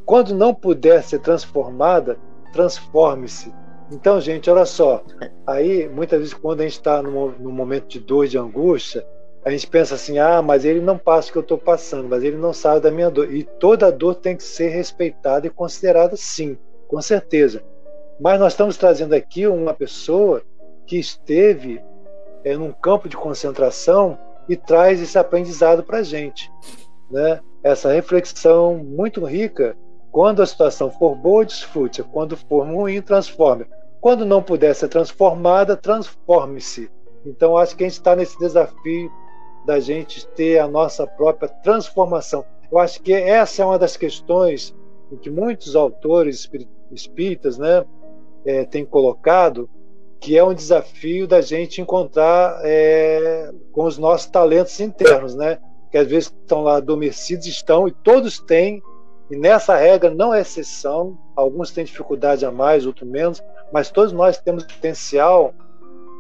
Quando 0.09 0.35
não 0.35 0.55
puder 0.55 1.03
ser 1.03 1.19
transformada, 1.19 2.19
transforme-se. 2.51 3.53
Então, 3.93 4.19
gente, 4.19 4.49
olha 4.49 4.65
só. 4.65 5.05
Aí, 5.47 5.87
muitas 5.87 6.19
vezes, 6.19 6.33
quando 6.33 6.61
a 6.61 6.63
gente 6.63 6.79
está 6.79 7.03
num, 7.03 7.31
num, 7.33 7.53
momento 7.53 7.89
de 7.89 8.01
dor, 8.01 8.27
de 8.27 8.39
angústia, 8.39 9.07
a 9.45 9.51
gente 9.51 9.67
pensa 9.67 9.97
assim: 9.97 10.19
ah, 10.19 10.41
mas 10.41 10.65
ele 10.65 10.81
não 10.81 10.97
passa 10.97 11.29
o 11.29 11.33
que 11.33 11.37
eu 11.37 11.43
estou 11.43 11.59
passando, 11.59 12.09
mas 12.09 12.25
ele 12.25 12.39
não 12.39 12.55
sabe 12.55 12.81
da 12.81 12.91
minha 12.91 13.11
dor. 13.11 13.31
E 13.31 13.45
toda 13.45 13.93
dor 13.93 14.15
tem 14.15 14.35
que 14.35 14.43
ser 14.43 14.71
respeitada 14.71 15.47
e 15.47 15.51
considerada, 15.51 16.17
sim, 16.17 16.57
com 16.89 17.03
certeza. 17.03 17.63
Mas 18.19 18.41
nós 18.41 18.55
estamos 18.55 18.79
trazendo 18.79 19.13
aqui 19.13 19.47
uma 19.47 19.75
pessoa 19.75 20.41
que 20.87 20.99
esteve 20.99 21.85
é, 22.45 22.57
num 22.57 22.73
campo 22.73 23.11
de 23.11 23.17
concentração 23.19 24.19
e 24.49 24.57
traz 24.57 25.03
esse 25.03 25.19
aprendizado 25.19 25.85
para 25.85 25.99
a 25.99 26.03
gente. 26.03 26.51
Né? 27.11 27.41
Essa 27.63 27.93
reflexão 27.93 28.79
muito 28.79 29.23
rica. 29.27 29.77
Quando 30.11 30.43
a 30.43 30.47
situação 30.47 30.91
for 30.91 31.15
boa, 31.15 31.45
desfrute. 31.45 32.03
Quando 32.03 32.37
for 32.37 32.67
ruim, 32.67 33.01
transforme. 33.03 33.67
Quando 34.01 34.25
não 34.25 34.43
puder 34.43 34.75
ser 34.75 34.89
transformada, 34.89 35.77
transforme-se. 35.77 36.91
Então, 37.27 37.57
acho 37.57 37.77
que 37.77 37.85
a 37.85 37.89
gente 37.89 37.99
está 37.99 38.17
nesse 38.17 38.39
desafio 38.39 39.11
da 39.67 39.81
gente 39.81 40.27
ter 40.29 40.59
a 40.59 40.69
nossa 40.69 41.07
própria 41.07 41.49
transformação. 41.49 42.45
Eu 42.71 42.79
acho 42.79 43.03
que 43.03 43.13
essa 43.13 43.63
é 43.63 43.67
uma 43.67 43.79
das 43.79 43.97
questões 43.97 44.75
em 45.11 45.17
que 45.17 45.31
muitos 45.31 45.75
autores 45.75 46.49
espíritas 46.91 47.59
né, 47.59 47.85
é, 48.45 48.65
têm 48.65 48.85
colocado, 48.85 49.69
que 50.21 50.37
é 50.37 50.45
um 50.45 50.55
desafio 50.55 51.27
da 51.27 51.41
gente 51.41 51.81
encontrar 51.81 52.61
é, 52.65 53.53
com 53.73 53.85
os 53.85 53.99
nossos 53.99 54.27
talentos 54.27 54.79
internos, 54.81 55.35
né? 55.35 55.59
Que 55.91 55.99
às 55.99 56.09
vezes 56.09 56.33
estão 56.43 56.63
lá 56.63 56.77
adormecidos, 56.77 57.47
estão, 57.47 57.87
e 57.87 57.93
todos 57.93 58.39
têm, 58.41 58.83
e 59.31 59.37
nessa 59.37 59.77
regra 59.77 60.11
não 60.11 60.33
é 60.33 60.41
exceção, 60.41 61.19
alguns 61.37 61.71
têm 61.71 61.85
dificuldade 61.85 62.47
a 62.47 62.51
mais, 62.51 62.87
outros 62.87 63.09
menos, 63.09 63.43
mas 63.73 63.91
todos 63.91 64.13
nós 64.13 64.39
temos 64.39 64.65
potencial 64.65 65.53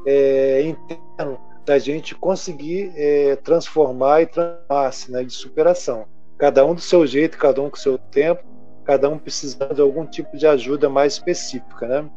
é, 0.06 0.62
interno 0.62 1.38
da 1.64 1.78
gente 1.78 2.14
conseguir 2.14 2.92
é, 2.96 3.36
transformar 3.36 4.22
e 4.22 4.26
transformar-se 4.26 5.11
né, 5.12 5.24
de 5.24 5.32
superação. 5.32 6.06
Cada 6.36 6.64
um 6.64 6.74
do 6.74 6.80
seu 6.80 7.06
jeito, 7.06 7.36
cada 7.36 7.61
um 7.61 7.70
com 7.70 7.76
o 7.76 7.80
seu 7.80 7.98
tempo, 7.98 8.42
cada 8.84 9.09
um 9.09 9.18
precisando 9.18 9.74
de 9.74 9.80
algum 9.80 10.06
tipo 10.06 10.36
de 10.36 10.46
ajuda 10.46 10.88
mais 10.88 11.14
específica, 11.14 11.86
né? 11.86 12.09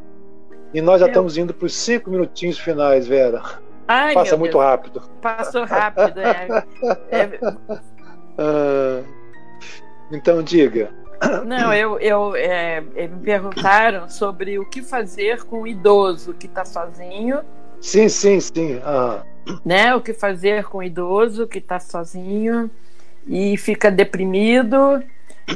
E 0.73 0.79
nós 0.79 0.99
já 0.99 1.07
Eu... 1.07 1.09
estamos 1.09 1.37
indo 1.37 1.53
para 1.53 1.65
os 1.65 1.75
cinco 1.75 2.09
minutinhos 2.09 2.57
finais, 2.57 3.07
Vera. 3.07 3.41
Ai, 3.87 4.13
Passa 4.13 4.37
muito 4.37 4.53
Deus. 4.53 4.63
rápido. 4.63 5.01
Passou 5.21 5.65
rápido, 5.65 6.19
é. 6.19 6.63
é... 7.11 7.39
Ah, 8.37 9.03
então, 10.11 10.43
diga. 10.43 10.91
Não, 11.45 11.73
eu, 11.73 11.99
eu 11.99 12.35
é, 12.35 12.83
é, 12.95 13.07
me 13.07 13.23
perguntaram 13.23 14.09
sobre 14.09 14.57
o 14.57 14.65
que 14.65 14.81
fazer 14.81 15.43
com 15.43 15.61
o 15.61 15.67
idoso 15.67 16.33
que 16.33 16.47
está 16.47 16.65
sozinho. 16.65 17.41
Sim, 17.79 18.09
sim, 18.09 18.39
sim. 18.39 18.81
Ah. 18.83 19.23
Né, 19.65 19.93
o 19.95 20.01
que 20.01 20.13
fazer 20.13 20.65
com 20.65 20.79
o 20.79 20.83
idoso 20.83 21.47
que 21.47 21.59
está 21.59 21.79
sozinho 21.79 22.69
e 23.27 23.57
fica 23.57 23.91
deprimido 23.91 25.03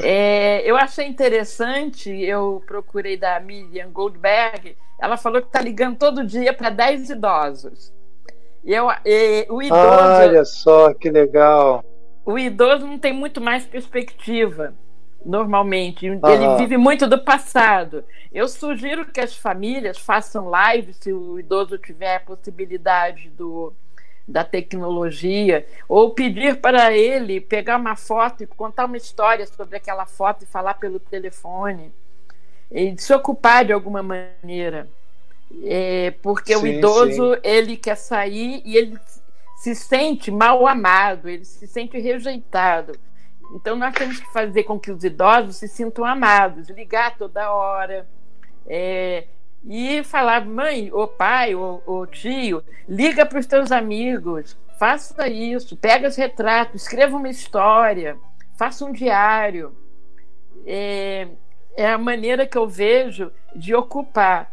é, 0.01 0.61
eu 0.69 0.75
achei 0.75 1.07
interessante, 1.07 2.09
eu 2.09 2.61
procurei 2.65 3.17
da 3.17 3.39
Miriam 3.39 3.89
Goldberg, 3.91 4.75
ela 4.99 5.17
falou 5.17 5.41
que 5.41 5.47
está 5.47 5.61
ligando 5.61 5.97
todo 5.97 6.25
dia 6.25 6.53
para 6.53 6.69
10 6.69 7.11
idosos. 7.11 7.93
E 8.63 8.73
eu, 8.73 8.87
e, 9.05 9.45
o 9.49 9.61
idoso. 9.61 9.81
Olha 9.81 10.45
só 10.45 10.93
que 10.93 11.09
legal. 11.09 11.83
O 12.25 12.39
idoso 12.39 12.87
não 12.87 12.97
tem 12.97 13.13
muito 13.13 13.39
mais 13.39 13.65
perspectiva, 13.65 14.73
normalmente. 15.23 16.07
Ele 16.07 16.57
vive 16.57 16.75
muito 16.75 17.07
do 17.07 17.19
passado. 17.19 18.03
Eu 18.33 18.47
sugiro 18.47 19.05
que 19.05 19.21
as 19.21 19.37
famílias 19.37 19.99
façam 19.99 20.51
lives, 20.51 20.97
se 20.97 21.13
o 21.13 21.39
idoso 21.39 21.77
tiver 21.77 22.15
a 22.15 22.19
possibilidade 22.19 23.29
do, 23.29 23.71
da 24.27 24.43
tecnologia, 24.43 25.67
ou 25.87 26.09
pedir 26.11 26.59
para 26.59 26.91
ele 26.91 27.39
pegar 27.39 27.77
uma 27.77 27.95
foto 27.95 28.43
e 28.43 28.47
contar 28.47 28.85
uma 28.85 28.97
história 28.97 29.45
sobre 29.45 29.77
aquela 29.77 30.07
foto 30.07 30.43
e 30.43 30.47
falar 30.47 30.73
pelo 30.75 30.99
telefone, 30.99 31.91
e 32.71 32.95
se 32.97 33.13
ocupar 33.13 33.65
de 33.65 33.71
alguma 33.71 34.01
maneira. 34.01 34.87
É, 35.63 36.11
porque 36.23 36.55
sim, 36.57 36.63
o 36.63 36.67
idoso 36.67 37.35
sim. 37.35 37.39
ele 37.43 37.77
quer 37.77 37.95
sair 37.95 38.63
e 38.65 38.75
ele 38.75 38.97
se 39.55 39.73
sente 39.73 40.29
mal 40.31 40.67
amado, 40.67 41.29
ele 41.29 41.45
se 41.45 41.67
sente 41.67 41.99
rejeitado. 41.99 42.93
Então 43.53 43.75
nós 43.75 43.93
temos 43.93 44.19
que 44.19 44.31
fazer 44.31 44.63
com 44.63 44.79
que 44.79 44.91
os 44.91 45.03
idosos 45.03 45.57
se 45.57 45.67
sintam 45.67 46.03
amados, 46.03 46.69
ligar 46.69 47.17
toda 47.17 47.51
hora, 47.51 48.07
é, 48.67 49.25
e 49.63 50.03
falar, 50.03 50.45
mãe, 50.45 50.91
ou 50.91 51.07
pai, 51.07 51.55
ou, 51.55 52.05
tio, 52.07 52.63
liga 52.87 53.25
para 53.25 53.39
os 53.39 53.45
teus 53.45 53.71
amigos, 53.71 54.57
faça 54.77 55.27
isso, 55.27 55.75
pega 55.75 56.07
os 56.07 56.15
retratos, 56.15 56.83
escreva 56.83 57.17
uma 57.17 57.29
história, 57.29 58.17
faça 58.57 58.85
um 58.85 58.91
diário. 58.91 59.75
É, 60.65 61.27
é 61.75 61.91
a 61.91 61.97
maneira 61.97 62.45
que 62.45 62.57
eu 62.57 62.67
vejo 62.67 63.31
de 63.55 63.73
ocupar. 63.73 64.51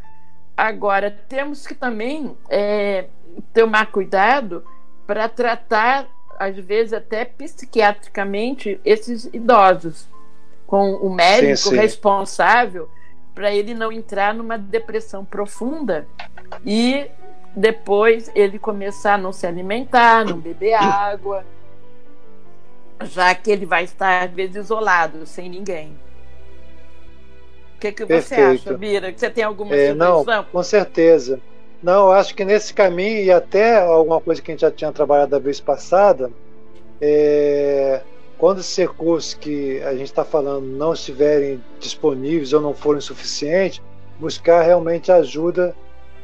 Agora, 0.57 1.11
temos 1.11 1.67
que 1.67 1.75
também 1.75 2.37
é, 2.49 3.07
tomar 3.53 3.87
cuidado 3.87 4.65
para 5.07 5.29
tratar, 5.29 6.07
às 6.39 6.57
vezes, 6.57 6.93
até 6.93 7.25
psiquiatricamente, 7.25 8.81
esses 8.85 9.27
idosos, 9.33 10.09
com 10.67 10.95
o 10.95 11.13
médico 11.13 11.57
sim, 11.57 11.71
sim. 11.71 11.77
responsável 11.77 12.89
para 13.35 13.53
ele 13.55 13.75
não 13.75 13.91
entrar 13.91 14.35
numa 14.35 14.59
depressão 14.59 15.25
profunda 15.25 16.07
e 16.65 17.07
depois 17.55 18.31
ele 18.35 18.59
começar 18.59 19.15
a 19.15 19.19
não 19.19 19.33
se 19.33 19.47
alimentar, 19.47 20.25
não 20.25 20.39
beber 20.39 20.75
água, 20.75 21.45
já 23.05 23.35
que 23.35 23.51
ele 23.51 23.67
vai 23.67 23.85
estar 23.85 24.25
às 24.25 24.31
vezes 24.31 24.57
isolado, 24.57 25.27
sem 25.27 25.49
ninguém. 25.49 25.99
O 27.77 27.81
que, 27.81 27.93
que 27.93 28.05
você 28.05 28.35
acha, 28.35 28.75
Bira? 28.75 29.13
Que 29.13 29.19
você 29.19 29.29
tem 29.29 29.45
alguma 29.45 29.75
é, 29.75 29.93
sugestão? 29.93 30.25
Não, 30.25 30.45
com 30.45 30.63
certeza. 30.63 31.41
Não, 31.83 32.07
eu 32.07 32.13
acho 32.13 32.35
que 32.35 32.45
nesse 32.45 32.73
caminho, 32.73 33.25
e 33.25 33.31
até 33.31 33.81
alguma 33.81 34.21
coisa 34.21 34.41
que 34.41 34.53
a 34.53 34.55
gente 34.55 34.61
já 34.61 34.71
tinha 34.71 34.93
trabalhado 34.93 35.33
da 35.33 35.39
vez 35.41 35.59
passada, 35.59 36.31
é, 37.01 38.03
quando 38.39 38.61
esses 38.61 38.77
recursos 38.77 39.35
que 39.35 39.83
a 39.83 39.93
gente 39.93 40.05
está 40.05 40.25
falando 40.25 40.65
não 40.65 40.93
estiverem 40.93 41.63
disponíveis 41.81 42.53
ou 42.53 42.61
não 42.61 42.73
forem 42.73 43.01
suficientes, 43.01 43.83
buscar 44.21 44.63
realmente 44.63 45.11
a 45.11 45.17
ajuda 45.17 45.75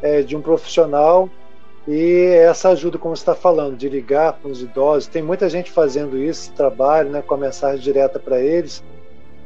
é, 0.00 0.22
de 0.22 0.36
um 0.36 0.40
profissional 0.40 1.28
e 1.88 2.26
essa 2.36 2.68
ajuda, 2.68 2.96
como 2.96 3.16
você 3.16 3.22
está 3.22 3.34
falando, 3.34 3.76
de 3.76 3.88
ligar 3.88 4.34
com 4.34 4.50
os 4.50 4.62
idosos, 4.62 5.09
tem 5.09 5.22
muita 5.22 5.48
gente 5.48 5.72
fazendo 5.72 6.16
isso, 6.16 6.52
trabalho, 6.52 7.11
né, 7.11 7.20
com 7.20 7.34
a 7.34 7.38
mensagem 7.38 7.80
direta 7.80 8.20
para 8.20 8.38
eles, 8.38 8.84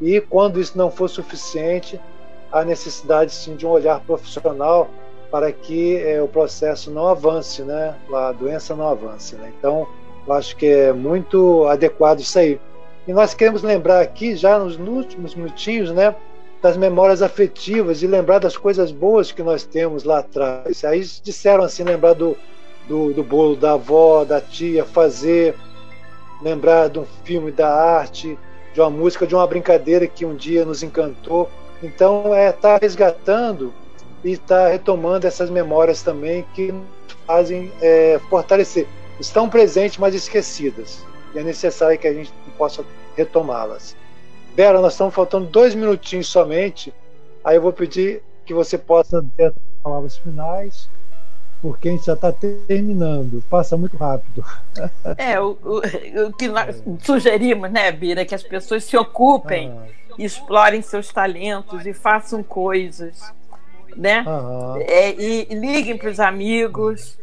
e 0.01 0.21
quando 0.21 0.61
isso 0.61 0.77
não 0.77 0.91
for 0.91 1.09
suficiente, 1.09 1.99
a 2.51 2.65
necessidade 2.65 3.33
sim 3.33 3.55
de 3.55 3.65
um 3.65 3.71
olhar 3.71 4.01
profissional 4.01 4.91
para 5.33 5.51
que 5.51 5.97
é, 5.97 6.23
o 6.23 6.29
processo 6.29 6.91
não 6.91 7.09
avance, 7.09 7.63
né? 7.63 7.95
A 8.13 8.33
doença 8.33 8.77
não 8.77 8.87
avance. 8.87 9.35
Né? 9.35 9.51
Então, 9.59 9.89
eu 10.27 10.33
acho 10.35 10.55
que 10.55 10.67
é 10.67 10.93
muito 10.93 11.67
adequado 11.67 12.21
isso 12.21 12.39
aí. 12.39 12.61
E 13.09 13.15
nós 13.15 13.33
queremos 13.33 13.63
lembrar 13.63 14.03
aqui, 14.03 14.37
já 14.37 14.59
nos 14.59 14.77
últimos 14.79 15.35
minutinhos, 15.35 15.91
né? 15.91 16.15
Das 16.61 16.77
memórias 16.77 17.23
afetivas 17.23 18.03
e 18.03 18.07
lembrar 18.07 18.41
das 18.41 18.59
coisas 18.59 18.93
boas 18.93 19.33
que 19.33 19.43
nós 19.43 19.65
temos 19.65 20.05
lá 20.05 20.19
atrás. 20.19 20.85
Aí 20.85 21.01
disseram 21.01 21.65
assim, 21.65 21.83
lembrar 21.83 22.13
do, 22.13 22.37
do, 22.87 23.15
do 23.15 23.25
bolo 23.25 23.57
da 23.57 23.73
avó, 23.73 24.25
da 24.25 24.39
tia, 24.39 24.85
fazer, 24.85 25.57
lembrar 26.43 26.91
de 26.91 26.99
um 26.99 27.07
filme 27.25 27.51
da 27.51 27.75
arte, 27.75 28.39
de 28.75 28.81
uma 28.83 28.91
música, 28.91 29.27
de 29.27 29.35
uma 29.35 29.47
brincadeira 29.47 30.07
que 30.07 30.27
um 30.27 30.37
dia 30.37 30.67
nos 30.67 30.83
encantou. 30.83 31.49
Então, 31.83 32.35
é 32.35 32.51
estar 32.51 32.79
tá 32.79 32.79
resgatando 32.81 33.73
e 34.25 34.33
estar 34.33 34.65
tá 34.65 34.69
retomando 34.69 35.27
essas 35.27 35.51
memórias 35.51 36.03
também 36.03 36.45
que 36.55 36.75
fazem 37.27 37.73
é, 37.81 38.21
fortalecer. 38.29 38.87
Estão 39.19 39.49
presentes, 39.49 39.99
mas 39.99 40.15
esquecidas. 40.15 41.05
E 41.35 41.39
é 41.39 41.43
necessário 41.43 41.99
que 41.99 42.07
a 42.07 42.13
gente 42.13 42.33
possa 42.57 42.85
retomá-las. 43.17 43.97
Bela, 44.55 44.81
nós 44.81 44.93
estamos 44.93 45.15
faltando 45.15 45.47
dois 45.47 45.75
minutinhos 45.75 46.29
somente. 46.29 46.93
Aí 47.45 47.57
eu 47.57 47.63
vou 47.63 47.73
pedir 47.73 48.23
que 48.45 48.53
você 48.53 48.77
possa 48.77 49.25
ter 49.37 49.47
as 49.47 49.55
palavras 49.83 50.17
finais, 50.19 50.89
porque 51.61 51.89
a 51.89 51.93
gente 51.93 52.05
já 52.05 52.15
está 52.15 52.33
terminando. 52.33 53.43
Passa 53.49 53.77
muito 53.77 53.97
rápido. 53.97 54.45
É, 55.17 55.41
o, 55.41 55.57
o, 55.63 55.79
o 56.27 56.33
que 56.33 56.49
nós 56.49 56.83
sugerimos, 57.03 57.71
né, 57.71 57.91
Bira, 57.91 58.25
que 58.25 58.35
as 58.35 58.43
pessoas 58.43 58.85
se 58.85 58.97
ocupem, 58.97 59.71
ah. 59.71 59.87
explorem 60.19 60.83
seus 60.83 61.09
talentos 61.09 61.87
e 61.87 61.95
façam 61.95 62.43
coisas 62.43 63.33
né? 63.97 64.25
Uhum. 64.27 64.77
É, 64.81 65.11
e, 65.13 65.47
e 65.51 65.55
liguem 65.55 65.97
para 65.97 66.11
os 66.11 66.21
amigos. 66.21 67.19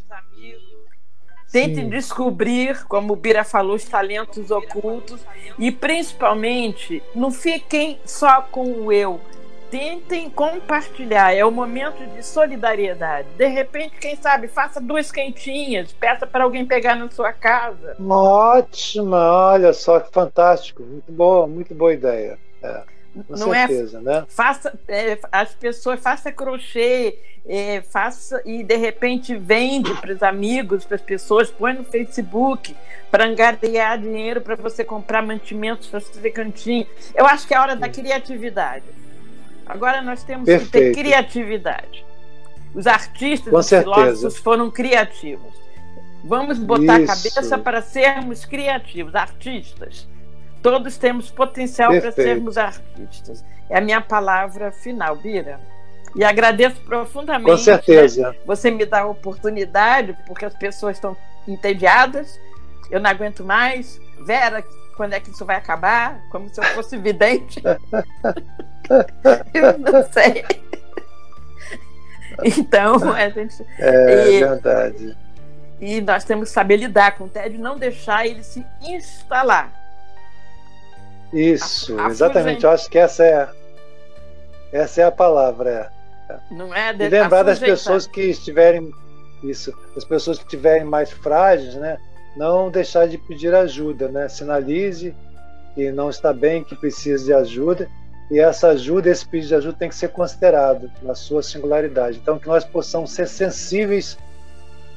Tentem 1.51 1.86
Sim. 1.86 1.89
descobrir, 1.89 2.86
como 2.86 3.13
o 3.13 3.15
Bira 3.15 3.43
falou, 3.43 3.76
os 3.76 3.84
talentos 3.84 4.51
ocultos. 4.51 5.20
E 5.57 5.72
principalmente, 5.72 7.01
não 7.15 7.32
fiquem 7.32 7.99
só 8.05 8.41
com 8.41 8.63
o 8.63 8.91
eu. 8.91 9.20
Tentem 9.72 10.30
compartilhar. 10.30 11.34
É 11.34 11.43
o 11.43 11.51
momento 11.51 12.05
de 12.13 12.24
solidariedade. 12.24 13.28
De 13.36 13.47
repente, 13.47 13.95
quem 13.99 14.15
sabe, 14.15 14.47
faça 14.47 14.80
duas 14.80 15.11
quentinhas, 15.11 15.91
peça 15.91 16.26
para 16.28 16.43
alguém 16.43 16.65
pegar 16.65 16.95
na 16.95 17.09
sua 17.09 17.34
casa. 17.34 17.95
Ótima, 17.99 19.51
olha 19.51 19.74
só 19.74 19.99
que 19.99 20.11
fantástico. 20.11 20.84
Muito 20.84 21.11
boa, 21.11 21.47
muito 21.47 21.74
boa 21.74 21.93
ideia. 21.93 22.38
É. 22.61 22.99
Com 23.24 23.36
não 23.36 23.53
é 23.53 23.67
certeza, 23.67 23.97
é, 23.97 24.01
né? 24.01 24.26
Faça, 24.28 24.80
é, 24.88 25.17
as 25.32 25.53
pessoas 25.53 25.99
faça 25.99 26.32
crochê, 26.32 27.17
é, 27.45 27.82
faça 27.82 28.41
e 28.45 28.63
de 28.63 28.76
repente 28.76 29.36
vende 29.36 29.93
para 29.95 30.13
os 30.13 30.22
amigos, 30.22 30.86
para 30.86 30.95
as 30.95 31.01
pessoas, 31.01 31.49
põe 31.49 31.74
no 31.74 31.84
Facebook 31.84 32.76
para 33.09 33.26
angariar 33.26 33.97
dinheiro 33.97 34.41
para 34.41 34.55
você 34.55 34.84
comprar 34.84 35.22
mantimentos 35.24 35.88
para 35.88 35.99
fazer 35.99 36.30
cantinho. 36.32 36.86
Eu 37.15 37.26
acho 37.26 37.47
que 37.47 37.53
é 37.53 37.57
a 37.57 37.61
hora 37.61 37.76
da 37.76 37.89
criatividade. 37.89 38.86
Agora 39.65 40.01
nós 40.01 40.24
temos 40.24 40.45
Perfeito. 40.45 40.72
que 40.72 40.80
ter 40.80 40.93
criatividade. 40.93 42.05
Os 42.74 42.86
artistas, 42.88 43.51
Com 43.51 43.59
os 43.59 43.65
certeza. 43.65 43.95
filósofos 43.95 44.38
foram 44.38 44.70
criativos. 44.70 45.53
Vamos 46.24 46.59
botar 46.59 46.99
Isso. 46.99 47.11
a 47.11 47.15
cabeça 47.15 47.57
para 47.57 47.82
sermos 47.82 48.45
criativos, 48.45 49.15
artistas. 49.15 50.07
Todos 50.62 50.97
temos 50.97 51.32
potencial 51.32 51.91
para 51.99 52.12
sermos 52.12 52.57
artistas. 52.57 53.43
É 53.70 53.78
a 53.78 53.82
minha 53.82 54.01
palavra 54.01 54.72
final, 54.72 55.16
Bira. 55.16 55.60
E 56.16 56.24
agradeço 56.24 56.82
profundamente. 56.82 57.51
Com 57.51 57.57
certeza. 57.57 58.32
Né? 58.32 58.38
Você 58.45 58.72
me 58.72 58.86
dá 58.86 59.01
a 59.01 59.05
oportunidade, 59.05 60.18
porque 60.26 60.45
as 60.45 60.55
pessoas 60.55 60.97
estão 60.97 61.16
entediadas. 61.47 62.39
Eu 62.89 62.99
não 62.99 63.10
aguento 63.10 63.43
mais. 63.45 64.01
Vera, 64.26 64.64
quando 64.97 65.14
é 65.14 65.20
que 65.20 65.30
isso 65.30 65.45
vai 65.45 65.55
acabar? 65.55 66.20
Como 66.32 66.49
se 66.49 66.60
eu 66.60 66.64
fosse 66.66 66.97
vidente. 66.97 67.62
eu 69.53 69.78
não 69.78 70.03
sei. 70.12 70.43
Então, 72.43 73.14
a 73.14 73.30
gente. 73.30 73.66
É 73.78 74.32
e, 74.32 74.39
verdade. 74.39 75.18
E 75.80 76.01
nós 76.01 76.24
temos 76.24 76.49
que 76.49 76.53
saber 76.53 76.78
lidar 76.78 77.18
com 77.18 77.26
o 77.26 77.30
tédio, 77.30 77.60
não 77.60 77.78
deixar 77.78 78.26
ele 78.26 78.43
se 78.43 78.66
instalar. 78.82 79.72
Isso, 81.32 81.99
a, 81.99 82.07
exatamente. 82.07 82.63
Eu 82.63 82.71
acho 82.71 82.89
que 82.89 82.97
essa 82.97 83.23
é, 83.23 83.49
essa 84.71 85.01
é 85.01 85.03
a 85.05 85.11
palavra. 85.11 85.91
É. 86.30 86.38
Não 86.51 86.73
é 86.73 86.93
de, 86.93 87.05
e 87.05 87.09
lembrar 87.09 87.43
das 87.43 87.59
pessoas 87.59 88.07
que 88.07 88.21
estiverem 88.21 88.91
isso, 89.43 89.73
as 89.95 90.03
pessoas 90.03 90.38
que 90.38 90.43
estiverem 90.43 90.84
mais 90.84 91.11
frágeis, 91.11 91.75
né? 91.75 91.97
Não 92.36 92.69
deixar 92.69 93.07
de 93.07 93.17
pedir 93.17 93.53
ajuda, 93.53 94.07
né? 94.07 94.27
Sinalize 94.27 95.15
que 95.75 95.91
não 95.91 96.09
está 96.09 96.34
bem, 96.34 96.63
que 96.63 96.75
precisa 96.75 97.25
de 97.25 97.34
ajuda. 97.34 97.89
E 98.30 98.39
essa 98.39 98.69
ajuda, 98.69 99.09
esse 99.09 99.27
pedido 99.27 99.49
de 99.49 99.55
ajuda 99.55 99.77
tem 99.77 99.89
que 99.89 99.95
ser 99.95 100.09
considerado 100.09 100.91
na 101.01 101.15
sua 101.15 101.41
singularidade. 101.41 102.19
Então, 102.21 102.38
que 102.38 102.47
nós 102.47 102.63
possamos 102.63 103.11
ser 103.11 103.27
sensíveis 103.27 104.17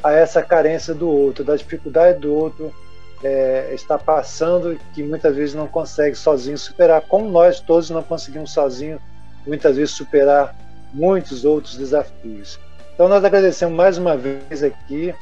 a 0.02 0.12
essa 0.12 0.42
carência 0.42 0.92
do 0.92 1.08
outro, 1.08 1.44
da 1.44 1.56
dificuldade 1.56 2.18
do 2.18 2.34
outro, 2.34 2.74
é, 3.22 3.70
está 3.72 3.96
passando 3.96 4.78
que 4.92 5.02
muitas 5.02 5.34
vezes 5.36 5.54
não 5.54 5.66
consegue 5.66 6.16
sozinho 6.16 6.58
superar, 6.58 7.02
como 7.02 7.30
nós 7.30 7.60
todos 7.60 7.90
não 7.90 8.02
conseguimos 8.02 8.52
sozinho 8.52 9.00
muitas 9.46 9.76
vezes 9.76 9.94
superar 9.94 10.54
muitos 10.92 11.44
outros 11.44 11.76
desafios. 11.76 12.58
Então 12.94 13.08
nós 13.08 13.24
agradecemos 13.24 13.74
mais 13.74 13.96
uma 13.98 14.16
vez 14.16 14.62
aqui 14.62 15.14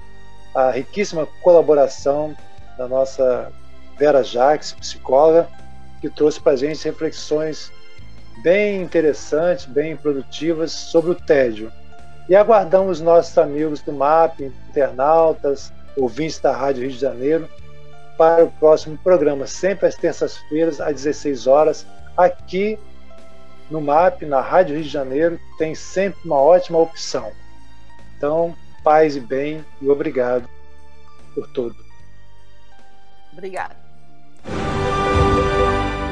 a 0.55 0.71
riquíssima 0.71 1.27
colaboração 1.43 2.35
da 2.77 2.89
nossa 2.89 3.53
Vera 3.99 4.23
Jacques, 4.23 4.73
psicóloga, 4.73 5.49
que 6.01 6.09
trouxe 6.09 6.41
para 6.41 6.53
a 6.53 6.57
gente 6.57 6.85
reflexões 6.85 7.71
bem 8.43 8.83
interessantes, 8.83 9.67
bem 9.67 9.97
produtivas 9.97 10.73
sobre 10.73 11.11
o 11.11 11.15
tédio. 11.15 11.71
E 12.29 12.35
aguardamos 12.35 13.01
nossos 13.01 13.37
amigos 13.37 13.83
do 13.83 13.93
MAP, 13.93 14.41
internautas, 14.41 15.73
ouvintes 15.97 16.39
da 16.39 16.53
Rádio 16.53 16.83
Rio 16.83 16.93
de 16.93 16.99
Janeiro, 16.99 17.49
para 18.21 18.45
o 18.45 18.51
próximo 18.51 18.99
programa, 18.99 19.47
sempre 19.47 19.87
às 19.87 19.95
terças-feiras, 19.95 20.79
às 20.79 20.93
16 20.93 21.47
horas, 21.47 21.87
aqui 22.15 22.79
no 23.71 23.81
MAP, 23.81 24.27
na 24.27 24.43
Rádio 24.43 24.75
Rio 24.75 24.85
de 24.85 24.91
Janeiro, 24.91 25.41
tem 25.57 25.75
sempre 25.75 26.21
uma 26.27 26.37
ótima 26.37 26.79
opção. 26.79 27.33
Então, 28.15 28.55
paz 28.85 29.17
e 29.17 29.21
bem 29.21 29.65
e 29.81 29.89
obrigado 29.89 30.47
por 31.35 31.49
tudo. 31.49 31.75
Obrigada. 33.33 33.75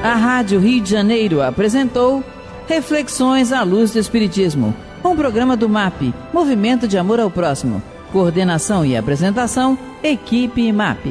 A 0.02 0.14
Rádio 0.14 0.60
Rio 0.60 0.80
de 0.80 0.90
Janeiro 0.90 1.42
apresentou 1.42 2.24
Reflexões 2.66 3.52
à 3.52 3.62
Luz 3.62 3.92
do 3.92 3.98
Espiritismo, 3.98 4.74
um 5.04 5.14
programa 5.14 5.58
do 5.58 5.68
MAP, 5.68 6.14
Movimento 6.32 6.88
de 6.88 6.96
Amor 6.96 7.20
ao 7.20 7.30
Próximo. 7.30 7.82
Coordenação 8.10 8.82
e 8.82 8.96
apresentação, 8.96 9.78
Equipe 10.02 10.72
MAP. 10.72 11.04